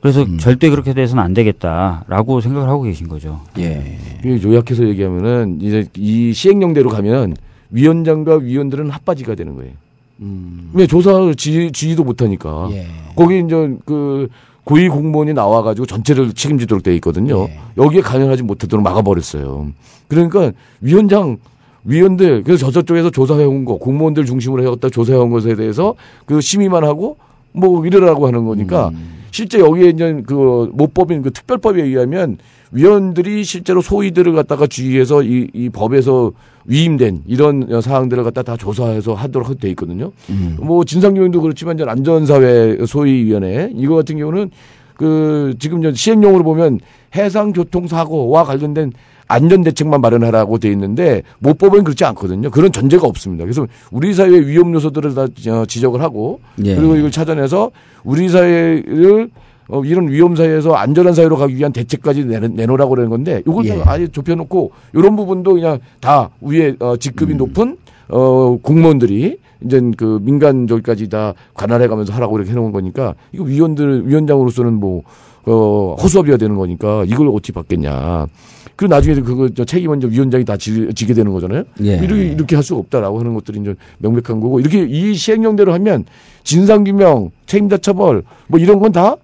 그래서 0.05 0.21
음. 0.21 0.37
절대 0.37 0.69
그렇게 0.69 0.93
돼서는 0.93 1.23
안 1.23 1.33
되겠다라고 1.33 2.39
생각을 2.39 2.69
하고 2.69 2.83
계신 2.83 3.07
거죠. 3.07 3.41
예. 3.57 3.97
요약해서 4.23 4.87
얘기하면은 4.87 5.57
이제 5.59 5.87
이 5.97 6.31
시행령대로 6.31 6.91
가면 6.91 7.33
위원장과 7.71 8.35
위원들은 8.35 8.91
핫바지가 8.91 9.33
되는 9.33 9.55
거예요. 9.55 9.71
음. 10.19 10.69
왜 10.73 10.85
조사 10.85 11.33
지, 11.35 11.71
지휘도 11.71 12.03
못하니까 12.03 12.69
예. 12.73 12.85
거기 13.15 13.39
이제 13.39 13.75
그 13.85 14.27
고위 14.63 14.89
공무원이 14.89 15.33
나와가지고 15.33 15.87
전체를 15.87 16.33
책임지도록 16.33 16.83
돼 16.83 16.93
있거든요. 16.97 17.47
예. 17.49 17.59
여기에 17.75 18.01
관여하지 18.01 18.43
못하도록 18.43 18.83
막아버렸어요. 18.83 19.69
그러니까 20.07 20.51
위원장 20.81 21.37
위원들 21.83 22.43
그래서 22.43 22.69
저쪽에서 22.69 23.09
조사해온 23.09 23.65
거 23.65 23.77
공무원들 23.77 24.27
중심으로 24.27 24.61
해왔다 24.61 24.91
조사해온 24.91 25.31
것에 25.31 25.55
대해서 25.55 25.95
그 26.27 26.41
심의만 26.41 26.83
하고 26.83 27.17
뭐 27.53 27.83
이러라고 27.87 28.27
하는 28.27 28.45
거니까 28.45 28.89
음. 28.89 29.15
실제 29.35 29.59
여기에 29.59 29.89
이제 29.89 30.23
그 30.25 30.69
모법인 30.71 31.21
그 31.21 31.29
특별법에 31.29 31.83
의하면 31.83 32.37
위원들이 32.71 33.43
실제로 33.43 33.81
소위들을 33.81 34.31
갖다가 34.31 34.65
주의해서 34.65 35.23
이, 35.23 35.49
이 35.51 35.67
법에서 35.67 36.31
위임된 36.63 37.23
이런 37.27 37.81
사항들을 37.81 38.23
갖다 38.23 38.43
다 38.43 38.55
조사해서 38.55 39.13
하도록 39.13 39.59
돼 39.59 39.69
있거든요. 39.71 40.13
음. 40.29 40.55
뭐 40.61 40.85
진상규명도 40.85 41.41
그렇지만 41.41 41.75
이제 41.75 41.83
안전사회 41.85 42.85
소위위원회 42.85 43.71
이거 43.75 43.95
같은 43.95 44.17
경우는 44.17 44.51
그 44.93 45.53
지금 45.59 45.79
이제 45.79 45.91
시행령으로 45.93 46.45
보면 46.45 46.79
해상교통사고와 47.13 48.45
관련된 48.45 48.93
안전 49.27 49.63
대책만 49.63 50.01
마련하라고 50.01 50.57
돼 50.59 50.71
있는데 50.71 51.23
모법은 51.39 51.83
그렇지 51.83 52.05
않거든요. 52.05 52.49
그런 52.51 52.71
전제가 52.71 53.07
없습니다. 53.07 53.43
그래서 53.43 53.65
우리 53.91 54.13
사회의 54.13 54.47
위험 54.47 54.73
요소들을 54.73 55.15
다 55.15 55.27
어, 55.51 55.65
지적을 55.65 56.01
하고 56.01 56.39
예. 56.63 56.75
그리고 56.75 56.95
이걸 56.95 57.11
찾아내서 57.11 57.71
우리 58.03 58.29
사회를 58.29 59.29
어, 59.67 59.83
이런 59.83 60.09
위험 60.09 60.35
사회에서 60.35 60.73
안전한 60.75 61.13
사회로 61.15 61.37
가기 61.37 61.55
위한 61.55 61.73
대책까지 61.73 62.25
내놓- 62.25 62.53
내놓으라고 62.53 62.91
그러는 62.91 63.09
건데 63.09 63.41
이걸 63.47 63.65
예. 63.65 63.77
다 63.79 63.91
아예 63.93 64.07
좁혀놓고 64.07 64.71
이런 64.93 65.15
부분도 65.15 65.53
그냥 65.55 65.79
다 65.99 66.29
위에 66.41 66.75
어, 66.79 66.95
직급이 66.97 67.33
음. 67.33 67.37
높은 67.37 67.77
어, 68.09 68.57
공무원들이 68.61 69.37
이제 69.65 69.81
그 69.97 70.19
민간 70.21 70.67
저기까지 70.67 71.09
다 71.09 71.33
관할해 71.55 71.87
가면서 71.87 72.13
하라고 72.13 72.37
이렇게 72.37 72.51
해놓은 72.51 72.71
거니까 72.71 73.15
이거 73.31 73.43
위원들 73.43 74.07
위원장으로서는 74.07 74.73
뭐 74.73 75.01
어, 75.47 75.95
허수아비가 75.99 76.37
되는 76.37 76.55
거니까 76.55 77.03
이걸 77.07 77.29
어찌 77.33 77.51
받겠냐. 77.51 78.27
그리고 78.75 78.93
나중에 78.93 79.15
그거 79.21 79.49
저 79.55 79.63
책임은 79.63 79.99
이제 79.99 80.07
위원장이 80.09 80.43
다 80.45 80.57
지, 80.57 80.89
지게 80.93 81.13
되는 81.13 81.31
거잖아요. 81.31 81.63
예. 81.83 81.95
이렇게 81.97 82.23
이렇게 82.25 82.55
할 82.55 82.63
수가 82.63 82.79
없다라고 82.81 83.19
하는 83.19 83.33
것들이 83.33 83.59
이제 83.61 83.75
명백한 83.99 84.39
거고 84.41 84.59
이렇게 84.59 84.83
이 84.83 85.13
시행령대로 85.15 85.73
하면 85.73 86.05
진상규명, 86.43 87.31
책임자 87.45 87.77
처벌 87.77 88.23
뭐 88.47 88.59
이런 88.59 88.79
건 88.79 88.91
다 88.91 89.15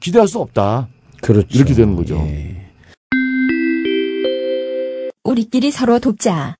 기대할 0.00 0.26
수 0.28 0.38
없다. 0.40 0.88
그렇죠. 1.22 1.46
이렇게 1.50 1.74
되는 1.74 1.94
거죠. 1.94 2.16
예. 2.16 2.56
우리끼리 5.24 5.70
서로 5.70 5.98
돕자. 6.00 6.56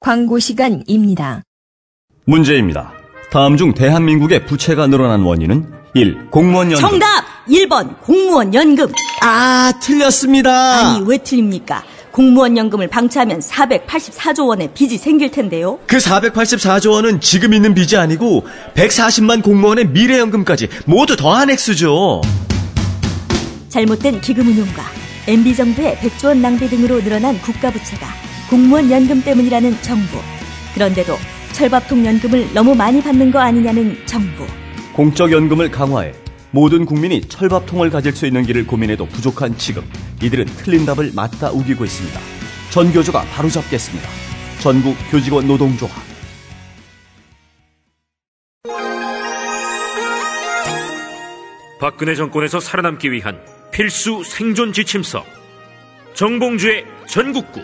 광고 0.00 0.38
시간입니다. 0.38 1.42
문제입니다. 2.24 2.92
다음 3.30 3.56
중 3.56 3.74
대한민국의 3.74 4.46
부채가 4.46 4.86
늘어난 4.88 5.22
원인은 5.22 5.66
1. 5.94 6.30
공무원 6.30 6.72
연금 6.72 6.88
정답! 6.88 7.06
1번 7.48 8.00
공무원 8.00 8.52
연금. 8.54 8.86
아 9.20 9.72
틀렸습니다. 9.82 10.50
아니 10.78 11.04
왜 11.06 11.18
틀립니까? 11.18 11.84
공무원 12.10 12.56
연금을 12.56 12.88
방치하면 12.88 13.40
484조 13.40 14.48
원의 14.48 14.70
빚이 14.74 14.98
생길 14.98 15.30
텐데요. 15.30 15.78
그 15.86 15.98
484조 15.98 16.90
원은 16.92 17.20
지금 17.20 17.54
있는 17.54 17.74
빚이 17.74 17.96
아니고 17.96 18.44
140만 18.74 19.42
공무원의 19.42 19.88
미래 19.90 20.18
연금까지 20.18 20.68
모두 20.86 21.16
더한 21.16 21.50
액수죠. 21.50 22.20
잘못된 23.68 24.20
기금 24.20 24.48
운용과 24.48 24.82
MB 25.28 25.54
정부의 25.54 25.96
100조 25.96 26.26
원 26.28 26.42
낭비 26.42 26.68
등으로 26.68 27.00
늘어난 27.02 27.38
국가 27.40 27.70
부채가 27.70 28.06
공무원 28.48 28.90
연금 28.90 29.22
때문이라는 29.22 29.82
정부. 29.82 30.18
그런데도 30.74 31.16
철밥통 31.52 32.04
연금을 32.04 32.52
너무 32.54 32.74
많이 32.74 33.00
받는 33.02 33.30
거 33.30 33.38
아니냐는 33.38 33.96
정부. 34.06 34.44
공적 34.92 35.30
연금을 35.30 35.70
강화해 35.70 36.12
모든 36.52 36.84
국민이 36.84 37.20
철밥통을 37.20 37.90
가질 37.90 38.12
수 38.12 38.26
있는 38.26 38.44
길을 38.44 38.66
고민해도 38.66 39.06
부족한 39.06 39.56
지금 39.56 39.84
이들은 40.22 40.46
틀린 40.46 40.84
답을 40.84 41.12
맞다 41.14 41.50
우기고 41.50 41.84
있습니다. 41.84 42.20
전교조가 42.70 43.22
바로잡겠습니다. 43.22 44.08
전국 44.60 44.96
교직원 45.10 45.46
노동조합 45.46 46.10
박근혜 51.80 52.14
정권에서 52.14 52.60
살아남기 52.60 53.10
위한 53.10 53.40
필수 53.72 54.22
생존 54.22 54.72
지침서 54.72 55.24
정봉주의 56.12 56.84
전국구 57.08 57.62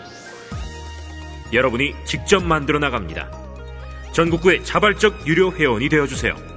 여러분이 1.53 1.93
직접 2.05 2.43
만들어 2.43 2.79
나갑니다. 2.79 3.29
전국구의 4.13 4.63
자발적 4.63 5.27
유료 5.27 5.51
회원이 5.51 5.89
되어주세요. 5.89 6.56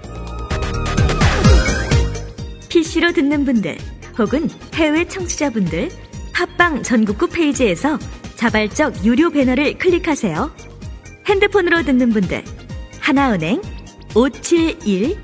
PC로 2.70 3.12
듣는 3.12 3.44
분들 3.44 3.76
혹은 4.18 4.48
해외 4.74 5.06
청취자분들 5.06 5.90
팟빵 6.32 6.82
전국구 6.82 7.28
페이지에서 7.28 7.98
자발적 8.36 9.04
유료 9.04 9.28
배너를 9.30 9.76
클릭하세요. 9.76 10.50
핸드폰으로 11.26 11.82
듣는 11.82 12.08
분들 12.10 12.42
하나은행 13.00 13.60
571 14.14 15.18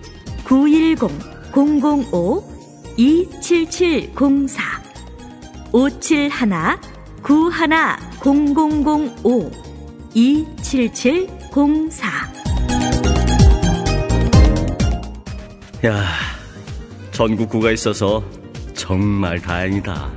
910 0.44 1.08
005 1.54 2.44
27704 2.96 4.62
571 5.72 6.78
91 7.22 7.96
0005 8.22 9.50
27704 10.14 12.26
야, 15.84 16.04
전국구가 17.16 17.70
있어서 17.70 18.22
정말 18.74 19.40
다행이다. 19.40 20.10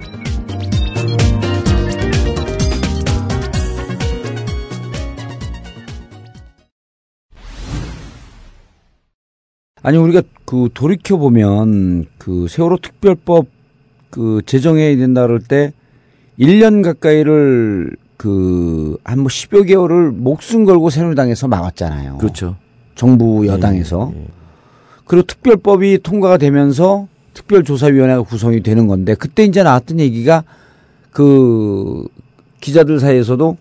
아니 9.81 9.97
우리가 9.97 10.23
그 10.43 10.67
돌이켜 10.73 11.15
보면 11.15 12.03
그 12.17 12.49
세월호 12.49 12.79
특별법 12.79 13.45
그 14.09 14.41
제정해야 14.45 14.97
된다 14.97 15.21
그럴 15.21 15.39
때 15.39 15.71
1년 16.37 16.83
가까이를 16.83 17.95
그한뭐 18.17 19.27
10여 19.27 19.65
개월을 19.65 20.11
목숨 20.11 20.65
걸고 20.65 20.89
새누리당에서 20.89 21.47
막았잖아요. 21.47 22.17
그렇죠. 22.17 22.57
정부 22.95 23.47
여당에서. 23.47 24.11
예, 24.13 24.19
예. 24.19 24.38
그리고 25.09 25.25
특별법이 25.25 26.01
통과가 26.03 26.37
되면서 26.37 27.07
특별조사위원회가 27.33 28.21
구성이 28.21 28.61
되는 28.61 28.85
건데 28.85 29.15
그때 29.15 29.43
이제 29.43 29.63
나왔던 29.63 29.99
얘기가 29.99 30.43
그 31.11 32.05
기자들 32.61 32.99
사이에서도 32.99 33.57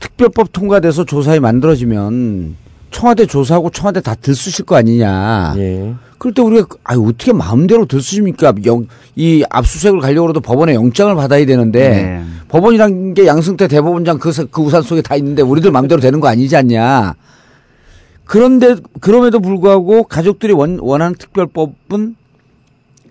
특별법 0.00 0.52
통과돼서 0.52 1.04
조사에 1.04 1.38
만들어지면 1.38 2.56
청와대 2.90 3.26
조사하고 3.26 3.70
청와대 3.70 4.00
다 4.00 4.16
들쑤실 4.16 4.64
거 4.64 4.74
아니냐. 4.74 5.54
예. 5.56 5.94
그럴 6.18 6.34
때 6.34 6.42
우리가 6.42 6.66
아 6.82 6.94
어떻게 6.96 7.32
마음대로 7.32 7.86
들쑤십니까? 7.86 8.52
영, 8.64 8.88
이 9.14 9.44
압수수색을 9.48 10.00
가려고 10.00 10.30
해도 10.30 10.40
법원에 10.40 10.74
영장을 10.74 11.14
받아야 11.14 11.46
되는데 11.46 11.88
네. 11.90 12.24
법원이란 12.48 13.14
게 13.14 13.26
양승태 13.26 13.68
대법원장 13.68 14.18
그, 14.18 14.32
사- 14.32 14.46
그 14.50 14.62
우산 14.62 14.82
속에 14.82 15.00
다 15.02 15.14
있는데 15.14 15.42
우리들 15.42 15.70
마음대로 15.70 16.00
되는 16.00 16.18
거 16.18 16.26
아니지 16.26 16.56
않냐. 16.56 17.14
그런데 18.26 18.76
그럼에도 19.00 19.40
불구하고 19.40 20.02
가족들이 20.04 20.52
원, 20.52 20.78
원하는 20.80 21.14
특별법은 21.14 22.16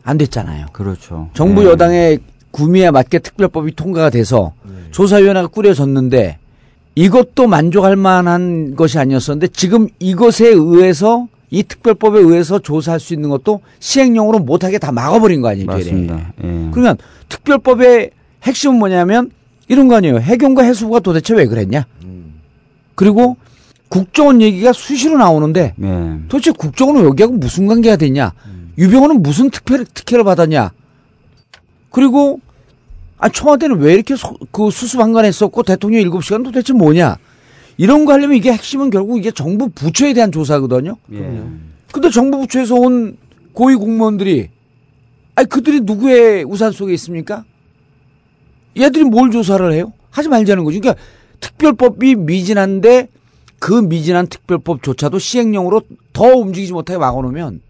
안 0.03 0.17
됐잖아요. 0.17 0.67
그렇죠. 0.71 1.29
정부 1.33 1.63
네. 1.63 1.69
여당의 1.69 2.19
구미에 2.51 2.91
맞게 2.91 3.19
특별법이 3.19 3.75
통과가 3.75 4.11
돼서 4.11 4.53
조사위원회가 4.91 5.47
꾸려졌는데 5.47 6.37
이것도 6.95 7.47
만족할 7.47 7.95
만한 7.95 8.75
것이 8.75 8.99
아니었었는데 8.99 9.47
지금 9.47 9.87
이것에 9.99 10.47
의해서 10.47 11.27
이 11.49 11.63
특별법에 11.63 12.19
의해서 12.19 12.59
조사할 12.59 12.99
수 12.99 13.13
있는 13.13 13.29
것도 13.29 13.61
시행령으로 13.79 14.39
못하게 14.39 14.77
다 14.77 14.91
막아버린 14.91 15.41
거 15.41 15.49
아니에요. 15.49 15.65
맞습니다. 15.65 16.33
예. 16.43 16.69
그러면 16.71 16.97
특별법의 17.29 18.11
핵심은 18.43 18.77
뭐냐면 18.77 19.31
이런 19.67 19.87
거 19.87 19.95
아니에요. 19.95 20.19
해경과 20.19 20.63
해수부가 20.63 20.99
도대체 20.99 21.33
왜 21.33 21.45
그랬냐? 21.45 21.85
그리고 22.95 23.35
국정원 23.89 24.41
얘기가 24.41 24.73
수시로 24.73 25.17
나오는데 25.17 25.73
예. 25.81 26.19
도대체 26.27 26.51
국정원은 26.51 27.03
여기하고 27.05 27.33
무슨 27.35 27.67
관계가 27.67 27.95
되냐? 27.97 28.33
유병호는 28.77 29.21
무슨 29.23 29.49
특별 29.49 29.85
특혜를 29.85 30.23
받았냐? 30.23 30.71
그리고 31.91 32.39
아 33.17 33.29
청와대는 33.29 33.77
왜 33.79 33.93
이렇게 33.93 34.15
소- 34.15 34.37
그 34.51 34.69
수수방관했었고 34.69 35.63
대통령 35.63 36.01
7시간 36.09 36.43
도대체 36.43 36.73
뭐냐? 36.73 37.17
이런 37.77 38.05
거 38.05 38.13
하려면 38.13 38.35
이게 38.37 38.51
핵심은 38.51 38.89
결국 38.89 39.17
이게 39.17 39.31
정부 39.31 39.69
부처에 39.69 40.13
대한 40.13 40.31
조사거든요. 40.31 40.97
예. 41.13 41.43
근데 41.91 42.09
정부 42.09 42.39
부처에서 42.39 42.75
온 42.75 43.17
고위 43.53 43.75
공무원들이 43.75 44.49
아니 45.35 45.47
그들이 45.49 45.81
누구의 45.81 46.43
우산 46.43 46.71
속에 46.71 46.93
있습니까? 46.95 47.45
얘들이 48.77 49.05
뭘 49.05 49.31
조사를 49.31 49.71
해요? 49.71 49.93
하지 50.09 50.27
말자는 50.27 50.63
거죠. 50.65 50.79
그러니까 50.79 51.01
특별법이 51.39 52.15
미진한데 52.15 53.07
그 53.59 53.73
미진한 53.73 54.27
특별법조차도 54.27 55.19
시행령으로 55.19 55.81
더 56.13 56.23
움직이지 56.25 56.73
못하게 56.73 56.97
막아놓으면 56.97 57.61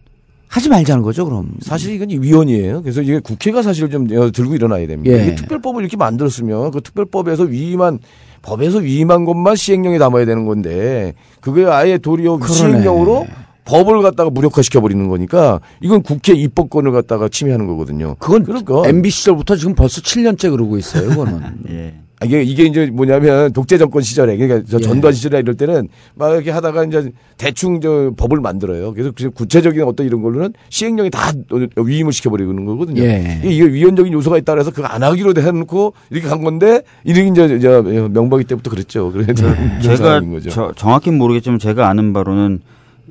하지 0.47 0.69
말자는 0.69 1.03
거죠. 1.03 1.25
그럼 1.25 1.51
사실 1.61 1.93
이건 1.93 2.09
위헌이에요. 2.09 2.81
그래서 2.81 3.01
이게 3.01 3.19
국회가 3.19 3.61
사실 3.61 3.89
좀 3.89 4.07
어, 4.15 4.31
들고 4.31 4.55
일어나야 4.55 4.87
됩니다. 4.87 5.17
예. 5.17 5.23
이게 5.23 5.35
특별법을 5.35 5.81
이렇게 5.81 5.97
만들었으면 5.97 6.71
그 6.71 6.81
특별법에서 6.81 7.43
위임한 7.43 7.99
법에서 8.41 8.77
위임한 8.77 9.25
것만 9.25 9.55
시행령에 9.55 9.97
담아야 9.97 10.25
되는 10.25 10.45
건데 10.45 11.13
그게 11.41 11.65
아예 11.65 11.97
도리어 11.97 12.37
그러네. 12.37 12.53
시행령으로 12.53 13.25
법을 13.65 14.01
갖다가 14.03 14.29
무력화시켜 14.29 14.79
버리는 14.79 15.07
거니까 15.09 15.59
이건 15.81 16.03
국회 16.03 16.33
입법권을 16.33 16.91
갖다가 16.91 17.27
침해하는 17.27 17.65
거거든요. 17.67 18.15
그건 18.19 18.43
그러니까 18.43 18.83
MB 18.85 19.09
시절부터 19.09 19.55
지금 19.55 19.73
벌써 19.73 19.99
7년째 20.01 20.51
그러고 20.51 20.77
있어요. 20.77 21.09
그거는 21.09 21.41
예. 21.69 21.95
아, 22.21 22.25
이게 22.25 22.43
이게 22.43 22.63
이제 22.63 22.89
뭐냐면 22.91 23.51
독재 23.51 23.77
정권 23.77 24.01
시절에 24.01 24.37
그러니까 24.37 24.65
저 24.69 24.77
예. 24.77 24.81
전두환 24.81 25.13
시절에 25.13 25.39
이럴 25.39 25.55
때는 25.55 25.89
막 26.15 26.33
이렇게 26.33 26.49
하다가 26.51 26.85
이제 26.85 27.11
대충 27.37 27.81
저 27.81 28.13
법을 28.15 28.39
만들어요. 28.39 28.93
그래서 28.93 29.11
그 29.15 29.29
구체적인 29.31 29.83
어떤 29.83 30.05
이런 30.05 30.21
걸로는 30.21 30.53
시행령이 30.69 31.09
다 31.09 31.33
위임을 31.75 32.13
시켜버리는 32.13 32.65
거거든요. 32.65 33.01
예. 33.01 33.41
이게 33.43 33.53
이게 33.55 33.65
위헌적인 33.65 34.13
요소가 34.13 34.37
있다 34.37 34.53
그래서 34.53 34.71
그거 34.71 34.87
안 34.87 35.03
하기로 35.03 35.33
해놓고 35.37 35.93
이렇게 36.09 36.27
간 36.27 36.41
건데 36.41 36.83
이렇게 37.03 37.27
이제 37.27 37.59
저 37.59 37.81
명박이 37.81 38.45
때부터 38.45 38.69
그랬죠. 38.69 39.11
그래서 39.11 39.47
이런 39.81 39.81
제가. 39.81 40.21
저, 40.49 40.71
정확히는 40.75 41.17
모르겠지만 41.17 41.59
제가 41.59 41.89
아는 41.89 42.13
바로는 42.13 42.61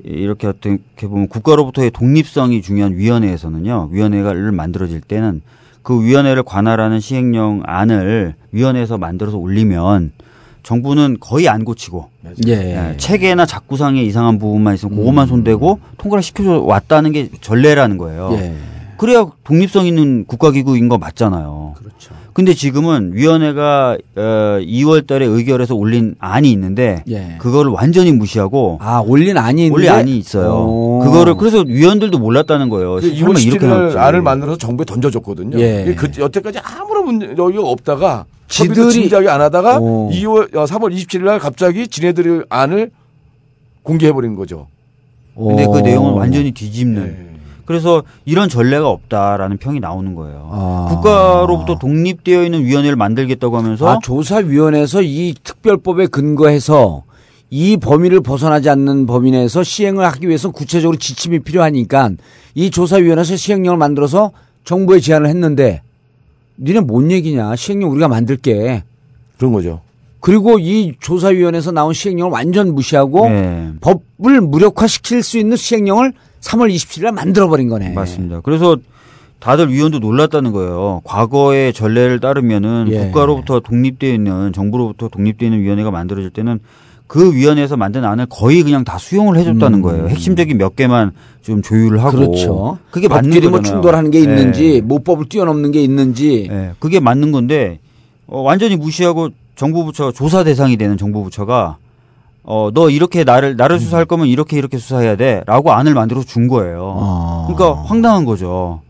이렇게 0.02 0.46
어떻게 0.46 0.78
보면 1.02 1.28
국가로부터의 1.28 1.90
독립성이 1.90 2.62
중요한 2.62 2.96
위원회에서는요. 2.96 3.90
위원회를 3.92 4.50
만들어질 4.52 5.00
때는 5.00 5.42
그 5.82 6.02
위원회를 6.02 6.42
관할하는 6.42 6.98
시행령 6.98 7.62
안을 7.64 8.34
위원회에서 8.58 8.96
만들어서 8.98 9.36
올리면 9.36 10.12
정부는 10.62 11.18
거의 11.20 11.48
안 11.48 11.64
고치고 11.64 12.08
예. 12.46 12.52
예, 12.52 12.96
체계나 12.96 13.44
작구상의 13.44 14.06
이상한 14.06 14.38
부분만 14.38 14.74
있으면 14.74 14.96
그것만 14.96 15.26
손대고 15.26 15.80
통과를 15.98 16.22
시켜줘 16.22 16.60
왔다는 16.60 17.12
게 17.12 17.28
전례라는 17.40 17.98
거예요. 17.98 18.30
예. 18.32 18.54
그래야 18.96 19.26
독립성 19.42 19.86
있는 19.86 20.24
국가기구인 20.24 20.88
거 20.88 20.96
맞잖아요. 20.96 21.74
그렇죠. 21.76 22.14
근데 22.32 22.54
지금은 22.54 23.10
위원회가 23.12 23.98
어, 24.16 24.20
2월 24.60 25.06
달에 25.06 25.26
의결해서 25.26 25.74
올린 25.74 26.14
안이 26.18 26.50
있는데 26.52 27.04
예. 27.10 27.36
그거를 27.38 27.70
완전히 27.70 28.12
무시하고 28.12 28.78
아, 28.80 29.02
올린 29.04 29.36
안이 29.36 29.66
있는데 29.66 29.74
올린 29.74 29.90
안이 29.90 30.16
있어요. 30.16 30.50
오. 30.66 31.00
그거를 31.04 31.34
그래서 31.36 31.62
위원들도 31.66 32.18
몰랐다는 32.18 32.70
거예요. 32.70 32.94
그 32.94 33.14
설마 33.14 33.34
2월 33.34 33.42
이렇게 33.46 33.66
17일 33.66 33.68
나올지. 33.68 33.98
안을 33.98 34.22
만들어서 34.22 34.56
정부에 34.56 34.84
던져줬거든요. 34.86 35.60
예. 35.60 35.94
그 35.96 36.10
여태까지 36.18 36.60
아무런 36.60 37.04
문제 37.04 37.34
여기가 37.36 37.62
없다가 37.62 38.24
지들이- 38.48 38.90
진작에 38.92 39.28
안 39.28 39.40
하다가 39.40 39.78
오. 39.78 40.10
2월 40.10 40.54
어, 40.56 40.64
3월 40.64 40.94
27일 40.94 41.24
날 41.24 41.38
갑자기 41.38 41.88
지네들의 41.88 42.44
안을 42.48 42.90
공개해 43.82 44.12
버린 44.12 44.34
거죠. 44.34 44.68
근데 45.34 45.64
그 45.66 45.78
오. 45.78 45.80
내용은 45.80 46.12
완전히 46.14 46.52
뒤집는. 46.52 47.04
네. 47.04 47.30
그래서 47.66 48.02
이런 48.26 48.48
전례가 48.50 48.88
없다라는 48.90 49.56
평이 49.56 49.80
나오는 49.80 50.14
거예요. 50.14 50.48
아. 50.52 50.86
국가로부터 50.90 51.78
독립되어 51.78 52.44
있는 52.44 52.62
위원회를 52.64 52.94
만들겠다고 52.96 53.56
하면서 53.56 53.88
아, 53.88 53.98
조사위원회에서 54.02 55.00
이 55.02 55.34
특별법에 55.42 56.08
근거해서 56.08 57.04
이 57.50 57.76
범위를 57.78 58.20
벗어나지 58.20 58.68
않는 58.68 59.06
범위 59.06 59.30
내에서 59.30 59.62
시행을 59.62 60.04
하기 60.04 60.28
위해서 60.28 60.50
구체적으로 60.50 60.98
지침이 60.98 61.38
필요하니까 61.38 62.10
이 62.54 62.70
조사위원회에서 62.70 63.36
시행령을 63.36 63.78
만들어서 63.78 64.32
정부에 64.64 65.00
제안을 65.00 65.28
했는데 65.28 65.80
니네 66.58 66.80
뭔 66.80 67.10
얘기냐 67.10 67.56
시행령 67.56 67.90
우리가 67.90 68.08
만들게 68.08 68.82
그런 69.38 69.52
거죠. 69.52 69.80
그리고 70.20 70.58
이 70.58 70.94
조사위원회에서 71.00 71.70
나온 71.70 71.92
시행령을 71.92 72.32
완전 72.32 72.74
무시하고 72.74 73.28
네. 73.28 73.72
법을 73.80 74.40
무력화시킬 74.40 75.22
수 75.22 75.38
있는 75.38 75.56
시행령을 75.56 76.14
3월 76.40 76.74
27일에 76.74 77.12
만들어버린 77.12 77.68
거네. 77.68 77.90
맞습니다. 77.90 78.40
그래서 78.40 78.76
다들 79.38 79.70
위원도 79.70 79.98
놀랐다는 79.98 80.52
거예요. 80.52 81.02
과거의 81.04 81.74
전례를 81.74 82.20
따르면은 82.20 82.86
예. 82.90 82.98
국가로부터 82.98 83.60
독립되어 83.60 84.14
있는 84.14 84.54
정부로부터 84.54 85.08
독립되어 85.08 85.48
있는 85.48 85.60
위원회가 85.60 85.90
만들어질 85.90 86.30
때는 86.30 86.60
그 87.06 87.34
위원회에서 87.34 87.76
만든 87.76 88.04
안을 88.04 88.26
거의 88.26 88.62
그냥 88.62 88.82
다 88.84 88.98
수용을 88.98 89.36
해줬다는 89.36 89.82
거예요. 89.82 90.08
핵심적인 90.08 90.56
몇 90.58 90.74
개만 90.74 91.12
좀 91.42 91.62
조율을 91.62 92.02
하고. 92.02 92.16
음. 92.18 92.26
그렇죠. 92.26 92.78
그게 92.90 93.08
맞는 93.08 93.30
법끼리 93.30 93.48
뭐 93.48 93.58
거잖아요. 93.58 93.76
충돌하는 93.76 94.10
게 94.10 94.20
있는지 94.20 94.76
예. 94.76 94.80
모법을 94.80 95.28
뛰어넘는 95.28 95.70
게 95.70 95.82
있는지 95.82 96.48
예, 96.50 96.72
그게 96.78 97.00
맞는 97.00 97.30
건데 97.32 97.78
어, 98.26 98.40
완전히 98.40 98.76
무시하고 98.76 99.28
정부 99.54 99.84
부처 99.84 100.10
조사 100.12 100.44
대상이 100.44 100.76
되는 100.76 100.96
정부 100.96 101.22
부처가 101.22 101.76
어, 102.42 102.70
너 102.72 102.90
이렇게 102.90 103.24
나를 103.24 103.56
나를 103.56 103.78
수사할 103.78 104.06
거면 104.06 104.26
이렇게 104.26 104.56
이렇게 104.58 104.78
수사해야 104.78 105.16
돼 105.16 105.42
라고 105.46 105.72
안을 105.72 105.94
만들어 105.94 106.22
준 106.22 106.48
거예요. 106.48 106.96
아. 106.98 107.48
그러니까 107.48 107.82
황당한 107.82 108.24
거죠. 108.24 108.80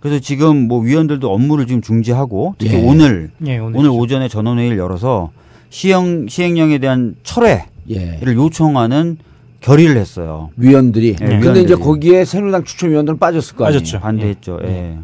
그래서 0.00 0.20
지금 0.20 0.68
뭐 0.68 0.80
위원들도 0.80 1.32
업무를 1.32 1.66
지금 1.66 1.80
중지하고 1.82 2.54
특히 2.58 2.74
예. 2.76 2.86
오늘 2.86 3.30
예, 3.46 3.58
오늘 3.58 3.78
오늘 3.78 3.90
오전에 3.90 4.28
전원회의를 4.28 4.78
열어서 4.78 5.30
시행 5.74 6.28
시행령에 6.28 6.78
대한 6.78 7.16
철회를 7.24 7.64
예. 7.90 8.20
요청하는 8.22 9.18
결의를 9.60 9.96
했어요. 9.96 10.50
위원들이. 10.56 11.08
예, 11.08 11.14
근데 11.14 11.38
위원들이. 11.40 11.64
이제 11.64 11.74
거기에 11.74 12.24
새누리당 12.24 12.62
추천 12.62 12.90
위원들은 12.90 13.18
빠졌을 13.18 13.56
거 13.56 13.64
아니에요. 13.64 13.80
빠졌죠. 13.80 13.98
반대했죠. 13.98 14.60
예. 14.62 14.98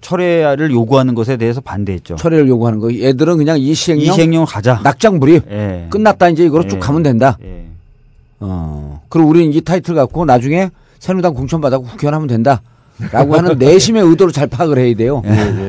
철회를 0.00 0.70
요구하는 0.70 1.16
것에 1.16 1.36
대해서 1.36 1.60
반대했죠. 1.60 2.14
철회를 2.14 2.46
요구하는 2.46 2.78
거. 2.78 2.94
얘들은 2.94 3.36
그냥 3.36 3.58
이이 3.58 3.74
시행령 3.74 4.14
시행령을 4.14 4.46
가자. 4.46 4.80
낙장불입 4.84 5.50
예. 5.50 5.86
끝났다 5.90 6.28
이제 6.28 6.44
이거로 6.44 6.64
예. 6.66 6.68
쭉 6.68 6.78
가면 6.78 7.02
된다. 7.02 7.36
예. 7.42 7.64
어. 8.38 9.02
그리고 9.08 9.28
우리는 9.28 9.52
이 9.52 9.60
타이틀 9.60 9.96
갖고 9.96 10.24
나중에 10.24 10.70
새누리당 11.00 11.34
공천 11.34 11.60
받아고 11.60 11.82
국회의원 11.82 12.14
하면 12.14 12.28
된다. 12.28 12.62
라고 13.10 13.34
하는 13.36 13.58
내심의 13.58 14.02
의도를 14.04 14.32
잘 14.32 14.46
파악을 14.46 14.78
해야 14.78 14.94
돼요. 14.94 15.22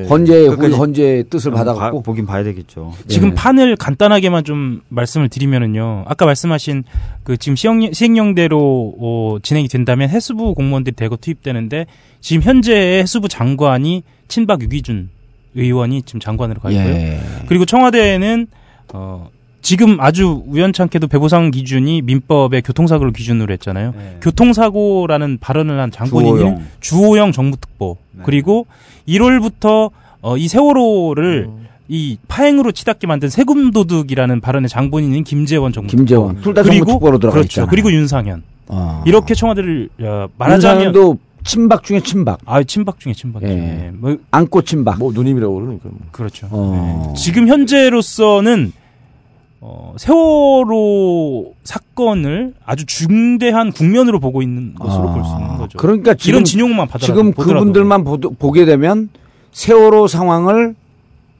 헌재 0.09 0.47
우리 0.47 0.55
끝까지 0.55 0.75
헌재 0.75 1.23
뜻을 1.29 1.51
봐- 1.51 1.59
받아갖고 1.59 2.01
보긴 2.03 2.25
봐야 2.25 2.43
되겠죠. 2.43 2.93
지금 3.07 3.29
예. 3.29 3.33
판을 3.33 3.75
간단하게만 3.75 4.43
좀 4.43 4.81
말씀을 4.89 5.29
드리면은요. 5.29 6.03
아까 6.07 6.25
말씀하신 6.25 6.83
그 7.23 7.37
지금 7.37 7.55
시행령, 7.55 7.93
시행령대로 7.93 8.95
어, 8.99 9.37
진행이 9.41 9.67
된다면 9.67 10.09
해수부 10.09 10.53
공무원들이 10.53 10.95
대거 10.95 11.17
투입되는데 11.17 11.85
지금 12.21 12.41
현재의 12.41 13.01
해수부 13.03 13.27
장관이 13.29 14.03
친박 14.27 14.61
유기준 14.61 15.09
의원이 15.55 16.03
지금 16.03 16.19
장관으로 16.19 16.59
가 16.61 16.71
있고요. 16.71 16.85
예. 16.87 17.19
그리고 17.47 17.65
청와대에는 17.65 18.47
어 18.93 19.29
지금 19.63 19.97
아주 19.99 20.43
우연찮게도 20.45 21.07
배보상 21.07 21.49
기준이 21.49 22.01
민법의 22.03 22.61
교통사고를 22.63 23.13
기준으로 23.13 23.51
했잖아요. 23.53 23.93
네. 23.97 24.17
교통사고라는 24.21 25.37
발언을 25.39 25.79
한 25.79 25.89
장본인은 25.89 26.37
주호영. 26.37 26.63
주호영 26.81 27.31
정부특보 27.31 27.97
네. 28.11 28.23
그리고 28.25 28.67
1월부터 29.07 29.89
어, 30.21 30.37
이 30.37 30.47
세월호를 30.49 31.49
이 31.87 32.17
파행으로 32.27 32.71
치닫게 32.73 33.07
만든 33.07 33.29
세금 33.29 33.71
도둑이라는 33.71 34.41
발언의 34.41 34.69
장본인인 34.69 35.23
김재원 35.23 35.71
정부 35.73 35.89
김재원 35.95 36.41
둘 36.41 36.53
다 36.53 36.63
정부 36.63 36.85
특보로 36.85 37.17
들어가 37.19 37.33
그렇죠. 37.35 37.47
있잖아요. 37.47 37.69
그리고 37.69 37.91
윤상현 37.91 38.43
어. 38.67 39.03
이렇게 39.05 39.33
청와대를 39.33 39.89
어, 40.01 40.27
말하자면 40.37 40.77
윤상현도 40.87 41.17
친박 41.45 41.83
중에 41.83 41.99
친박. 42.01 42.39
아 42.45 42.63
친박 42.63 42.99
중에 42.99 43.13
친박 43.13 43.43
예. 43.43 43.47
중에 43.47 43.91
뭐 43.95 44.17
안고 44.31 44.61
친박. 44.63 44.97
뭐 44.99 45.11
누님이라고 45.13 45.55
그러니까. 45.55 45.89
뭐. 45.89 45.99
그렇죠. 46.11 46.47
어. 46.51 47.13
네. 47.13 47.19
지금 47.21 47.47
현재로서는 47.49 48.71
어, 49.65 49.93
세월호 49.95 51.53
사건을 51.63 52.53
아주 52.65 52.85
중대한 52.85 53.71
국면으로 53.71 54.19
보고 54.19 54.41
있는 54.41 54.75
것으로 54.75 55.13
볼수 55.13 55.31
있는 55.39 55.57
거죠. 55.57 55.77
그러니까 55.77 56.15
지금 56.15 56.31
이런 56.31 56.43
진용만 56.43 56.87
받더라도 56.89 57.05
지금 57.05 57.31
보더라도. 57.31 57.59
그분들만 57.61 58.03
보도, 58.03 58.31
보게 58.31 58.65
되면 58.65 59.07
세월호 59.53 60.07
상황을 60.07 60.75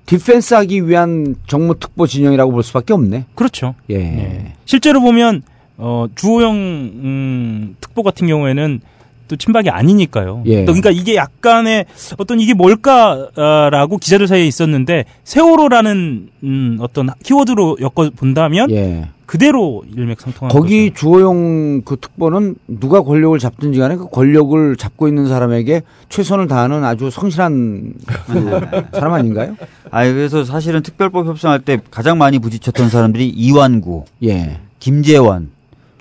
디펜스하기 0.06 0.88
위한 0.88 1.36
정무특보 1.48 2.08
진영이라고 2.08 2.54
볼 2.54 2.64
수밖에 2.64 2.94
없네. 2.94 3.26
그렇죠. 3.36 3.76
예. 3.90 3.96
예. 3.96 4.54
실제로 4.64 5.02
보면 5.02 5.42
어, 5.76 6.06
주호영 6.16 6.56
음, 6.56 7.76
특보 7.82 8.04
같은 8.04 8.28
경우에는 8.28 8.80
또 9.28 9.36
친박이 9.36 9.70
아니니까요. 9.70 10.44
예. 10.46 10.66
또 10.66 10.74
그러니까 10.74 10.92
이게 10.92 11.16
약간의 11.16 11.86
어떤 12.18 12.40
이게 12.40 12.54
뭘까라고 12.54 13.98
기자들 13.98 14.28
사이에 14.28 14.46
있었는데 14.46 15.06
세월호라는 15.24 16.30
음, 16.44 16.78
어떤 16.82 17.10
키워드로 17.24 17.78
엮어 17.82 18.10
본다면 18.16 18.70
예. 18.72 19.08
그대로 19.26 19.84
일맥상통하는 19.96 20.54
거기 20.54 20.90
거죠. 20.90 21.00
주호영 21.00 21.82
그 21.86 21.96
특보는 22.00 22.56
누가 22.68 23.02
권력을 23.02 23.38
잡든지 23.40 23.80
간에 23.80 23.96
그 23.96 24.08
권력을 24.10 24.76
잡고 24.76 25.08
있는 25.08 25.28
사람에게 25.28 25.82
최선을 26.10 26.48
다하는 26.48 26.84
아주 26.84 27.10
성실한 27.10 27.94
그 28.28 28.62
사람 28.94 29.14
아닌가요? 29.14 29.56
아 29.90 30.06
그래서 30.06 30.44
사실은 30.44 30.84
특별법 30.84 31.26
협상할 31.28 31.62
때 31.62 31.80
가장 31.90 32.18
많이 32.18 32.38
부딪혔던 32.38 32.90
사람들이 32.90 33.28
이완구, 33.30 34.04
예. 34.24 34.60
김재원, 34.80 35.50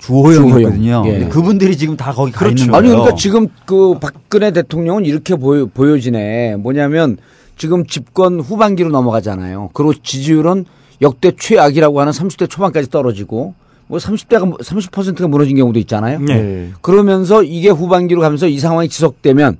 주호영이거든요. 0.03 1.03
주호영. 1.03 1.07
예. 1.07 1.27
그분들이 1.29 1.77
지금 1.77 1.95
다 1.95 2.11
거기 2.11 2.31
가 2.31 2.39
그렇죠. 2.39 2.63
있는 2.63 2.75
아니 2.75 2.87
거예요. 2.87 3.01
그러니까 3.01 3.15
지금 3.15 3.47
그 3.65 3.97
박근혜 3.99 4.51
대통령은 4.51 5.05
이렇게 5.05 5.35
보여, 5.35 5.65
보여지네. 5.65 6.57
뭐냐면 6.57 7.17
지금 7.57 7.85
집권 7.85 8.39
후반기로 8.39 8.89
넘어가잖아요. 8.89 9.69
그리고 9.73 9.93
지지율은 9.93 10.65
역대 11.01 11.31
최악이라고 11.37 11.99
하는 12.01 12.11
30대 12.11 12.49
초반까지 12.49 12.89
떨어지고 12.89 13.53
뭐 13.87 13.97
30대가 13.99 14.59
30%가 14.59 15.27
무너진 15.27 15.55
경우도 15.55 15.79
있잖아요. 15.79 16.19
네. 16.19 16.33
예. 16.33 16.69
그러면서 16.81 17.43
이게 17.43 17.69
후반기로 17.69 18.21
가면서 18.21 18.47
이 18.47 18.59
상황이 18.59 18.89
지속되면 18.89 19.57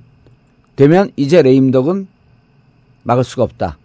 되면 0.76 1.10
이제 1.16 1.40
레임덕은 1.42 2.06
막을 3.04 3.24
수가 3.24 3.42
없다. 3.42 3.78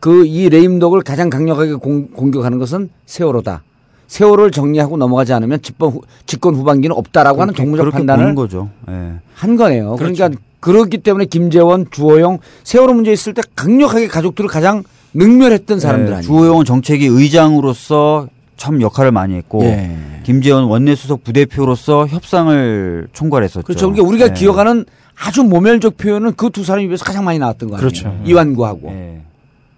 그 0.00 0.26
이 0.26 0.48
레임덕을 0.48 1.02
가장 1.02 1.30
강력하게 1.30 1.74
공, 1.74 2.08
공격하는 2.08 2.58
것은 2.58 2.90
세월호다. 3.06 3.62
세월호를 4.06 4.50
정리하고 4.50 4.96
넘어가지 4.96 5.32
않으면 5.32 5.60
집권, 5.62 5.90
후, 5.92 6.02
집권 6.26 6.54
후반기는 6.54 6.94
없다라고 6.96 7.42
하는 7.42 7.54
정무적 7.54 7.90
판단을 7.90 8.34
거죠. 8.34 8.68
예. 8.88 9.12
한 9.34 9.56
거네요. 9.56 9.96
그러니까 9.96 10.30
그렇기 10.60 10.98
때문에 10.98 11.26
김재원, 11.26 11.86
주호영 11.90 12.38
세월호 12.64 12.94
문제 12.94 13.12
있을 13.12 13.34
때 13.34 13.42
강력하게 13.54 14.08
가족들을 14.08 14.48
가장 14.48 14.82
능멸했던 15.14 15.80
사람들 15.80 16.08
예, 16.12 16.16
아니에요. 16.16 16.26
주호영은 16.26 16.64
정책위 16.64 17.06
의장으로서 17.06 18.28
참 18.56 18.80
역할을 18.80 19.12
많이 19.12 19.34
했고 19.34 19.62
예. 19.64 19.96
김재원 20.24 20.64
원내수석 20.64 21.24
부대표로서 21.24 22.06
협상을 22.06 23.08
총괄했었죠. 23.12 23.62
그렇죠. 23.66 23.86
그러니까 23.92 24.08
우리가 24.08 24.28
예. 24.28 24.32
기억하는 24.32 24.84
아주 25.18 25.42
모멸적 25.42 25.96
표현은 25.96 26.34
그 26.34 26.50
두 26.50 26.64
사람 26.64 26.82
입에서 26.84 27.04
가장 27.04 27.24
많이 27.24 27.38
나왔던 27.38 27.68
거 27.70 27.76
아니에요. 27.76 27.88
그렇죠. 27.88 28.18
이완구하고. 28.24 28.88
예. 28.90 29.20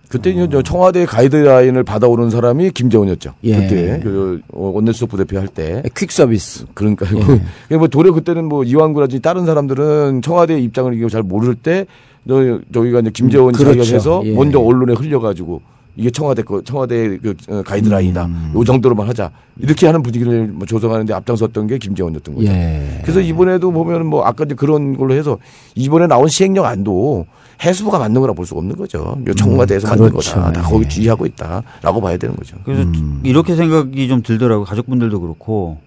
그때 0.09 0.49
저 0.51 0.63
청와대 0.63 1.05
가이드라인을 1.05 1.85
받아오는 1.85 2.31
사람이 2.31 2.71
김재원이었죠. 2.71 3.35
예. 3.45 3.57
그때 3.57 4.01
그 4.03 4.41
어, 4.53 4.71
원내수석 4.75 5.11
부 5.11 5.17
대표 5.17 5.39
할 5.39 5.49
때. 5.49 5.83
퀵 5.95 6.11
서비스. 6.11 6.65
그러니까 6.75 7.07
뭐 7.71 7.89
도려 7.89 8.13
그때는 8.13 8.47
뭐 8.47 8.65
이완구라든지 8.65 9.21
다른 9.21 9.45
사람들은 9.45 10.23
청와대 10.23 10.59
입장을 10.59 10.95
이거 10.95 11.09
잘 11.09 11.23
모를 11.23 11.55
때 11.55 11.87
저, 12.27 12.61
저기가 12.73 13.01
이제 13.01 13.11
김재원이 13.11 13.57
그렇죠. 13.57 13.79
자기가 13.79 13.95
해서 13.95 14.23
예. 14.25 14.33
먼저 14.33 14.59
언론에 14.61 14.95
흘려가지고 14.95 15.61
이게 15.97 16.11
청와대 16.11 16.43
거 16.43 16.63
청와대 16.63 17.19
그 17.19 17.35
어, 17.49 17.63
가이드라인이다. 17.63 18.31
요 18.55 18.65
정도로만 18.65 19.09
하자. 19.09 19.31
이렇게 19.59 19.87
하는 19.87 20.03
분위기를 20.03 20.47
뭐 20.47 20.65
조성하는데 20.65 21.13
앞장섰던 21.13 21.67
게 21.67 21.77
김재원이었던 21.79 22.35
거죠. 22.35 22.47
예. 22.47 23.01
그래서 23.03 23.21
이번에도 23.21 23.73
보면 23.73 24.07
뭐 24.07 24.23
아까 24.25 24.45
이제 24.45 24.55
그런 24.55 24.97
걸로 24.97 25.13
해서 25.13 25.39
이번에 25.75 26.07
나온 26.07 26.29
시행령 26.29 26.65
안도 26.65 27.27
해수부가 27.63 27.99
만든 27.99 28.21
거라 28.21 28.33
볼 28.33 28.47
수가 28.47 28.59
없는 28.61 28.77
거죠. 28.77 29.19
이거 29.23 29.35
청와대에서 29.35 29.89
만든 29.89 30.11
그렇죠. 30.11 30.35
거다. 30.35 30.53
다 30.53 30.61
예. 30.61 30.71
거기 30.71 30.89
지휘하고 30.89 31.27
있다라고 31.27 32.01
봐야 32.01 32.17
되는 32.17 32.37
거죠. 32.37 32.57
그래서 32.65 32.83
음. 32.83 33.21
이렇게 33.25 33.57
생각이 33.57 34.09
좀 34.09 34.23
들더라고요. 34.23 34.65
가족분들도 34.65 35.21
그렇고. 35.21 35.79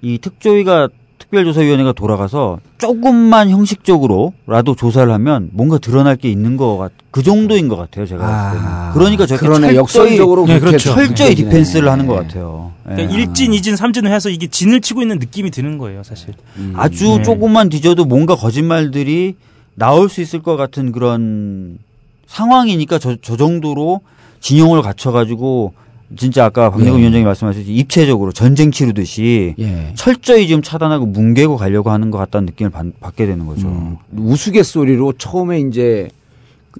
이 0.00 0.18
특조위가 0.18 0.88
특별조사위원회가 1.18 1.92
돌아가서 1.92 2.60
조금만 2.78 3.50
형식적으로라도 3.50 4.76
조사를 4.76 5.12
하면 5.12 5.50
뭔가 5.52 5.76
드러날 5.78 6.14
게 6.14 6.30
있는 6.30 6.56
것 6.56 6.78
같, 6.78 6.92
그 7.10 7.24
정도인 7.24 7.66
것 7.66 7.76
같아요. 7.76 8.06
제가 8.06 8.24
봤을 8.24 8.58
때는. 8.58 8.72
아, 8.72 8.92
그러니까 8.94 9.26
저렇게 9.26 9.44
그러네. 9.46 9.60
철저히, 9.74 9.76
역설적으로 9.76 10.46
네, 10.46 10.60
그렇죠. 10.60 10.94
철저히 10.94 11.34
되네. 11.34 11.50
디펜스를 11.50 11.90
하는 11.90 12.06
것 12.06 12.14
같아요. 12.14 12.70
예. 12.90 12.94
그러니까 12.94 13.16
일진, 13.16 13.52
이진, 13.52 13.74
삼진을 13.74 14.12
해서 14.12 14.30
이게 14.30 14.46
진을 14.46 14.80
치고 14.80 15.02
있는 15.02 15.18
느낌이 15.18 15.50
드는 15.50 15.76
거예요, 15.78 16.04
사실. 16.04 16.34
아주 16.74 17.16
네. 17.18 17.22
조금만 17.22 17.68
뒤져도 17.68 18.04
뭔가 18.04 18.36
거짓말들이 18.36 19.34
나올 19.78 20.08
수 20.08 20.20
있을 20.20 20.42
것 20.42 20.56
같은 20.56 20.92
그런 20.92 21.78
상황이니까 22.26 22.98
저, 22.98 23.16
저 23.22 23.36
정도로 23.36 24.00
진영을 24.40 24.82
갖춰가지고 24.82 25.72
진짜 26.16 26.46
아까 26.46 26.70
박내근 26.70 26.94
예. 26.94 26.98
위원장이 27.00 27.24
말씀하셨듯이 27.24 27.72
입체적으로 27.72 28.32
전쟁 28.32 28.70
치르듯이 28.70 29.54
예. 29.58 29.92
철저히 29.94 30.46
지금 30.46 30.62
차단하고 30.62 31.06
뭉개고 31.06 31.56
가려고 31.56 31.90
하는 31.90 32.10
것 32.10 32.18
같다는 32.18 32.46
느낌을 32.46 32.70
받, 32.70 32.86
받게 33.00 33.26
되는 33.26 33.46
거죠. 33.46 33.68
음, 33.68 33.96
우스갯소리로 34.16 35.14
처음에 35.18 35.60
이제 35.60 36.08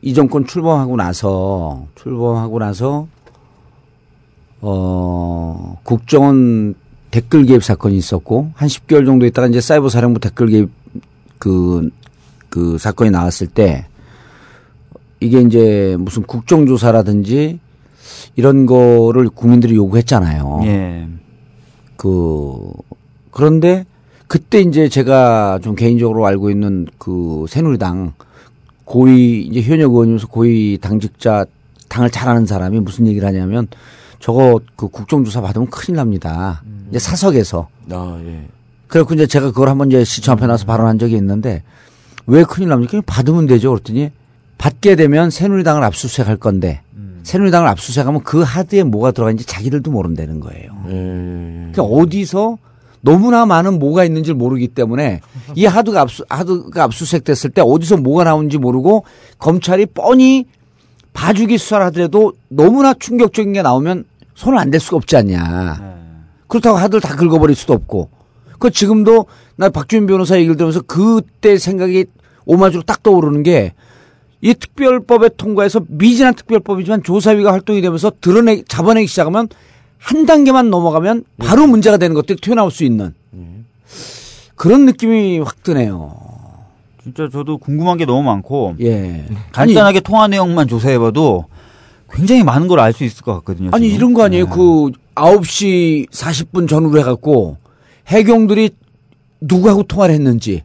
이 0.03 0.15
정권 0.15 0.47
출범하고 0.47 0.97
나서 0.97 1.87
출범하고 1.97 2.59
나서 2.59 3.07
어 4.61 5.79
국정원 5.83 6.75
댓글 7.11 7.45
개입 7.45 7.63
사건이 7.63 7.97
있었고 7.97 8.51
한 8.55 8.69
10개월 8.69 9.07
정도 9.07 9.27
있다가 9.27 9.49
이제 9.49 9.61
사이버 9.61 9.89
사령부 9.89 10.21
댓글 10.21 10.49
개입 10.49 10.71
그, 11.39 11.91
그 12.49 12.79
사건이 12.79 13.11
나왔을 13.11 13.47
때 13.47 13.87
이게 15.21 15.41
이제 15.41 15.97
무슨 15.99 16.23
국정조사라든지 16.23 17.61
이런 18.37 18.67
거를 18.67 19.29
국민들이 19.29 19.75
요구했잖아요. 19.75 20.61
예. 20.65 21.09
그 21.97 22.73
그런데 23.31 23.85
그때 24.29 24.61
이제 24.61 24.89
제가 24.89 25.59
좀 25.63 25.75
개인적으로 25.75 26.27
알고 26.27 26.51
있는 26.51 26.87
그 26.99 27.47
새누리당 27.49 28.13
고위 28.85 29.43
이제 29.43 29.61
현역 29.63 29.93
의원이면서 29.93 30.29
고위 30.29 30.79
당직자 30.81 31.47
당을 31.89 32.11
잘하는 32.11 32.47
사람이 32.47 32.81
무슨 32.81 33.07
얘기를 33.07 33.27
하냐면 33.27 33.67
저거 34.21 34.61
그 34.77 34.89
국정조사 34.89 35.41
받으면 35.41 35.69
큰일 35.69 35.97
납니다. 35.97 36.63
이제 36.91 36.99
사석에서 36.99 37.69
아, 37.91 38.21
예. 38.25 38.47
그래갖고 38.87 39.15
이제 39.15 39.27
제가 39.27 39.49
그걸 39.49 39.69
한번 39.69 39.89
이제 39.89 40.05
시청 40.05 40.33
앞에 40.35 40.47
나서 40.47 40.65
발언한 40.65 40.99
적이 40.99 41.17
있는데 41.17 41.63
왜 42.29 42.45
큰일 42.45 42.69
납니까? 42.69 42.91
그냥 42.91 43.03
받으면 43.05 43.47
되죠. 43.47 43.71
그랬더니 43.71 44.11
받게 44.59 44.95
되면 44.97 45.31
새누리당을 45.31 45.83
압수수색할 45.83 46.37
건데 46.37 46.83
새누리당을 47.23 47.67
압수수색하면 47.69 48.23
그 48.23 48.43
하드에 48.43 48.85
뭐가 48.85 49.11
들어가는지 49.11 49.45
자기들도 49.45 49.91
모른다는 49.91 50.41
거예요. 50.41 50.71
예. 50.89 51.71
그러니까 51.73 51.83
어디서 51.83 52.59
너무나 53.01 53.47
많은 53.47 53.79
뭐가 53.79 54.05
있는지 54.05 54.33
모르기 54.33 54.69
때문에 54.69 55.21
이 55.55 55.65
하드가 55.67 56.01
압수 56.03 56.25
하드가 56.29 56.85
압수수색 56.85 57.25
됐을 57.25 57.51
때 57.51 57.63
어디서 57.65 57.99
뭐가 57.99 58.25
나오는지 58.25 58.59
모르고 58.59 59.05
검찰이 59.39 59.87
뻔히 59.87 60.47
봐주기 61.13 61.59
수사를 61.59 61.85
하더라도 61.87 62.33
너무나 62.49 62.95
충격적인 62.95 63.53
게 63.53 63.63
나오면 63.63 64.05
손을 64.35 64.59
안 64.59 64.71
댈 64.71 64.81
수가 64.81 64.97
없지 64.99 65.17
않냐. 65.17 65.97
그렇다고 66.47 66.77
하드를 66.79 67.01
다 67.01 67.15
긁어버릴 67.17 67.55
수도 67.57 67.73
없고. 67.75 68.11
그 68.59 68.71
지금도 68.71 69.27
나 69.57 69.69
박주민 69.69 70.07
변호사 70.07 70.37
얘기를 70.37 70.57
들으면서 70.57 70.81
그때 70.83 71.59
생각이 71.59 72.07
오마주로 72.49 72.83
딱 72.83 73.03
떠오르는 73.05 73.45
게 73.45 73.75
이 74.41 74.55
특별법에 74.55 75.31
통과해서 75.37 75.81
미진한 75.89 76.33
특별법이지만 76.35 77.03
조사위가 77.03 77.51
활동이 77.53 77.81
되면서 77.81 78.13
드러내 78.21 78.63
잡아내기 78.69 79.09
시작하면 79.09 79.49
한 79.99 80.27
단계만 80.27 80.71
넘어가면 80.71 81.25
바로 81.39 81.67
문제가 81.67 81.97
되는 81.97 82.15
것들이 82.15 82.39
튀어나올 82.41 82.71
수 82.71 82.85
있는 82.85 83.15
그런 84.55 84.87
느낌이 84.87 85.41
확 85.41 85.65
드네요. 85.65 86.15
진짜 87.03 87.29
저도 87.33 87.59
궁금한 87.59 87.97
게 87.99 88.05
너무 88.05 88.23
많고 88.23 88.77
예. 88.81 89.25
아니, 89.53 89.75
간단하게 89.75 90.01
통화 90.01 90.29
내용만 90.29 90.69
조사해봐도 90.69 91.47
굉장히 92.13 92.45
많은 92.45 92.69
걸 92.69 92.79
알 92.79 92.93
수 92.93 93.03
있을 93.03 93.25
것 93.25 93.35
같거든요. 93.39 93.71
아니 93.73 93.87
지금. 93.89 93.97
이런 93.97 94.15
거 94.15 94.23
아니에요? 94.23 94.45
네. 94.45 94.51
그 94.55 94.93
9시 95.17 96.11
40분 96.11 96.69
전후로 96.69 96.99
해갖고 97.01 97.57
해경들이 98.07 98.71
누구하고 99.41 99.83
통화를 99.83 100.15
했는지 100.15 100.63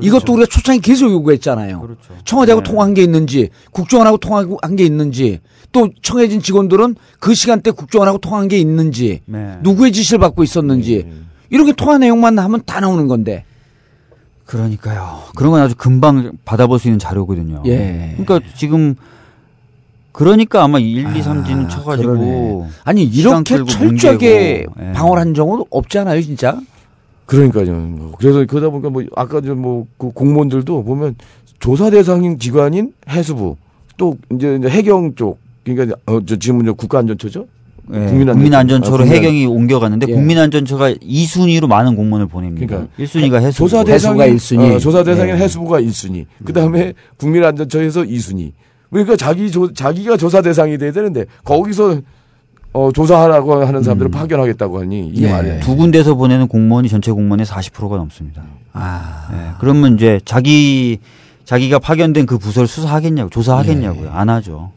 이것도 0.00 0.32
우리가 0.34 0.46
초창기 0.46 0.80
계속 0.80 1.10
요구했잖아요. 1.10 1.80
그렇죠. 1.80 2.14
청와대하고 2.24 2.62
네. 2.62 2.70
통화한 2.70 2.94
게 2.94 3.02
있는지 3.02 3.50
국정원하고 3.72 4.18
통화한 4.18 4.76
게 4.76 4.84
있는지 4.84 5.40
또 5.72 5.88
청해진 6.02 6.42
직원들은 6.42 6.96
그 7.18 7.34
시간대 7.34 7.70
국정원하고 7.70 8.18
통화한 8.18 8.48
게 8.48 8.58
있는지 8.58 9.20
네. 9.26 9.56
누구의 9.62 9.92
지시를 9.92 10.18
받고 10.18 10.42
있었는지 10.42 11.06
이렇게 11.50 11.72
통화 11.72 11.98
내용만 11.98 12.38
하면 12.38 12.62
다 12.66 12.80
나오는 12.80 13.06
건데 13.08 13.44
그러니까요. 14.46 15.22
그런 15.34 15.52
건 15.52 15.60
아주 15.60 15.74
금방 15.76 16.32
받아볼 16.44 16.78
수 16.78 16.88
있는 16.88 16.98
자료거든요. 16.98 17.62
예. 17.66 18.14
그러니까 18.16 18.40
지금 18.56 18.94
그러니까 20.12 20.62
아마 20.62 20.78
1, 20.78 20.98
2, 20.98 21.20
3지는 21.20 21.68
쳐가지고 21.68 22.12
그러네. 22.14 22.68
아니 22.84 23.02
이렇게 23.02 23.64
철저하게 23.64 24.66
예. 24.80 24.92
방어를 24.92 25.20
한 25.20 25.34
적은 25.34 25.64
없지 25.68 25.98
않아요 25.98 26.22
진짜? 26.22 26.58
그러니까요. 27.26 28.12
그래서 28.18 28.44
그러다 28.46 28.70
보니까 28.70 28.90
뭐 28.90 29.02
아까 29.16 29.40
뭐그 29.40 30.12
공무원들도 30.14 30.84
보면 30.84 31.16
조사 31.58 31.90
대상인 31.90 32.36
기관인 32.38 32.92
해수부 33.08 33.56
또 33.96 34.16
이제 34.32 34.56
이제 34.56 34.68
해경 34.68 35.14
쪽 35.14 35.38
그러니까 35.64 35.96
어, 36.06 36.20
저 36.24 36.36
지금 36.36 36.62
이제 36.62 36.70
국가안전처죠. 36.70 37.46
예, 37.92 37.98
국민안전- 37.98 38.32
국민안전 38.32 38.82
처로 38.82 38.96
아, 38.96 38.98
국민안- 39.06 39.14
해경이 39.16 39.46
옮겨갔는데 39.46 40.06
예. 40.08 40.12
국민안전처가 40.14 40.92
2순위로 40.94 41.66
많은 41.68 41.94
공무원을 41.96 42.26
보냅니다. 42.26 42.66
그러니까 42.66 42.92
1순위가 42.98 43.40
해수. 43.40 43.58
조사 43.58 43.84
대상인 43.84 44.26
일순위. 44.32 44.74
어, 44.74 44.78
조사 44.78 45.02
대상인 45.04 45.34
예. 45.36 45.38
해수부가 45.40 45.80
1순위. 45.80 46.26
그다음에 46.44 46.94
국민안전처에서 47.18 48.02
2순위. 48.02 48.52
그러니까 48.90 49.16
자기 49.16 49.50
조, 49.50 49.72
자기가 49.72 50.16
조사 50.16 50.42
대상이 50.42 50.78
돼야 50.78 50.90
되는데 50.92 51.26
거기서 51.44 52.00
어, 52.76 52.92
조사하라고 52.92 53.64
하는 53.64 53.82
사람들을 53.82 54.10
파견하겠다고 54.10 54.80
하니 54.80 55.08
이게 55.08 55.28
예. 55.28 55.32
말이에요. 55.32 55.54
네. 55.54 55.60
두 55.60 55.76
군데서 55.76 56.14
보내는 56.14 56.46
공무원이 56.46 56.90
전체 56.90 57.10
공무원의 57.10 57.46
40%가 57.46 57.96
넘습니다. 57.96 58.42
아 58.74 59.28
예, 59.32 59.52
그러면 59.60 59.94
이제 59.94 60.20
자기 60.26 60.98
자기가 61.46 61.78
파견된 61.78 62.26
그 62.26 62.36
부서를 62.36 62.66
수사하겠냐고 62.68 63.30
조사하겠냐고요. 63.30 64.10
안 64.10 64.28
하죠. 64.28 64.72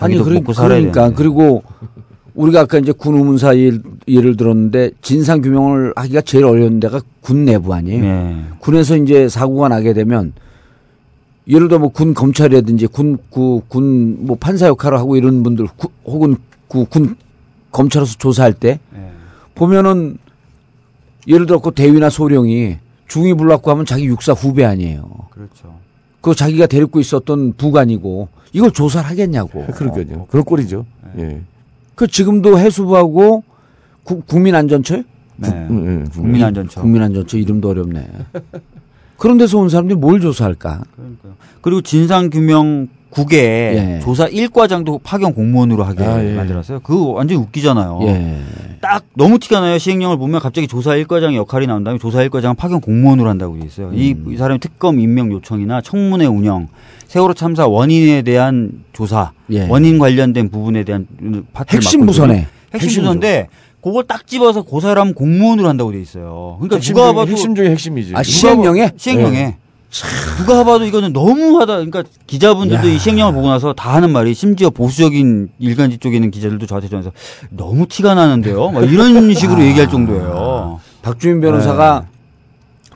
아니 0.00 0.14
자기도 0.14 0.24
그러, 0.24 0.34
먹고 0.40 0.52
살아야 0.52 0.78
그러니까 0.80 1.02
되는데. 1.02 1.16
그리고 1.16 1.62
우리가 2.34 2.62
아까 2.62 2.78
이제 2.78 2.90
군 2.90 3.16
의문사 3.18 3.52
일, 3.52 3.82
예를 4.08 4.36
들었는데 4.36 4.90
진상 5.00 5.40
규명을 5.40 5.92
하기가 5.94 6.22
제일 6.22 6.46
어려운 6.46 6.80
데가 6.80 7.00
군 7.20 7.44
내부 7.44 7.72
아니에요. 7.72 8.04
예. 8.04 8.36
군에서 8.58 8.96
이제 8.96 9.28
사고가 9.28 9.68
나게 9.68 9.92
되면 9.92 10.32
예를 11.46 11.68
들어 11.68 11.78
뭐 11.78 11.90
군 11.90 12.14
검찰이라든지 12.14 12.88
군군 12.88 14.26
뭐 14.26 14.36
판사 14.40 14.66
역할을 14.66 14.98
하고 14.98 15.14
이런 15.16 15.44
분들 15.44 15.68
구- 15.76 15.90
혹은 16.04 16.34
그군 16.68 17.14
검찰에서 17.78 18.14
조사할 18.18 18.54
때 18.54 18.78
예. 18.96 19.10
보면은 19.54 20.16
예를 21.26 21.46
들어 21.46 21.58
그 21.58 21.72
대위나 21.72 22.08
소령이 22.08 22.78
중위 23.08 23.34
불났고 23.34 23.70
하면 23.72 23.84
자기 23.84 24.04
육사 24.06 24.32
후배 24.32 24.64
아니에요. 24.64 25.08
그렇죠. 25.30 25.74
그 26.20 26.34
자기가 26.34 26.66
데리고 26.66 27.00
있었던 27.00 27.54
부관이고 27.56 28.28
이걸 28.52 28.70
조사를 28.70 29.08
하겠냐고. 29.10 29.66
그러니까요. 29.74 30.26
그런 30.30 30.44
꼴이죠. 30.44 30.86
네. 31.14 31.22
예. 31.24 31.40
그 31.94 32.06
지금도 32.06 32.58
해수부하고 32.58 33.42
구- 34.04 34.22
국민안전처요? 34.22 35.02
네. 35.36 35.48
음, 35.48 35.70
음, 35.86 36.08
국민안전처. 36.12 36.80
국민안전처 36.80 37.38
이름도 37.38 37.68
어렵네. 37.70 38.08
그런 39.18 39.38
데서 39.38 39.58
온 39.58 39.68
사람들이 39.68 39.98
뭘 39.98 40.20
조사할까? 40.20 40.82
그러니까요. 40.96 41.32
그리고 41.60 41.80
진상규명 41.80 42.88
국에 43.14 43.38
예. 43.38 44.00
조사 44.02 44.26
1과장도 44.26 45.00
파견 45.04 45.32
공무원으로 45.34 45.84
하게 45.84 46.04
아, 46.04 46.24
예. 46.24 46.34
만들었어요. 46.34 46.80
그거 46.80 47.12
완전히 47.12 47.40
웃기잖아요. 47.40 48.00
예. 48.02 48.40
딱 48.80 49.04
너무 49.14 49.38
티가 49.38 49.60
나요. 49.60 49.78
시행령을 49.78 50.18
보면 50.18 50.40
갑자기 50.40 50.66
조사 50.66 50.90
1과장의 50.96 51.36
역할이 51.36 51.66
나온 51.66 51.84
다음에 51.84 51.98
조사 51.98 52.26
1과장은 52.28 52.56
파견 52.56 52.80
공무원으로 52.80 53.28
한다고 53.28 53.58
돼 53.58 53.64
있어요. 53.64 53.92
이, 53.94 54.14
음. 54.14 54.32
이 54.32 54.36
사람이 54.36 54.58
특검 54.58 54.98
임명 54.98 55.30
요청이나 55.30 55.80
청문회 55.80 56.26
운영, 56.26 56.68
세월호 57.06 57.34
참사 57.34 57.66
원인에 57.68 58.22
대한 58.22 58.84
조사, 58.92 59.30
예. 59.50 59.66
원인 59.68 59.98
관련된 60.00 60.50
부분에 60.50 60.82
대한 60.82 61.06
파트를 61.52 61.82
핵심 61.82 62.04
부서네. 62.06 62.48
핵심 62.74 63.02
부서인데 63.02 63.46
그걸 63.80 64.04
딱 64.04 64.26
집어서 64.26 64.62
고사를 64.62 64.98
하면 65.00 65.14
공무원으로 65.14 65.68
한다고 65.68 65.92
돼 65.92 66.00
있어요. 66.00 66.56
그러니까 66.58 66.76
핵심 66.76 66.94
누가 66.94 67.12
봐도 67.12 67.30
핵심 67.30 67.54
중에 67.54 67.70
핵심이지. 67.70 68.16
아, 68.16 68.22
시행령에? 68.22 68.92
시행령에 68.96 69.56
누가 70.38 70.64
봐도 70.64 70.84
이거는 70.84 71.12
너무하다. 71.12 71.74
그러니까 71.76 72.02
기자분들도 72.26 72.88
이 72.88 72.98
시행령을 72.98 73.32
보고 73.32 73.48
나서 73.48 73.72
다 73.72 73.94
하는 73.94 74.10
말이 74.10 74.34
심지어 74.34 74.70
보수적인 74.70 75.50
일간지 75.58 75.98
쪽에 75.98 76.16
있는 76.16 76.30
기자들도 76.30 76.66
저한테 76.66 76.88
전해서 76.88 77.12
너무 77.50 77.86
티가 77.86 78.14
나는데요. 78.14 78.70
막 78.70 78.82
이런 78.90 79.32
식으로 79.34 79.62
얘기할 79.62 79.88
정도예요. 79.88 80.80
박주민 81.02 81.40
변호사가 81.40 82.06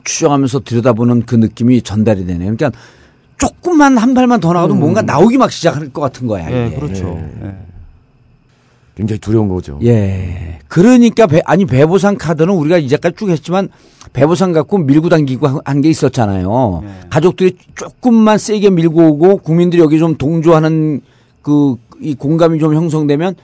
추정하면서 0.03 0.61
들여다보는 0.61 1.25
그 1.25 1.35
느낌이 1.35 1.81
전달이 1.83 2.25
되네요. 2.25 2.53
그러니까 2.55 2.71
조금만 3.37 3.97
한 3.97 4.13
발만 4.13 4.41
더 4.41 4.51
나가도 4.51 4.75
뭔가 4.75 5.01
나오기 5.01 5.37
막 5.37 5.51
시작할 5.51 5.89
것 5.89 6.01
같은 6.01 6.27
거야. 6.27 6.51
예, 6.51 6.67
이게. 6.67 6.75
그렇죠. 6.75 7.17
예. 7.43 7.55
굉장히 8.99 9.19
두려운 9.19 9.47
거죠. 9.47 9.79
예. 9.83 10.59
그러니까 10.67 11.25
배, 11.25 11.41
아니 11.45 11.65
배보상 11.65 12.17
카드는 12.17 12.53
우리가 12.53 12.77
이제까지 12.77 13.15
쭉 13.15 13.29
했지만 13.29 13.69
배보상 14.11 14.51
갖고 14.51 14.77
밀고 14.77 15.07
당기고 15.07 15.61
한 15.63 15.81
게 15.81 15.89
있었잖아요. 15.89 16.83
가족들이 17.09 17.55
조금만 17.75 18.37
세게 18.37 18.71
밀고 18.71 19.01
오고 19.11 19.37
국민들이 19.37 19.81
여기 19.81 19.99
좀 19.99 20.15
동조하는 20.17 21.01
그 21.41 21.75
이 22.01 22.15
공감이 22.15 22.59
좀 22.59 22.73
형성되면 22.75 23.35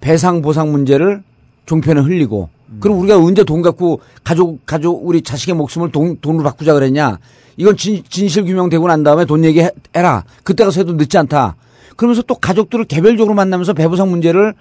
배상 0.00 0.40
보상 0.40 0.72
문제를 0.72 1.22
종편에 1.66 2.00
흘리고 2.00 2.48
그럼 2.80 2.98
우리가 2.98 3.18
언제 3.18 3.44
돈 3.44 3.60
갖고 3.60 4.00
가족 4.24 4.64
가족 4.64 5.06
우리 5.06 5.20
자식의 5.20 5.54
목숨을 5.54 5.92
돈, 5.92 6.16
돈으로 6.18 6.44
바꾸자 6.44 6.72
그랬냐? 6.72 7.18
이건 7.58 7.76
진, 7.76 8.02
진실 8.08 8.46
규명되고 8.46 8.86
난 8.88 9.02
다음에 9.02 9.26
돈 9.26 9.44
얘기해라. 9.44 10.24
그때 10.44 10.64
가서 10.64 10.80
해도 10.80 10.94
늦지 10.94 11.18
않다. 11.18 11.56
그러면서 11.96 12.22
또 12.22 12.34
가족들을 12.36 12.86
개별적으로 12.86 13.34
만나면서 13.34 13.74
배보상 13.74 14.08
문제를 14.08 14.54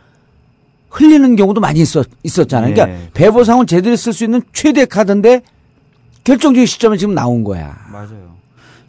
흘리는 0.93 1.35
경우도 1.35 1.59
많이 1.59 1.79
있었, 1.81 2.07
있었잖아요. 2.21 2.73
그러니까 2.73 2.97
네. 2.97 3.09
배보상은 3.13 3.65
제대로 3.65 3.95
쓸 3.95 4.13
수 4.13 4.23
있는 4.23 4.41
최대 4.53 4.85
카드인데 4.85 5.41
결정적인 6.23 6.65
시점에 6.67 6.97
지금 6.97 7.15
나온 7.15 7.43
거야. 7.43 7.75
맞아요. 7.91 8.33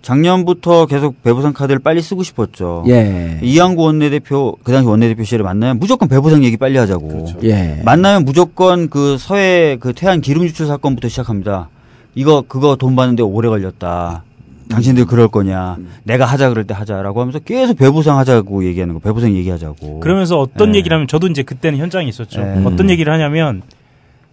작년부터 0.02 0.84
계속 0.84 1.22
배부상 1.22 1.55
카드를 1.55 1.78
빨리 1.78 2.02
쓰고 2.02 2.22
싶었죠. 2.22 2.84
예. 2.88 3.40
이양구 3.42 3.82
원내대표 3.84 4.55
그 4.62 4.70
당시 4.70 4.86
원내대표 4.86 5.24
시절에 5.24 5.42
만나면 5.42 5.78
무조건 5.78 6.11
배부상 6.11 6.44
얘기 6.44 6.59
빨리 6.59 6.76
하자고. 6.76 7.26
예. 7.44 7.80
만나면 7.86 8.26
무조건 8.26 8.90
그 8.90 9.16
서해 9.18 9.78
그 9.80 9.94
태안 9.94 10.20
기름 10.20 10.44
유출 10.44 10.66
사건부터 10.66 11.09
시작합니다. 11.09 11.70
이거 12.14 12.44
그거 12.46 12.76
돈 12.76 12.94
받는데 12.96 13.22
오래 13.22 13.48
걸렸다. 13.48 14.24
당신들 14.68 15.06
그럴 15.06 15.28
거냐? 15.28 15.76
내가 16.04 16.24
하자 16.24 16.48
그럴 16.48 16.66
때 16.66 16.74
하자라고 16.74 17.20
하면서 17.20 17.38
계속 17.38 17.76
배부상 17.76 18.18
하자고 18.18 18.64
얘기하는 18.64 18.94
거. 18.94 19.00
배부상 19.00 19.34
얘기하자고. 19.34 20.00
그러면서 20.00 20.38
어떤 20.40 20.72
네. 20.72 20.78
얘기를 20.78 20.94
하면 20.94 21.06
저도 21.06 21.26
이제 21.28 21.42
그때는 21.42 21.78
현장에 21.78 22.06
있었죠. 22.06 22.40
네. 22.40 22.64
어떤 22.64 22.90
얘기를 22.90 23.12
하냐면 23.12 23.62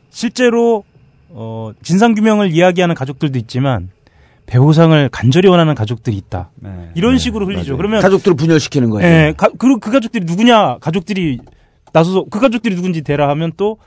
실제로 0.10 0.84
어 1.30 1.72
진상 1.82 2.14
규명을 2.14 2.52
이야기하는 2.52 2.96
가족들도 2.96 3.38
있지만 3.40 3.90
배우상을 4.46 5.10
간절히 5.10 5.48
원하는 5.48 5.76
가족들이 5.76 6.18
있다. 6.18 6.50
네. 6.56 6.90
이런 6.96 7.18
식으로 7.18 7.46
흘리죠. 7.46 7.78
그러면 7.78 8.02
가족들을 8.02 8.36
분열시키는 8.36 8.90
거예요. 8.90 9.08
예, 9.08 9.34
가, 9.38 9.50
그, 9.58 9.80
그 9.80 9.92
가족들이 9.92 10.26
누구냐? 10.26 10.78
가족들이 10.80 11.40
나서서 11.94 12.26
그 12.30 12.40
가족들이 12.40 12.76
누군지 12.76 13.02
대라 13.02 13.30
하면 13.30 13.54
또 13.56 13.78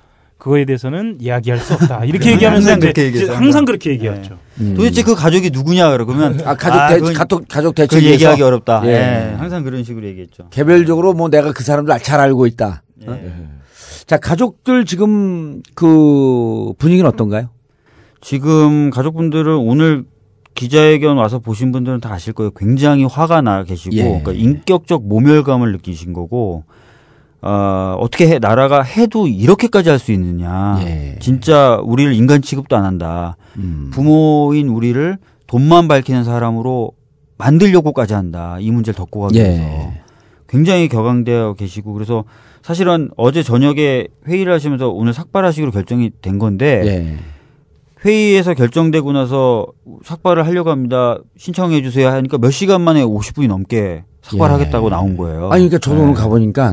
그거에 0.44 0.66
대해서는 0.66 1.16
이야기할 1.22 1.58
수 1.58 1.72
없다. 1.72 2.04
이렇게 2.04 2.32
얘기하면서 2.32 2.68
항상 2.68 2.80
그렇게 2.80 3.04
얘기했어요, 3.04 3.30
항상 3.32 3.46
항상. 3.46 3.64
그렇게 3.64 3.90
얘기했죠. 3.92 4.38
도대체 4.76 5.02
그 5.02 5.14
가족이 5.14 5.48
누구냐 5.48 5.90
그러면 5.92 6.38
아, 6.44 6.54
가족 6.54 6.88
대, 6.88 6.98
그건 7.00 7.14
가족, 7.14 7.48
가족 7.48 7.74
그 7.74 7.80
대책에서 7.80 8.10
얘기하기 8.12 8.42
어렵다. 8.42 8.82
예. 8.84 8.90
예. 8.90 9.34
항상 9.38 9.64
그런 9.64 9.82
식으로 9.82 10.06
얘기했죠. 10.06 10.48
개별적으로 10.50 11.14
뭐 11.14 11.30
내가 11.30 11.52
그 11.52 11.64
사람들 11.64 11.98
잘 12.00 12.20
알고 12.20 12.46
있다. 12.46 12.82
어? 13.06 13.18
자, 14.04 14.18
가족들 14.18 14.84
지금 14.84 15.62
그 15.74 16.74
분위기는 16.76 17.08
어떤가요? 17.08 17.48
지금 18.20 18.90
가족분들은 18.90 19.56
오늘 19.56 20.04
기자회견 20.52 21.16
와서 21.16 21.38
보신 21.38 21.72
분들은 21.72 22.00
다 22.00 22.12
아실 22.12 22.34
거예요. 22.34 22.50
굉장히 22.50 23.04
화가 23.04 23.40
나 23.40 23.64
계시고, 23.64 23.96
예. 23.96 24.02
그러니까 24.02 24.32
인격적 24.32 25.08
모멸감을 25.08 25.72
느끼신 25.72 26.12
거고, 26.12 26.64
어, 27.46 27.96
어떻게 28.00 28.26
해, 28.28 28.38
나라가 28.38 28.80
해도 28.82 29.26
이렇게까지 29.26 29.90
할 29.90 29.98
수 29.98 30.12
있느냐. 30.12 30.80
예. 30.86 31.16
진짜 31.20 31.78
우리를 31.84 32.14
인간 32.14 32.40
취급도 32.40 32.74
안 32.74 32.84
한다. 32.84 33.36
음. 33.58 33.90
부모인 33.92 34.68
우리를 34.68 35.18
돈만 35.46 35.86
밝히는 35.86 36.24
사람으로 36.24 36.92
만들려고까지 37.36 38.14
한다. 38.14 38.56
이 38.60 38.70
문제를 38.70 38.96
덮고 38.96 39.20
가기 39.20 39.38
위해서. 39.38 39.62
예. 39.62 40.00
굉장히 40.48 40.88
격앙되어 40.88 41.54
계시고, 41.54 41.92
그래서 41.92 42.24
사실은 42.62 43.10
어제 43.18 43.42
저녁에 43.42 44.06
회의를 44.26 44.52
하시면서 44.52 44.88
오늘 44.88 45.12
삭발하시기로 45.12 45.70
결정이 45.70 46.12
된 46.22 46.38
건데, 46.38 46.82
예. 46.86 47.16
회의에서 48.06 48.54
결정되고 48.54 49.12
나서 49.12 49.66
삭발을 50.02 50.46
하려고 50.46 50.70
합니다. 50.70 51.18
신청해 51.36 51.82
주세요 51.82 52.08
하니까 52.08 52.38
몇 52.38 52.50
시간 52.50 52.80
만에 52.82 53.02
50분이 53.02 53.48
넘게 53.48 54.04
삭발하겠다고 54.22 54.86
예. 54.86 54.90
나온 54.90 55.16
거예요. 55.16 55.50
아니, 55.50 55.68
그러니까 55.68 55.78
저도 55.78 55.96
네. 55.96 56.02
오늘 56.04 56.14
가보니까 56.14 56.72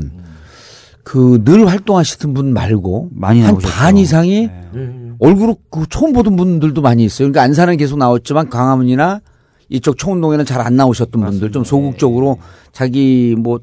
그 1.04 1.44
늘 1.44 1.68
활동하시던 1.68 2.34
분 2.34 2.54
말고 2.54 3.10
많이 3.14 3.42
한. 3.42 3.58
반 3.58 3.98
이상이 3.98 4.50
네. 4.74 4.90
얼굴을 5.20 5.56
그 5.70 5.86
처음 5.90 6.14
보던 6.14 6.36
분들도 6.36 6.82
많이 6.82 7.04
있어요. 7.04 7.26
그러니까 7.28 7.44
안산은 7.44 7.78
계속 7.78 7.98
나왔지만 7.98 8.50
광화문이나 8.50 9.22
이쪽 9.70 9.98
청운동에는 9.98 10.46
잘 10.46 10.62
안 10.62 10.76
나오셨던 10.76 11.24
분들 11.24 11.52
좀 11.52 11.64
소극적으로 11.64 12.38
자기 12.72 13.36
뭐, 13.38 13.60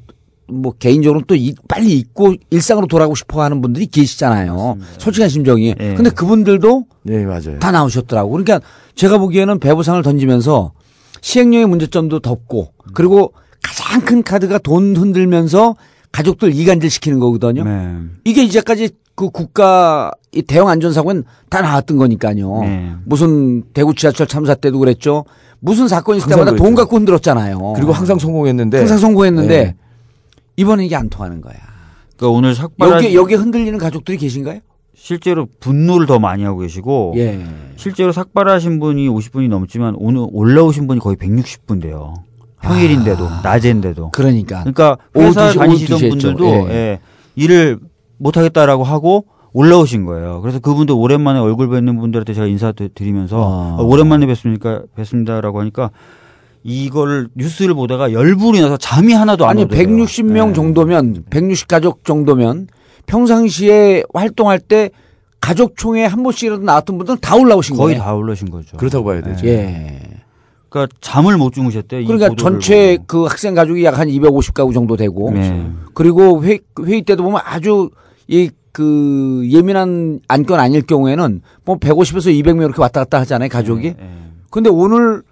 뭐 0.48 0.72
개인적으로 0.78 1.22
또 1.26 1.34
이- 1.34 1.54
빨리 1.68 1.92
잊고 1.98 2.34
일상으로 2.50 2.86
돌아가고 2.86 3.14
싶어 3.14 3.42
하는 3.42 3.60
분들이 3.60 3.86
계시잖아요. 3.86 4.78
솔직한 4.98 5.28
심정이. 5.28 5.74
예. 5.78 5.94
근데 5.94 6.10
그분들도 6.10 6.84
네, 7.02 7.24
맞아요. 7.24 7.58
다 7.60 7.70
나오셨더라고. 7.70 8.30
그러니까 8.30 8.60
제가 8.94 9.18
보기에는 9.18 9.58
배부상을 9.60 10.02
던지면서 10.02 10.72
시행령의 11.20 11.66
문제점도 11.66 12.20
덮고 12.20 12.72
그리고 12.94 13.32
가장 13.62 14.00
큰 14.00 14.22
카드가 14.22 14.58
돈 14.58 14.96
흔들면서 14.96 15.74
가족들 16.12 16.54
이간질 16.54 16.90
시키는 16.90 17.18
거거든요. 17.18 17.64
네. 17.64 17.96
이게 18.24 18.42
이제까지 18.44 18.90
그 19.14 19.30
국가 19.30 20.12
이 20.32 20.42
대형 20.42 20.68
안전사고는 20.68 21.24
다 21.50 21.60
나왔던 21.60 21.96
거니까요. 21.96 22.60
네. 22.62 22.92
무슨 23.04 23.64
대구 23.72 23.94
지하철 23.94 24.26
참사 24.26 24.54
때도 24.54 24.78
그랬죠. 24.78 25.24
무슨 25.60 25.88
사건이 25.88 26.18
있을 26.18 26.28
때마다 26.28 26.52
돈 26.52 26.58
그랬죠. 26.58 26.76
갖고 26.76 26.96
흔들었잖아요. 26.96 27.72
그리고 27.74 27.92
항상 27.92 28.18
성공했는데 28.18 28.78
항상 28.78 28.98
성공했는데 28.98 29.64
네. 29.64 29.74
이번에 30.56 30.86
이게 30.86 30.94
안 30.94 31.08
통하는 31.08 31.40
거야. 31.40 31.56
그러니까 32.16 32.36
오늘 32.36 32.54
삭발 32.54 32.90
여기 32.90 33.14
여기 33.14 33.34
흔들리는 33.34 33.76
가족들이 33.78 34.18
계신가요? 34.18 34.60
실제로 34.94 35.46
분노를 35.60 36.06
더 36.06 36.18
많이 36.18 36.42
하고 36.42 36.58
계시고 36.58 37.14
예. 37.16 37.44
실제로 37.76 38.10
삭발하신 38.12 38.80
분이 38.80 39.08
50분이 39.08 39.48
넘지만 39.48 39.94
오늘 39.96 40.26
올라오신 40.30 40.88
분이 40.88 41.00
거의 41.00 41.16
160분 41.16 41.80
돼요. 41.80 42.14
평일인데도 42.60 43.28
낮인데도. 43.42 44.10
그러니까 44.10 44.60
그러니까 44.60 44.98
회사 45.16 45.48
2시, 45.48 45.48
오후 45.48 45.58
다니시던 45.58 45.98
2시 45.98 46.04
했죠. 46.04 46.08
분들도 46.08 46.68
예. 46.70 46.74
예, 46.74 47.00
일을 47.36 47.78
못 48.18 48.36
하겠다라고 48.36 48.84
하고 48.84 49.26
올라오신 49.52 50.04
거예요. 50.04 50.40
그래서 50.40 50.58
그분들 50.58 50.94
오랜만에 50.96 51.38
얼굴 51.38 51.70
뵙는 51.70 51.98
분들한테 51.98 52.34
제가 52.34 52.46
인사드리면서 52.46 53.36
아. 53.36 53.80
어, 53.80 53.84
오랜만에 53.84 54.26
뵙습니까 54.26 54.82
뵙습니다라고 54.94 55.60
하니까 55.60 55.90
이걸 56.62 57.28
뉴스를 57.34 57.74
보다가 57.74 58.12
열불이 58.12 58.60
나서 58.60 58.76
잠이 58.76 59.12
하나도 59.14 59.46
안 59.46 59.52
아니 59.52 59.64
오더라고요. 59.64 60.04
160명 60.04 60.50
예. 60.50 60.52
정도면 60.52 61.24
160 61.30 61.68
가족 61.68 62.04
정도면 62.04 62.68
평상시에 63.06 64.04
활동할 64.12 64.58
때 64.58 64.90
가족 65.40 65.76
총회 65.76 66.04
한 66.04 66.22
번씩이라도 66.22 66.62
나왔던 66.62 66.98
분들은 66.98 67.20
다 67.20 67.36
올라오신 67.36 67.76
거의 67.76 67.94
거예요. 67.94 68.02
다 68.02 68.14
올라오신 68.14 68.50
거죠. 68.50 68.76
그렇다고 68.76 69.04
봐야 69.04 69.22
되죠. 69.22 69.46
예. 69.46 70.00
그러니까 70.70 70.94
잠을 71.00 71.36
못 71.36 71.52
주무셨대. 71.52 72.02
이 72.02 72.04
그러니까 72.06 72.34
전체 72.36 72.96
보고. 72.96 73.06
그 73.06 73.24
학생 73.24 73.54
가족이 73.54 73.84
약 73.84 73.98
한 73.98 74.08
250가구 74.08 74.74
정도 74.74 74.96
되고 74.96 75.30
네. 75.32 75.66
그리고 75.94 76.42
회의, 76.44 76.60
회의 76.84 77.02
때도 77.02 77.22
보면 77.22 77.40
아주 77.44 77.90
이 78.28 78.50
그 78.70 79.48
예민한 79.50 80.20
안건 80.28 80.60
아닐 80.60 80.82
경우에는 80.82 81.40
뭐 81.64 81.78
150에서 81.78 82.26
200명 82.44 82.58
이렇게 82.62 82.80
왔다 82.80 83.00
갔다 83.00 83.18
하잖아요 83.20 83.48
가족이. 83.48 83.86
예. 83.88 83.96
근데 84.50 84.70
오늘 84.70 85.22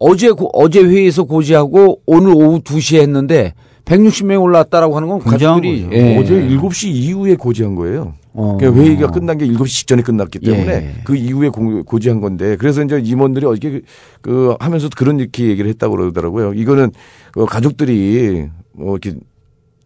어제 0.00 0.30
고- 0.32 0.50
어제 0.52 0.82
회의에서 0.82 1.22
고지하고 1.22 2.00
오늘 2.06 2.32
오후 2.34 2.58
2시에 2.60 3.00
했는데 3.02 3.54
160명 3.88 4.42
올라왔다라고 4.42 4.94
하는 4.96 5.08
건 5.08 5.18
가족들이 5.18 5.82
거죠. 5.84 5.96
예. 5.96 6.16
어제 6.18 6.34
7시 6.48 6.88
이후에 6.88 7.34
고지한 7.36 7.74
거예요. 7.74 8.14
어. 8.34 8.56
그러니까 8.58 8.80
회의가 8.82 9.10
끝난 9.10 9.38
게 9.38 9.46
7시 9.46 9.66
직전에 9.68 10.02
끝났기 10.02 10.38
때문에 10.40 10.72
예. 10.72 10.94
그 11.04 11.16
이후에 11.16 11.48
공- 11.48 11.82
고지한 11.84 12.20
건데 12.20 12.56
그래서 12.56 12.82
이제 12.84 13.00
임원들이 13.02 13.46
어저께 13.46 13.80
그 14.20 14.54
하면서 14.60 14.88
그런 14.96 15.18
이렇게 15.18 15.44
얘기를 15.48 15.68
했다고 15.70 15.96
그러더라고요. 15.96 16.52
이거는 16.54 16.90
그 17.32 17.46
가족들이 17.46 18.48
뭐 18.72 18.96
이렇게 18.96 19.18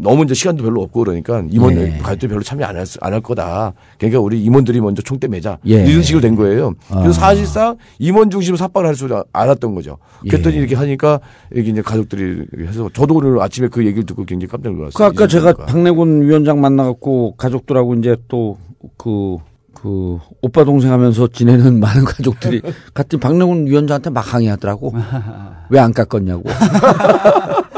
너무 0.02 0.24
이제 0.24 0.34
시간도 0.34 0.64
별로 0.64 0.82
없고 0.82 1.04
그러니까 1.04 1.44
임원 1.50 1.76
예. 1.76 1.98
가족들이 2.02 2.28
별로 2.28 2.42
참여 2.42 2.66
안할 2.66 2.84
안 3.00 3.12
할 3.12 3.20
거다. 3.20 3.72
그러니까 3.98 4.20
우리 4.20 4.42
임원들이 4.42 4.80
먼저 4.80 5.00
총대 5.02 5.28
매자 5.28 5.58
예. 5.66 5.84
이런 5.86 6.02
식으로 6.02 6.20
된 6.20 6.34
거예요. 6.34 6.74
그래서 6.88 7.08
아. 7.08 7.12
사실상 7.12 7.76
임원 7.98 8.30
중심으로 8.30 8.56
삭발을 8.56 8.88
할 8.88 8.94
줄 8.96 9.12
알았던 9.32 9.74
거죠. 9.74 9.98
그랬더니 10.28 10.56
예. 10.56 10.60
이렇게 10.60 10.74
하니까 10.74 11.20
이게 11.54 11.70
이제 11.70 11.82
가족들이 11.82 12.44
해서 12.66 12.88
저도 12.92 13.14
오늘 13.14 13.40
아침에 13.40 13.68
그 13.68 13.84
얘기를 13.86 14.04
듣고 14.04 14.24
굉장히 14.24 14.50
깜짝 14.50 14.74
놀랐어요. 14.74 14.92
그 14.96 15.04
아까 15.04 15.26
제가. 15.26 15.52
박내곤 15.66 16.22
위원장 16.22 16.60
만나갖고 16.60 17.36
가족들하고 17.36 17.94
이제 17.94 18.16
또그 18.28 19.38
그 19.74 20.18
오빠 20.40 20.64
동생 20.64 20.92
하면서 20.92 21.26
지내는 21.26 21.78
많은 21.80 22.04
가족들이 22.04 22.62
같은 22.94 23.18
박능훈 23.18 23.66
위원장한테 23.66 24.10
막 24.10 24.20
항의하더라고. 24.32 24.94
왜 25.70 25.78
안 25.80 25.92
깎았냐고. 25.92 26.44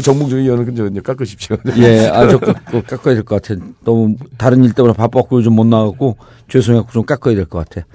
정봉준 0.00 0.38
의원은 0.40 0.90
이제 0.90 1.00
깎으십시오. 1.00 1.56
예, 1.78 2.06
아, 2.08 2.28
저 2.28 2.38
깎- 2.38 2.86
깎아야 2.86 3.14
될 3.14 3.24
것 3.24 3.42
같아. 3.42 3.60
너무 3.84 4.16
다른 4.38 4.64
일 4.64 4.72
때문에 4.72 4.94
바빴고 4.94 5.38
요즘 5.38 5.54
못 5.54 5.66
나가고 5.66 6.16
죄송해갖고 6.48 6.92
좀 6.92 7.04
깎아야 7.04 7.34
될 7.34 7.46
것 7.46 7.68
같아. 7.68 7.86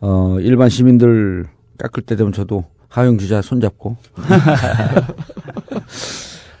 어, 0.00 0.36
일반 0.40 0.68
시민들 0.68 1.46
깎을 1.78 2.02
때 2.02 2.16
되면 2.16 2.32
저도 2.32 2.64
하영 2.88 3.16
기자 3.16 3.40
손잡고. 3.42 3.96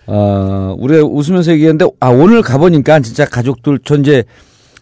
어, 0.06 0.74
우리 0.78 0.98
웃으면서 0.98 1.52
얘기했는데, 1.52 1.86
아, 2.00 2.08
오늘 2.08 2.42
가보니까 2.42 3.00
진짜 3.00 3.24
가족들 3.24 3.78
전제 3.84 4.24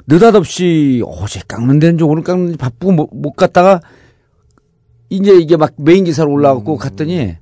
느닷없이 0.07 1.03
어제 1.07 1.41
깎는 1.47 1.79
데인지 1.79 2.05
오늘 2.05 2.23
깎는 2.23 2.47
데인지 2.47 2.59
바쁘고 2.59 2.93
못, 2.93 3.09
못 3.13 3.33
갔다가 3.33 3.81
이제 5.11 5.33
이게 5.37 5.57
막 5.57 5.73
메인 5.77 6.05
기사로 6.05 6.33
올라가고 6.33 6.77
갔더니 6.77 7.35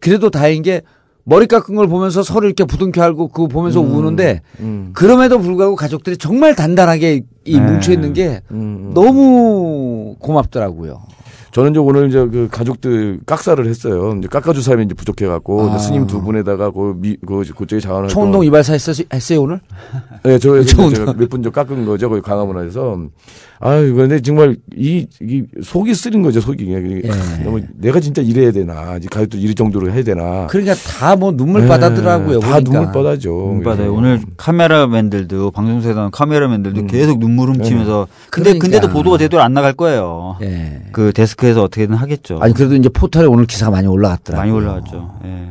그래도 0.00 0.30
다행인 0.30 0.62
게 0.62 0.82
머리 1.28 1.46
깎은 1.46 1.74
걸 1.74 1.88
보면서 1.88 2.22
서로 2.22 2.46
이렇게 2.46 2.64
부둥켜 2.64 3.02
알고 3.02 3.28
그거 3.28 3.48
보면서 3.48 3.80
우는데 3.80 4.42
음. 4.60 4.90
그럼에도 4.94 5.40
불구하고 5.40 5.74
가족들이 5.74 6.16
정말 6.18 6.54
단단하게 6.54 7.22
이 7.46 7.58
네. 7.58 7.60
뭉쳐 7.60 7.92
있는 7.92 8.12
게 8.12 8.40
음, 8.50 8.88
음. 8.88 8.90
너무 8.94 10.16
고맙더라고요. 10.18 11.00
저는 11.52 11.70
이제 11.70 11.80
오늘 11.80 12.08
이제 12.08 12.18
그 12.26 12.48
가족들 12.52 13.20
깍사를 13.24 13.64
했어요. 13.66 14.14
이제 14.18 14.28
깎아줄 14.28 14.62
사람이 14.62 14.84
이제 14.84 14.94
부족해갖고 14.94 15.70
아. 15.70 15.78
스님 15.78 16.06
두 16.06 16.20
분에다가 16.20 16.70
그 16.70 16.94
미, 17.00 17.16
그 17.26 17.42
그쪽에 17.54 17.80
자원을 17.80 18.10
총운동 18.10 18.44
이발사 18.44 18.74
했어요, 18.74 19.06
했어요 19.10 19.40
오늘? 19.42 19.60
네, 20.22 20.38
저. 20.38 20.62
제가 20.62 21.14
몇분 21.14 21.42
좀 21.42 21.52
깎은 21.52 21.86
거죠. 21.86 22.10
거기 22.10 22.20
강화문화에서. 22.20 22.98
아유, 23.58 23.94
근데 23.94 24.20
정말 24.20 24.54
이, 24.76 25.06
이 25.22 25.44
속이 25.62 25.94
쓰린 25.94 26.20
거죠, 26.20 26.42
속이. 26.42 26.62
그냥 26.62 26.90
예. 27.02 27.42
너무 27.42 27.62
내가 27.78 28.00
진짜 28.00 28.20
이래야 28.20 28.52
되나. 28.52 28.98
이제 28.98 29.08
가족들 29.10 29.40
이럴 29.40 29.54
정도로 29.54 29.90
해야 29.90 30.04
되나. 30.04 30.46
그러니까 30.48 30.74
다 30.74 31.16
뭐 31.16 31.32
눈물 31.34 31.62
예, 31.62 31.68
바다더라고요. 31.68 32.40
다 32.40 32.50
보니까. 32.56 32.70
눈물 32.70 32.92
바다죠. 32.92 33.30
눈 33.30 33.58
그래서. 33.60 33.70
받아요. 33.70 33.94
오늘 33.94 34.20
카메라맨들도 34.36 35.52
방송사에 35.52 35.94
나온 35.94 36.10
카메라맨들도 36.10 36.80
음. 36.82 36.86
계속 36.86 37.18
눈물 37.18 37.35
훔치면서 37.44 38.08
근데 38.30 38.50
그러니까. 38.50 38.64
근데도 38.64 38.88
보도가 38.92 39.18
제대로 39.18 39.42
안 39.42 39.54
나갈 39.54 39.72
거예요. 39.72 40.36
예. 40.42 40.82
그 40.92 41.12
데스크에서 41.12 41.62
어떻게든 41.64 41.94
하겠죠. 41.94 42.38
아니 42.40 42.54
그래도 42.54 42.74
이제 42.74 42.88
포털에 42.88 43.26
오늘 43.26 43.46
기사가 43.46 43.70
많이 43.70 43.86
올라갔더라고요. 43.86 44.40
많이 44.40 44.50
올라왔죠. 44.52 45.20
예. 45.24 45.46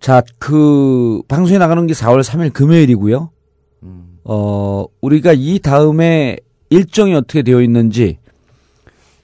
자, 0.00 0.22
그 0.38 1.22
방송에 1.28 1.58
나가는 1.58 1.86
게 1.86 1.92
4월 1.94 2.22
3일 2.24 2.52
금요일이고요. 2.52 3.30
음. 3.84 4.18
어, 4.24 4.86
우리가 5.00 5.32
이 5.36 5.58
다음에 5.60 6.36
일정이 6.70 7.14
어떻게 7.14 7.42
되어 7.42 7.60
있는지 7.62 8.18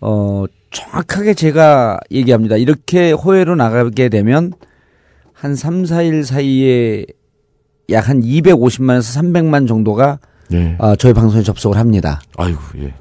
어, 0.01 0.45
정확하게 0.71 1.35
제가 1.35 1.99
얘기합니다. 2.11 2.57
이렇게 2.57 3.11
호외로 3.13 3.57
나가게 3.57 4.09
되면 4.09 4.53
한 5.33 5.55
3, 5.57 5.85
4일 5.85 6.25
사이에 6.25 7.07
약 7.91 8.09
한 8.09 8.21
250만에서 8.21 9.19
300만 9.19 9.67
정도가 9.67 10.19
예. 10.53 10.77
아, 10.79 10.97
저희 10.97 11.13
방송에 11.13 11.43
접속을 11.43 11.77
합니다. 11.79 12.21
아이고, 12.37 12.59
예. 12.79 12.95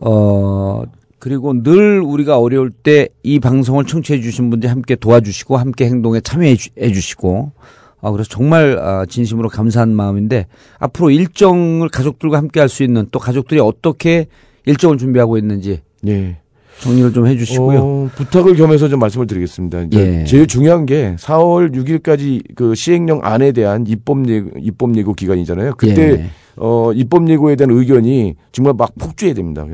어, 0.00 0.82
그리고 1.18 1.52
늘 1.62 2.00
우리가 2.00 2.38
어려울 2.38 2.70
때 2.70 3.08
이 3.22 3.38
방송을 3.38 3.84
청취해 3.84 4.20
주신 4.20 4.50
분들이 4.50 4.68
함께 4.68 4.96
도와주시고 4.96 5.56
함께 5.56 5.84
행동에 5.86 6.20
참여해 6.20 6.56
주- 6.56 6.70
해 6.78 6.90
주 6.92 7.00
시고 7.00 7.52
아, 8.00 8.10
그래서 8.10 8.28
정말 8.28 8.78
아, 8.80 9.06
진심으로 9.06 9.48
감사한 9.48 9.94
마음인데 9.94 10.46
앞으로 10.80 11.10
일정을 11.10 11.88
가족들과 11.88 12.38
함께 12.38 12.58
할 12.58 12.68
수 12.68 12.82
있는 12.82 13.06
또 13.12 13.18
가족들이 13.20 13.60
어떻게 13.60 14.26
일정을 14.66 14.98
준비하고 14.98 15.38
있는지 15.38 15.82
예. 16.08 16.38
정리를 16.82 17.12
좀 17.12 17.26
해 17.26 17.36
주시고요. 17.36 17.78
어, 17.80 18.10
부탁을 18.16 18.56
겸해서 18.56 18.88
좀 18.88 18.98
말씀을 19.00 19.26
드리겠습니다. 19.26 19.86
예. 19.92 20.24
제일 20.24 20.46
중요한 20.46 20.84
게 20.86 21.14
4월 21.18 21.72
6일까지 21.74 22.42
그 22.56 22.74
시행령 22.74 23.20
안에 23.22 23.52
대한 23.52 23.86
입법 23.86 24.28
예고, 24.28 24.50
입법 24.58 24.96
예고 24.96 25.14
기간이잖아요. 25.14 25.74
그때 25.76 26.02
예. 26.12 26.24
어, 26.56 26.92
입법 26.92 27.28
예고에 27.28 27.56
대한 27.56 27.70
의견이 27.70 28.34
정말 28.50 28.74
막 28.76 28.92
폭주해야 28.98 29.34
됩니다. 29.34 29.64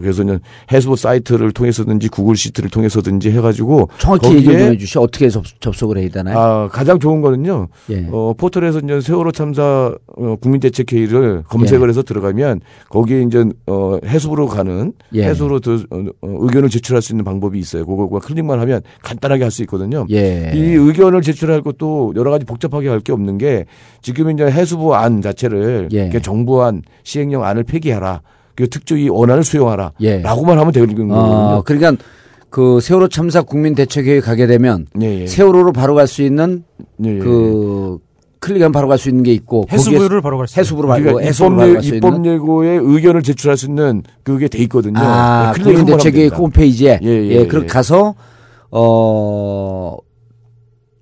그래서 0.00 0.22
는 0.24 0.40
해수부 0.70 0.96
사이트를 0.96 1.52
통해서든지 1.52 2.08
구글 2.08 2.36
시트를 2.36 2.70
통해서든지 2.70 3.30
해가지고 3.30 3.88
정확히 3.98 4.34
얘기 4.34 4.44
좀 4.44 4.54
해주시. 4.54 4.98
어떻게 4.98 5.28
접, 5.28 5.44
접속 5.60 5.90
을 5.90 5.98
해야 5.98 6.08
되나요? 6.08 6.38
아, 6.38 6.68
가장 6.68 6.98
좋은 6.98 7.20
거는요. 7.20 7.68
예. 7.90 8.06
어, 8.10 8.34
포털에서 8.36 8.78
이제 8.80 9.00
세월호 9.00 9.32
참사 9.32 9.94
어, 10.16 10.36
국민대책회의를 10.40 11.42
검색을 11.48 11.88
해서 11.88 12.02
들어가면 12.02 12.60
거기에 12.88 13.22
이제 13.22 13.44
어, 13.66 13.98
해수부로 14.04 14.46
가는 14.46 14.92
예. 15.14 15.24
해수로 15.24 15.60
드, 15.60 15.84
어, 15.90 15.96
어, 16.22 16.36
의견을 16.40 16.68
제출할 16.70 17.02
수 17.02 17.12
있는 17.12 17.24
방법이 17.24 17.58
있어요. 17.58 17.84
그거 17.86 18.06
클릭만 18.18 18.58
하면 18.60 18.80
간단하게 19.02 19.42
할 19.44 19.52
수 19.52 19.60
있거든요. 19.64 20.06
예. 20.10 20.50
이 20.54 20.58
의견을 20.60 21.20
제출할 21.22 21.60
것도 21.60 22.14
여러 22.16 22.30
가지 22.30 22.46
복잡하게 22.46 22.88
할 22.88 23.02
게 23.02 23.12
없는 23.12 23.36
게 23.36 23.66
지금 24.00 24.30
이제 24.30 24.44
해수부 24.44 24.94
안 24.94 25.20
자체를 25.20 25.88
예. 25.92 26.02
이렇게 26.04 26.20
정부 26.22 26.62
안 26.62 26.82
시행령 27.02 27.42
안을 27.44 27.64
폐기하라. 27.64 28.22
그 28.54 28.68
특조위 28.68 29.08
원안을 29.08 29.44
수용하라. 29.44 29.92
예. 30.00 30.18
라고만 30.20 30.58
하면 30.58 30.72
되는 30.72 30.88
거거든요. 30.88 31.14
어, 31.14 31.62
그러니까 31.64 31.96
그 32.50 32.80
세월호 32.80 33.08
참사 33.08 33.40
국민 33.42 33.74
대책회의 33.74 34.20
가게 34.20 34.46
되면 34.46 34.86
예, 35.00 35.20
예. 35.22 35.26
세월호로 35.26 35.72
바로 35.72 35.94
갈 35.94 36.06
수 36.06 36.22
있는 36.22 36.64
예, 37.04 37.14
예. 37.14 37.18
그 37.18 37.98
클릭하면 38.40 38.72
바로 38.72 38.88
갈 38.88 38.98
수 38.98 39.08
있는 39.08 39.22
게 39.22 39.32
있고 39.32 39.66
해수부를 39.70 40.20
바로 40.20 40.36
갈 40.36 40.48
수. 40.48 40.58
해수부로 40.60 40.88
바로 40.88 41.02
그러니까 41.02 41.24
해수부로 41.26 41.54
입법, 41.54 41.58
바로 41.60 41.70
예, 41.70 41.74
갈수 41.74 41.94
입법 41.94 42.14
있는 42.16 42.32
예고에 42.34 42.68
의견을 42.82 43.22
제출할 43.22 43.56
수 43.56 43.66
있는 43.66 44.02
그게 44.22 44.48
돼 44.48 44.58
있거든요. 44.64 44.98
아, 44.98 45.52
네, 45.56 45.62
클릭 45.62 45.66
한번 45.66 45.68
하면 45.68 45.76
국민대책회의 45.86 46.28
됩니다. 46.28 46.36
홈페이지에 46.36 47.00
예, 47.02 47.08
예, 47.08 47.28
예, 47.28 47.46
그렇게 47.46 47.64
예. 47.64 47.68
가서 47.68 48.14
어 48.70 49.96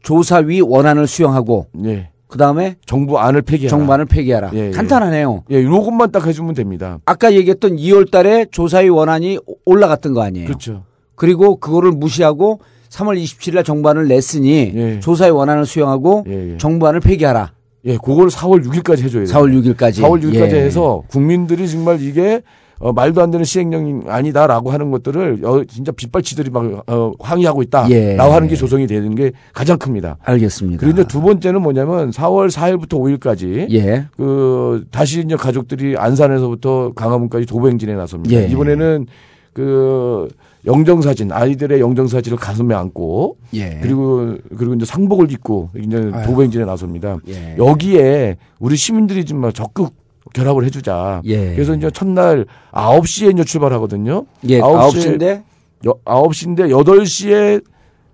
조사위 0.03 0.61
원안을 0.61 1.07
수용하고 1.07 1.67
예. 1.87 2.10
그 2.31 2.39
다음에 2.39 2.77
정부 2.87 3.19
안을 3.19 3.43
폐기하라. 3.43 3.71
정부 3.77 3.93
안을 3.93 4.05
폐기하라. 4.07 4.53
예, 4.55 4.69
예. 4.69 4.71
간단하네요. 4.71 5.45
예, 5.51 5.65
요것만 5.65 6.13
딱 6.13 6.27
해주면 6.27 6.55
됩니다. 6.55 7.01
아까 7.05 7.35
얘기했던 7.35 7.77
2월달에 7.77 8.53
조사위 8.53 8.89
원안이 8.89 9.39
올라갔던 9.65 10.15
거 10.15 10.23
아니에요. 10.23 10.47
그렇죠. 10.47 10.85
그리고 11.17 11.57
그거를 11.57 11.91
무시하고 11.91 12.61
3월 12.89 13.21
27일날 13.23 13.65
정부안을 13.65 14.07
냈으니 14.09 14.73
예. 14.75 15.01
조사위 15.01 15.33
원안을 15.33 15.67
수용하고 15.67 16.25
예, 16.29 16.53
예. 16.53 16.57
정부안을 16.59 17.01
폐기하라. 17.01 17.53
예, 17.87 17.97
그걸 17.97 18.29
4월 18.29 18.65
6일까지 18.65 19.03
해줘야 19.03 19.25
돼요. 19.25 19.35
4월 19.35 19.53
6일까지. 19.53 20.03
4월 20.03 20.23
6일까지 20.23 20.53
예. 20.53 20.63
해서 20.63 21.03
국민들이 21.09 21.69
정말 21.69 22.01
이게 22.01 22.43
어, 22.81 22.93
말도 22.95 23.21
안 23.21 23.31
되는 23.31 23.45
시행령이 23.45 24.05
아니다라고 24.07 24.71
하는 24.71 24.91
것들을 24.91 25.41
어, 25.45 25.63
진짜 25.69 25.93
빗발치들이 25.93 26.51
막 26.51 26.83
어, 26.87 27.13
항의하고 27.21 27.63
있다라고 27.63 27.93
예. 27.93 28.17
하는 28.17 28.49
게 28.49 28.57
조성이 28.57 28.87
되는 28.87 29.15
게 29.15 29.33
가장 29.53 29.79
큽니다. 29.79 30.17
알겠습니다. 30.23 30.81
그리고 30.81 30.99
이제 31.01 31.07
두 31.07 31.21
번째는 31.21 31.61
뭐냐면 31.61 32.11
4월 32.11 32.51
4일부터 32.51 32.95
5일까지 32.95 33.71
예. 33.73 34.07
그 34.17 34.87
다시 34.91 35.21
이제 35.21 35.37
가족들이 35.37 35.99
안산에서부터 35.99 36.93
강화문까지 36.95 37.45
도보행진에 37.45 37.95
나섭니다. 37.95 38.35
예. 38.35 38.47
이번에는 38.47 39.07
그 39.53 40.29
영정사진 40.65 41.33
아이들의 41.33 41.81
영정사진을 41.81 42.39
가슴에 42.39 42.75
안고 42.75 43.37
예. 43.55 43.79
그리고 43.83 44.37
그리고 44.57 44.75
이제 44.75 44.87
상복을 44.87 45.31
입고 45.33 45.69
이제. 45.77 46.11
도보행진에 46.25 46.65
나섭니다. 46.65 47.19
예. 47.29 47.57
여기에 47.59 48.39
우리 48.59 48.77
시민들이 48.77 49.27
좀 49.27 49.53
적극 49.53 50.00
결합을 50.35 50.65
해주자. 50.65 51.23
예. 51.25 51.55
그래서 51.55 51.75
이제 51.75 51.91
첫날 51.91 52.47
9시에 52.73 53.33
이제 53.33 53.45
출발하거든요. 53.45 54.27
예, 54.49 54.61
9시 54.61 55.19
9시인데 55.19 55.43
9시인데 55.83 56.71
8시에 56.71 57.65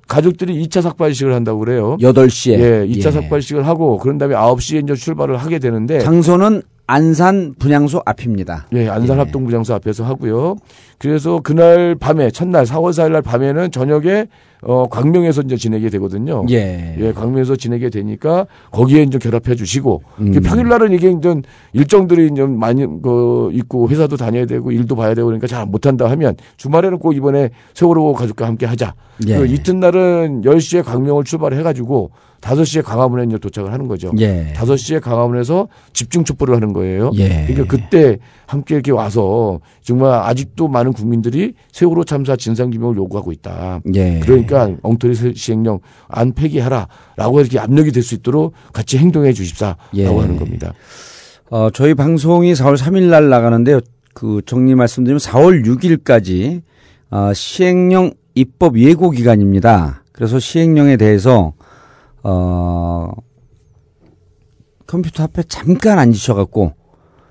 가족들이 0.09 0.65
2차 0.67 0.83
삭발식을 0.83 1.35
한다고 1.35 1.59
그래요. 1.61 1.97
8시에. 2.01 2.53
예, 2.59 2.87
2차 2.87 3.11
삭발식을 3.13 3.67
하고 3.67 3.99
그런 3.99 4.19
다음에 4.19 4.35
9시에 4.35 4.85
이제 4.85 4.95
출발을 4.95 5.37
하게 5.37 5.59
되는데 5.59 5.99
장소는 5.99 6.63
안산 6.89 7.55
분향소 7.59 8.01
앞입니다. 8.05 8.67
예, 8.73 8.89
안산 8.89 9.19
합동부장소 9.19 9.75
앞에서 9.75 10.05
하고요. 10.05 10.57
그래서 10.99 11.41
그날 11.43 11.97
밤에 11.97 12.31
첫날 12.31 12.65
4월 12.65 12.91
4일 12.91 13.11
날 13.13 13.23
밤에는 13.23 13.73
저녁에 13.73 14.27
어 14.63 14.89
광명에서 14.89 15.43
이제 15.43 15.57
지내게 15.57 15.91
되거든요. 15.91 16.45
예. 16.51 16.97
예, 16.99 17.13
광명에서 17.13 17.57
지내게 17.57 17.91
되니까 17.91 18.47
거기에 18.71 19.03
이제 19.03 19.19
결합해 19.19 19.55
주시고 19.57 20.03
음. 20.21 20.41
평일 20.43 20.69
날은 20.69 20.93
이게 20.93 21.11
이제 21.11 21.35
일정들이 21.73 22.29
이제 22.33 22.45
많이 22.45 22.87
그 23.03 23.51
있고 23.53 23.89
회사도 23.89 24.17
다녀야 24.17 24.47
되고 24.47 24.71
일도 24.71 24.97
봐야 24.97 25.15
되고 25.15 25.27
그러니까 25.27 25.47
잘 25.49 25.67
못 25.67 25.85
한다 25.87 26.09
하면 26.11 26.37
주말에는 26.57 26.99
꼭 26.99 27.15
이번에 27.17 27.51
세월호 27.75 28.13
가족과 28.15 28.47
함께 28.47 28.65
하자. 28.67 28.95
예. 29.27 29.37
그 29.39 29.47
이튿날은 29.47 30.43
10시에 30.43 30.85
광명을 30.85 31.25
출발해 31.25 31.63
가지고 31.63 32.11
5시에 32.47 32.83
강화문에 32.83 33.25
이제 33.25 33.39
도착을 33.39 33.73
하는 33.73 33.89
거죠. 33.89 34.13
예. 34.19 34.53
5시에 34.57 35.01
강화문에서 35.01 35.69
집중 35.93 36.25
촛불을 36.25 36.55
하는 36.55 36.73
거예요. 36.73 37.11
예. 37.15 37.45
그러니까 37.47 37.65
그때 37.67 38.19
함께 38.47 38.75
이렇게 38.77 38.93
와서 38.93 39.61
정말 39.83 40.13
아직도 40.21 40.69
많은 40.69 40.93
국민들이 40.93 41.55
세월호 41.73 42.05
참사 42.05 42.37
진상 42.37 42.71
규명을 42.71 42.97
요구하고 42.97 43.33
있다. 43.33 43.81
예. 43.95 44.21
그러니까 44.21 44.71
엉터리 44.83 45.15
시행령 45.35 45.81
안 46.09 46.33
폐기하라라고 46.33 47.41
이렇게 47.41 47.59
압력이 47.59 47.91
될 47.93 48.03
수 48.07 48.15
있도록 48.15 48.53
같이 48.73 48.99
행동해 48.99 49.33
주십사라고 49.33 49.79
예. 49.97 50.07
하는 50.07 50.37
겁니다. 50.37 50.73
어, 51.51 51.71
저희 51.71 51.95
방송이 51.95 52.53
4월 52.53 52.77
3일 52.77 53.11
날 53.11 53.29
나가는데요. 53.29 53.81
그 54.15 54.41
정리 54.47 54.75
말씀드리면 54.77 55.19
4월 55.19 55.65
6일까지 55.67 56.63
어, 57.11 57.33
시행령 57.35 58.13
입법 58.37 58.79
예고 58.79 59.11
기간입니다. 59.11 60.05
그래서 60.13 60.39
시행령에 60.39 60.97
대해서 60.97 61.53
어, 62.29 63.13
컴퓨터 64.85 65.23
앞에 65.23 65.45
잠깐 65.45 66.01
앉으셔갖고 66.01 66.73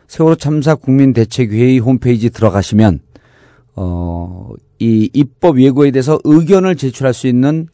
세월호 0.08 0.36
참사 0.36 0.76
국민대책회의 0.76 1.80
홈페이지 1.80 2.30
들어가시면 2.30 3.02
어, 3.76 4.54
이 4.80 5.10
입법 5.12 5.60
예고에 5.60 5.92
대해서 5.92 6.18
의견을 6.24 6.78
제출할 6.78 7.14
수 7.14 7.28
있는 7.28 7.68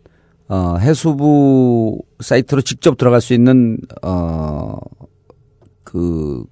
어, 0.47 0.77
해수부 0.79 2.01
사이트로 2.21 2.61
직접 2.61 2.97
들어갈 2.97 3.21
수 3.21 3.35
있는 3.35 3.77
어, 4.01 4.77
그 5.83 6.43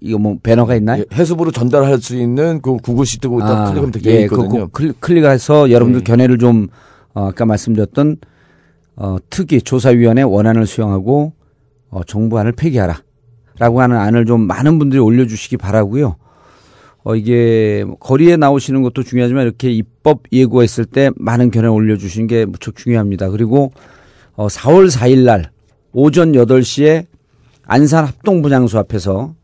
이거 0.00 0.18
뭐 0.18 0.36
배너가 0.40 0.76
있나요? 0.76 1.02
예, 1.02 1.16
해수부로 1.16 1.50
전달할 1.50 1.98
수 1.98 2.14
있는 2.14 2.60
그 2.62 2.76
구글 2.76 3.04
시트 3.04 3.28
고 3.28 3.42
아, 3.42 3.64
클릭하면 3.64 3.90
되어 3.90 4.12
예, 4.12 4.22
있거든요. 4.22 4.68
그, 4.68 4.70
클릭, 4.70 5.00
클릭해서 5.00 5.72
여러분들 5.72 6.02
네. 6.02 6.04
견해를 6.04 6.38
좀 6.38 6.68
어, 7.14 7.28
아까 7.28 7.46
말씀드렸던 7.46 8.18
어, 8.96 9.16
특위 9.30 9.60
조사위원회 9.60 10.22
원안을 10.22 10.66
수용하고 10.66 11.32
어, 11.90 12.04
정부안을 12.04 12.52
폐기하라. 12.52 13.02
라고 13.58 13.80
하는 13.80 13.96
안을 13.96 14.26
좀 14.26 14.40
많은 14.46 14.78
분들이 14.78 15.00
올려주시기 15.00 15.56
바라고요. 15.58 16.16
어, 17.04 17.14
이게 17.14 17.84
거리에 18.00 18.36
나오시는 18.36 18.82
것도 18.82 19.02
중요하지만 19.02 19.44
이렇게 19.44 19.70
입법 19.70 20.22
예고했을 20.32 20.86
때 20.86 21.10
많은 21.16 21.50
견해 21.50 21.68
올려주시는 21.68 22.26
게 22.26 22.44
무척 22.46 22.76
중요합니다. 22.76 23.28
그리고 23.28 23.72
어, 24.34 24.48
4월 24.48 24.90
4일 24.90 25.24
날 25.24 25.50
오전 25.92 26.32
8시에 26.32 27.06
안산 27.62 28.06
합동분향소 28.06 28.78
앞에서 28.78 29.34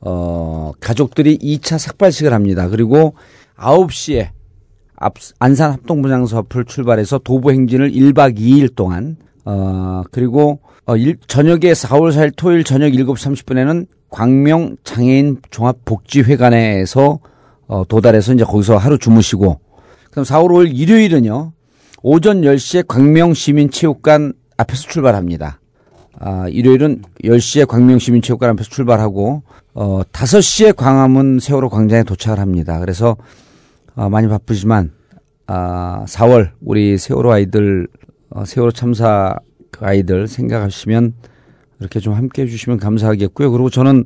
어, 0.00 0.72
가족들이 0.80 1.38
2차 1.38 1.78
삭발식을 1.78 2.32
합니다. 2.32 2.68
그리고 2.68 3.14
9시에 3.56 4.24
앞, 4.24 4.32
안산 5.38 5.72
합동분향소 5.72 6.38
앞을 6.38 6.64
출발해서 6.64 7.18
도보 7.18 7.52
행진을 7.52 7.92
1박 7.92 8.38
2일 8.38 8.74
동안 8.74 9.16
어, 9.44 10.02
그리고 10.10 10.60
어, 10.86 10.96
일, 10.96 11.16
저녁에 11.26 11.72
4월 11.72 12.12
4일 12.12 12.32
토요일 12.36 12.64
저녁 12.64 12.90
7시 12.90 13.44
30분에는 13.44 13.86
광명 14.10 14.76
장애인 14.84 15.38
종합 15.50 15.84
복지회관에서 15.84 17.18
어, 17.68 17.84
도달해서 17.88 18.34
이제 18.34 18.44
거기서 18.44 18.76
하루 18.76 18.98
주무시고 18.98 19.60
그럼 20.10 20.24
4월 20.24 20.48
5일 20.48 20.78
일요일은요. 20.78 21.52
오전 22.02 22.42
10시에 22.42 22.86
광명 22.86 23.34
시민체육관 23.34 24.32
앞에서 24.56 24.82
출발합니다. 24.88 25.60
아, 26.18 26.46
일요일은 26.48 27.02
10시에 27.24 27.66
광명 27.66 27.98
시민체육관 27.98 28.50
앞에서 28.50 28.70
출발하고 28.70 29.42
어, 29.74 30.02
5시에 30.12 30.74
광화문 30.74 31.40
세월호 31.40 31.68
광장에 31.68 32.04
도착을 32.04 32.38
합니다. 32.38 32.78
그래서 32.80 33.16
어, 33.96 34.08
많이 34.08 34.28
바쁘지만 34.28 34.92
아, 35.46 36.04
4월 36.06 36.50
우리 36.60 36.98
세월호 36.98 37.32
아이들 37.32 37.88
어, 38.30 38.44
세월호 38.44 38.72
참사 38.72 39.36
그 39.70 39.84
아이들 39.84 40.28
생각하시면 40.28 41.14
이렇게 41.80 42.00
좀 42.00 42.14
함께 42.14 42.42
해주시면 42.42 42.78
감사하겠고요. 42.78 43.50
그리고 43.50 43.70
저는 43.70 44.04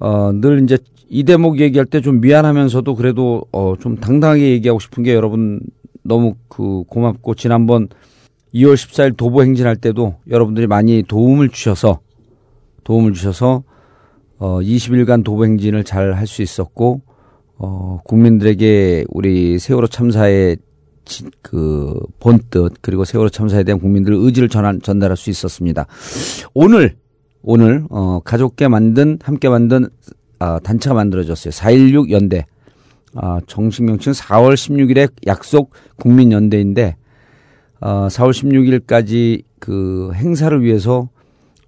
어, 0.00 0.32
늘 0.32 0.62
이제 0.62 0.78
이 1.08 1.24
대목 1.24 1.60
얘기할 1.60 1.86
때 1.86 2.00
좀 2.00 2.20
미안하면서도 2.20 2.94
그래도 2.94 3.44
어, 3.52 3.74
좀 3.80 3.96
당당하게 3.96 4.50
얘기하고 4.52 4.80
싶은 4.80 5.02
게 5.02 5.14
여러분 5.14 5.60
너무 6.02 6.34
그 6.48 6.84
고맙고 6.88 7.34
지난번 7.34 7.88
2월 8.54 8.74
14일 8.74 9.16
도보 9.16 9.42
행진할 9.42 9.76
때도 9.76 10.16
여러분들이 10.28 10.66
많이 10.66 11.02
도움을 11.02 11.48
주셔서 11.50 12.00
도움을 12.84 13.12
주셔서 13.12 13.62
어 14.38 14.58
20일간 14.60 15.24
도보 15.24 15.44
행진을 15.44 15.84
잘 15.84 16.14
할 16.14 16.26
수 16.26 16.42
있었고 16.42 17.02
어 17.62 18.00
국민들에게 18.04 19.04
우리 19.08 19.58
세월호 19.58 19.86
참사의 19.86 20.56
그 21.42 21.98
본뜻 22.18 22.74
그리고 22.80 23.04
세월호 23.04 23.30
참사에 23.30 23.62
대한 23.62 23.80
국민들 23.80 24.14
의지를 24.14 24.48
전한, 24.48 24.82
전달할 24.82 25.16
수 25.16 25.30
있었습니다. 25.30 25.86
오늘 26.54 26.96
오늘 27.42 27.84
어 27.88 28.20
가족께 28.24 28.66
만든 28.66 29.18
함께 29.22 29.48
만든 29.48 29.88
아, 30.40 30.58
단체가 30.58 30.92
만들어졌어요. 30.94 31.52
4.16 31.52 32.10
연대. 32.10 32.46
아, 33.14 33.40
정식 33.46 33.84
명칭 33.84 34.12
4월 34.12 34.54
16일에 34.54 35.08
약속 35.28 35.70
국민 35.96 36.32
연대인데 36.32 36.96
어, 37.80 38.08
4월 38.08 38.32
16일까지 38.32 39.44
그 39.60 40.10
행사를 40.14 40.60
위해서 40.60 41.08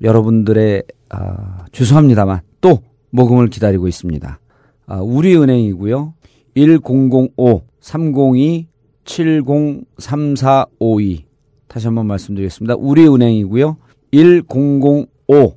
여러분들의 0.03 0.83
아, 1.11 1.67
죄송합니다만 1.71 2.41
또 2.61 2.83
모금을 3.11 3.49
기다리고 3.49 3.87
있습니다. 3.87 4.41
아, 4.87 5.01
우리은행이고요. 5.01 6.14
1005 6.57 7.62
302 7.80 8.68
703452 9.05 11.24
다시 11.68 11.87
한번 11.87 12.07
말씀드리겠습니다. 12.07 12.74
우리은행이고요. 12.76 13.76
1005 14.12 15.57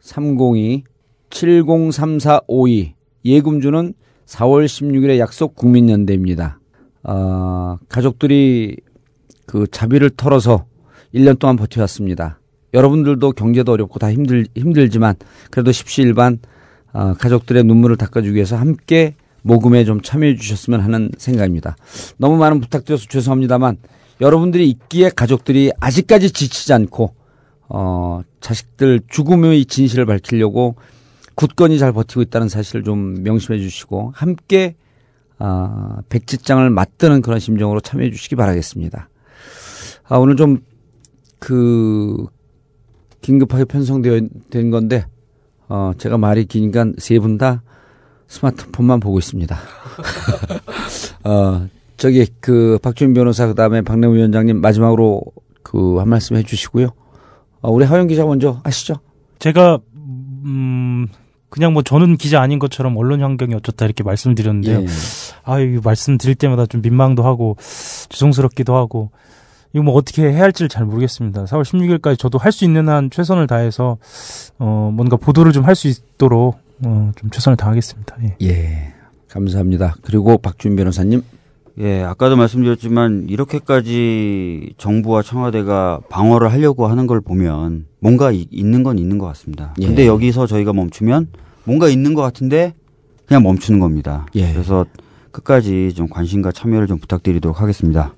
302 0.00 0.84
703452 1.30 2.94
예금주는 3.24 3.94
4월 4.26 4.66
16일에 4.66 5.18
약속 5.18 5.54
국민연대입니다. 5.54 6.60
어, 7.04 7.78
가족들이 7.88 8.76
그 9.46 9.66
자비를 9.70 10.10
털어서 10.10 10.66
1년 11.14 11.38
동안 11.38 11.56
버텨왔습니다. 11.56 12.40
여러분들도 12.74 13.32
경제도 13.32 13.72
어렵고 13.72 13.98
다 13.98 14.10
힘들, 14.10 14.46
힘들지만 14.56 15.14
그래도 15.50 15.72
십시일반 15.72 16.38
어, 16.92 17.14
가족들의 17.14 17.64
눈물을 17.64 17.96
닦아주기 17.96 18.34
위해서 18.34 18.56
함께 18.56 19.14
모금에 19.42 19.84
좀 19.84 20.00
참여해 20.02 20.36
주셨으면 20.36 20.80
하는 20.80 21.10
생각입니다. 21.18 21.76
너무 22.16 22.36
많은 22.36 22.60
부탁드려서 22.60 23.06
죄송합니다만 23.08 23.78
여러분들이 24.20 24.68
있기에 24.68 25.10
가족들이 25.10 25.72
아직까지 25.80 26.30
지치지 26.30 26.72
않고 26.72 27.14
어, 27.68 28.20
자식들 28.40 29.00
죽음의 29.08 29.64
진실을 29.64 30.06
밝히려고 30.06 30.76
굳건히 31.34 31.78
잘 31.78 31.92
버티고 31.92 32.22
있다는 32.22 32.48
사실을 32.48 32.84
좀 32.84 33.22
명심해 33.22 33.58
주시고 33.58 34.12
함께 34.14 34.76
아, 35.38 36.02
백지장을 36.08 36.68
맞드는 36.70 37.22
그런 37.22 37.40
심정으로 37.40 37.80
참여해 37.80 38.10
주시기 38.10 38.36
바라겠습니다. 38.36 39.08
아, 40.08 40.16
오늘 40.18 40.36
좀 40.36 40.58
그 41.42 42.26
긴급하게 43.20 43.64
편성되어 43.64 44.20
된 44.50 44.70
건데 44.70 45.06
어, 45.74 45.92
제가 45.96 46.18
말이 46.18 46.44
기니까 46.44 46.86
세 46.98 47.18
분 47.18 47.38
다 47.38 47.62
스마트폰만 48.28 49.00
보고 49.00 49.18
있습니다. 49.18 49.56
어, 51.24 51.66
저기 51.96 52.26
그 52.40 52.78
박주민 52.82 53.14
변호사 53.14 53.46
그다음에 53.46 53.82
박내우 53.82 54.14
위원장님 54.14 54.60
마지막으로 54.60 55.22
그 55.62 55.98
한 55.98 56.08
말씀 56.08 56.36
해주시고요. 56.36 56.88
어, 57.60 57.70
우리 57.70 57.84
하영 57.84 58.06
기자 58.08 58.24
먼저 58.24 58.60
하시죠. 58.64 58.94
제가 59.38 59.78
음 60.44 61.06
그냥 61.48 61.72
뭐 61.74 61.82
저는 61.82 62.16
기자 62.16 62.40
아닌 62.40 62.58
것처럼 62.58 62.96
언론 62.96 63.22
환경이 63.22 63.54
어쩌다 63.54 63.84
이렇게 63.84 64.02
말씀을 64.02 64.34
드렸는데요. 64.34 64.80
예. 64.82 64.86
아, 65.44 65.60
이 65.60 65.78
말씀 65.82 66.16
드릴 66.18 66.34
때마다 66.34 66.66
좀 66.66 66.80
민망도 66.82 67.22
하고 67.22 67.56
죄송스럽기도 68.08 68.74
하고 68.74 69.10
이거 69.74 69.82
뭐 69.84 69.94
어떻게 69.94 70.22
해야 70.30 70.42
할지를 70.42 70.68
잘 70.68 70.84
모르겠습니다. 70.84 71.44
4월 71.44 71.62
16일까지 71.62 72.18
저도 72.18 72.38
할 72.38 72.52
수 72.52 72.64
있는 72.64 72.88
한 72.88 73.10
최선을 73.10 73.46
다해서 73.46 73.96
어 74.58 74.90
뭔가 74.92 75.16
보도를 75.16 75.52
좀 75.52 75.64
할 75.64 75.74
수 75.74 75.88
있도록 75.88 76.58
어좀 76.84 77.30
최선을 77.30 77.56
다하겠습니다. 77.56 78.16
예. 78.24 78.36
예. 78.48 78.92
감사합니다. 79.28 79.94
그리고 80.02 80.36
박준 80.38 80.76
변호사님. 80.76 81.22
예, 81.78 82.02
아까도 82.02 82.36
말씀드렸지만 82.36 83.26
이렇게까지 83.30 84.74
정부와 84.76 85.22
청와대가 85.22 86.00
방어를 86.10 86.52
하려고 86.52 86.86
하는 86.86 87.06
걸 87.06 87.22
보면 87.22 87.86
뭔가 87.98 88.30
이, 88.30 88.46
있는 88.50 88.82
건 88.82 88.98
있는 88.98 89.16
것 89.16 89.26
같습니다. 89.28 89.72
예. 89.80 89.86
근데 89.86 90.06
여기서 90.06 90.46
저희가 90.46 90.74
멈추면 90.74 91.28
뭔가 91.64 91.88
있는 91.88 92.12
것 92.12 92.20
같은데 92.20 92.74
그냥 93.26 93.42
멈추는 93.42 93.80
겁니다. 93.80 94.26
예. 94.34 94.52
그래서 94.52 94.84
끝까지 95.30 95.94
좀 95.94 96.08
관심과 96.08 96.52
참여를 96.52 96.86
좀 96.86 96.98
부탁드리도록 96.98 97.62
하겠습니다. 97.62 98.12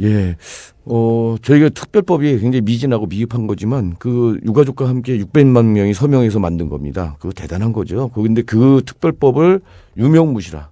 예. 0.00 0.36
어, 0.84 1.36
저희가 1.42 1.68
특별법이 1.68 2.38
굉장히 2.38 2.60
미진하고 2.62 3.06
미흡한 3.06 3.46
거지만 3.46 3.94
그 3.98 4.40
유가족과 4.44 4.88
함께 4.88 5.18
600만 5.18 5.66
명이 5.66 5.94
서명해서 5.94 6.38
만든 6.38 6.68
겁니다. 6.68 7.16
그거 7.20 7.32
대단한 7.32 7.72
거죠. 7.72 8.10
그런데 8.14 8.42
그 8.42 8.82
특별법을 8.84 9.60
유명무시라. 9.96 10.70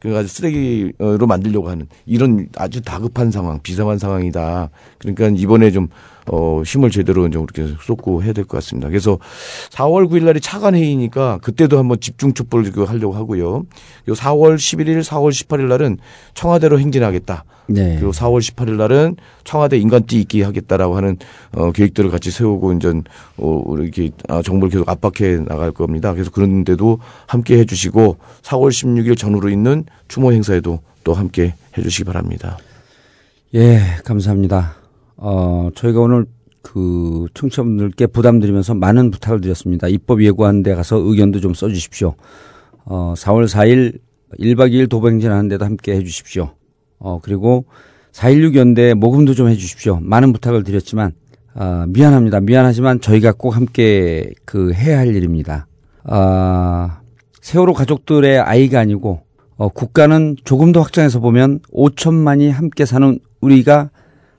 그 0.00 0.14
아주 0.16 0.28
쓰레기로 0.28 1.26
만들려고 1.26 1.70
하는 1.70 1.86
이런 2.04 2.48
아주 2.56 2.82
다급한 2.82 3.30
상황, 3.30 3.60
비상한 3.62 3.98
상황이다. 3.98 4.68
그러니까 4.98 5.28
이번에 5.28 5.70
좀 5.70 5.88
어, 6.26 6.62
힘을 6.64 6.90
제대로 6.90 7.28
좀 7.30 7.44
이렇게 7.44 7.74
쏟고 7.82 8.22
해야 8.22 8.32
될 8.32 8.44
것 8.44 8.58
같습니다. 8.58 8.88
그래서 8.88 9.18
4월 9.70 10.08
9일 10.08 10.24
날이 10.24 10.40
차관 10.40 10.74
회의니까 10.74 11.38
그때도 11.42 11.78
한번 11.78 11.98
집중 12.00 12.34
촛불을 12.34 12.72
하려고 12.88 13.14
하고요. 13.14 13.64
요 14.08 14.12
4월 14.12 14.56
11일, 14.56 15.02
4월 15.02 15.30
18일 15.30 15.68
날은 15.68 15.98
청와대로 16.34 16.78
행진하겠다. 16.78 17.44
네. 17.66 17.96
그리고 17.96 18.12
4월 18.12 18.40
18일 18.40 18.72
날은 18.76 19.16
청와대 19.44 19.78
인간띠 19.78 20.20
있기 20.20 20.42
하겠다라고 20.42 20.96
하는 20.96 21.16
어, 21.52 21.72
계획들을 21.72 22.10
같이 22.10 22.30
세우고 22.30 22.74
이제 22.74 22.92
어, 23.38 23.74
이렇게 23.78 24.10
아, 24.28 24.42
정부를 24.42 24.70
계속 24.70 24.88
압박해 24.88 25.44
나갈 25.48 25.72
겁니다. 25.72 26.12
그래서 26.12 26.30
그런데도 26.30 26.98
함께 27.26 27.58
해주시고 27.58 28.18
4월 28.42 28.68
16일 28.68 29.16
전후로 29.16 29.48
있는 29.48 29.84
추모 30.08 30.32
행사에도 30.32 30.80
또 31.04 31.14
함께 31.14 31.54
해주시기 31.76 32.04
바랍니다. 32.04 32.58
예, 33.54 33.80
감사합니다. 34.04 34.83
어, 35.26 35.70
저희가 35.74 36.00
오늘 36.00 36.26
그 36.60 37.26
청취자분들께 37.32 38.08
부담드리면서 38.08 38.74
많은 38.74 39.10
부탁을 39.10 39.40
드렸습니다. 39.40 39.88
입법 39.88 40.22
예고하는 40.22 40.62
데 40.62 40.74
가서 40.74 40.96
의견도 40.98 41.40
좀 41.40 41.54
써주십시오. 41.54 42.14
어, 42.84 43.14
4월 43.16 43.46
4일 43.46 44.00
1박 44.38 44.72
2일 44.72 44.90
도봉행진 44.90 45.30
하는 45.30 45.48
데도 45.48 45.64
함께 45.64 45.92
해주십시오. 45.96 46.50
어, 46.98 47.20
그리고 47.22 47.64
4.16 48.12 48.56
연대 48.56 48.92
모금도 48.92 49.32
좀 49.32 49.48
해주십시오. 49.48 49.98
많은 50.02 50.34
부탁을 50.34 50.62
드렸지만, 50.62 51.12
아, 51.54 51.86
미안합니다. 51.88 52.40
미안하지만 52.40 53.00
저희가 53.00 53.32
꼭 53.32 53.56
함께 53.56 54.30
그 54.44 54.74
해야 54.74 54.98
할 54.98 55.16
일입니다. 55.16 55.66
아, 56.04 57.00
세월호 57.40 57.72
가족들의 57.72 58.40
아이가 58.40 58.78
아니고, 58.78 59.22
어, 59.56 59.68
국가는 59.70 60.36
조금 60.44 60.72
더 60.72 60.82
확장해서 60.82 61.20
보면 61.20 61.60
5천만이 61.72 62.50
함께 62.50 62.84
사는 62.84 63.18
우리가 63.40 63.90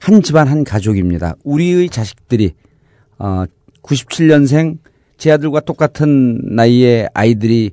한 0.06 0.22
집안 0.22 0.48
한 0.48 0.64
가족입니다. 0.64 1.34
우리의 1.44 1.90
자식들이, 1.90 2.54
어, 3.18 3.46
97년생 3.82 4.78
제 5.18 5.32
아들과 5.32 5.62
똑같은 5.62 6.40
나이의 6.44 7.10
아이들이 7.16 7.72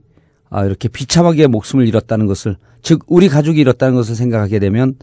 아, 0.49 0.65
이렇게 0.65 0.89
비참하게 0.89 1.47
목숨을 1.49 1.87
잃었다는 1.87 2.27
것을 2.27 2.57
즉 2.81 3.01
우리 3.07 3.29
가족이 3.29 3.61
잃었다는 3.61 3.95
것을 3.95 4.15
생각하게 4.15 4.61
되면 4.61 4.95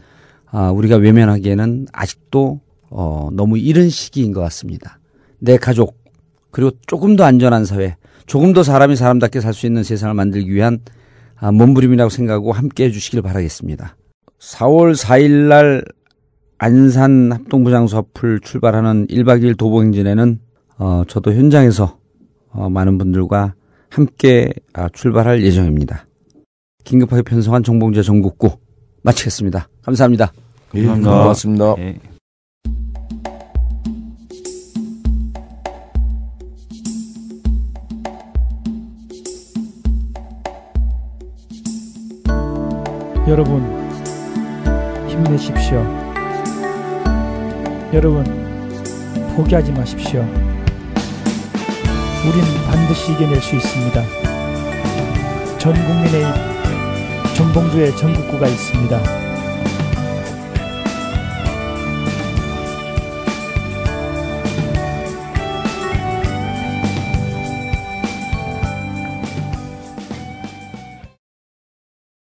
아, 0.46 0.70
우리가 0.72 0.96
외면하기에는 0.96 1.86
아직도 1.92 2.60
어, 2.88 3.28
너무 3.32 3.58
이른 3.58 3.90
시기인 3.90 4.32
것 4.32 4.40
같습니다. 4.40 4.98
내 5.38 5.56
가족 5.56 5.98
그리고 6.50 6.72
조금 6.88 7.14
더 7.14 7.22
안전한 7.22 7.64
사회, 7.64 7.96
조금 8.26 8.52
더 8.52 8.64
사람이 8.64 8.96
사람답게 8.96 9.40
살 9.40 9.54
수 9.54 9.66
있는 9.66 9.84
세상을 9.84 10.12
만들기 10.14 10.52
위한 10.52 10.80
아, 11.36 11.52
몸부림이라고 11.52 12.10
생각하고 12.10 12.52
함께 12.52 12.86
해주시길 12.86 13.22
바라겠습니다. 13.22 13.96
4월 14.40 14.96
4일 14.96 15.48
날 15.48 15.84
안산 16.62 17.32
합동부장수 17.32 17.96
앞을 17.96 18.40
출발하는 18.40 19.06
1박 19.06 19.42
2일 19.42 19.56
도보행진에는 19.56 20.40
어, 20.76 21.04
저도 21.08 21.32
현장에서 21.32 21.96
어, 22.50 22.68
많은 22.68 22.98
분들과 22.98 23.54
함께 23.88 24.52
아, 24.74 24.90
출발할 24.92 25.42
예정입니다. 25.42 26.06
긴급하게 26.84 27.22
편성한 27.22 27.62
정봉재 27.62 28.02
전국구 28.02 28.58
마치겠습니다. 29.02 29.70
감사합니다. 29.80 30.32
예, 30.74 30.84
고맙습니다. 30.84 31.74
예. 31.78 31.98
여러분 43.26 43.62
힘내십시오. 45.08 45.99
여러분 47.92 48.22
포기하지 49.34 49.72
마십시오. 49.72 50.20
우린 52.22 52.44
반드시 52.68 53.12
이겨낼 53.12 53.40
수 53.40 53.56
있습니다. 53.56 54.02
전 55.58 55.74
국민의 55.74 56.24
전봉주의 57.34 57.96
전국구가 57.96 58.46
있습니다. 58.46 59.29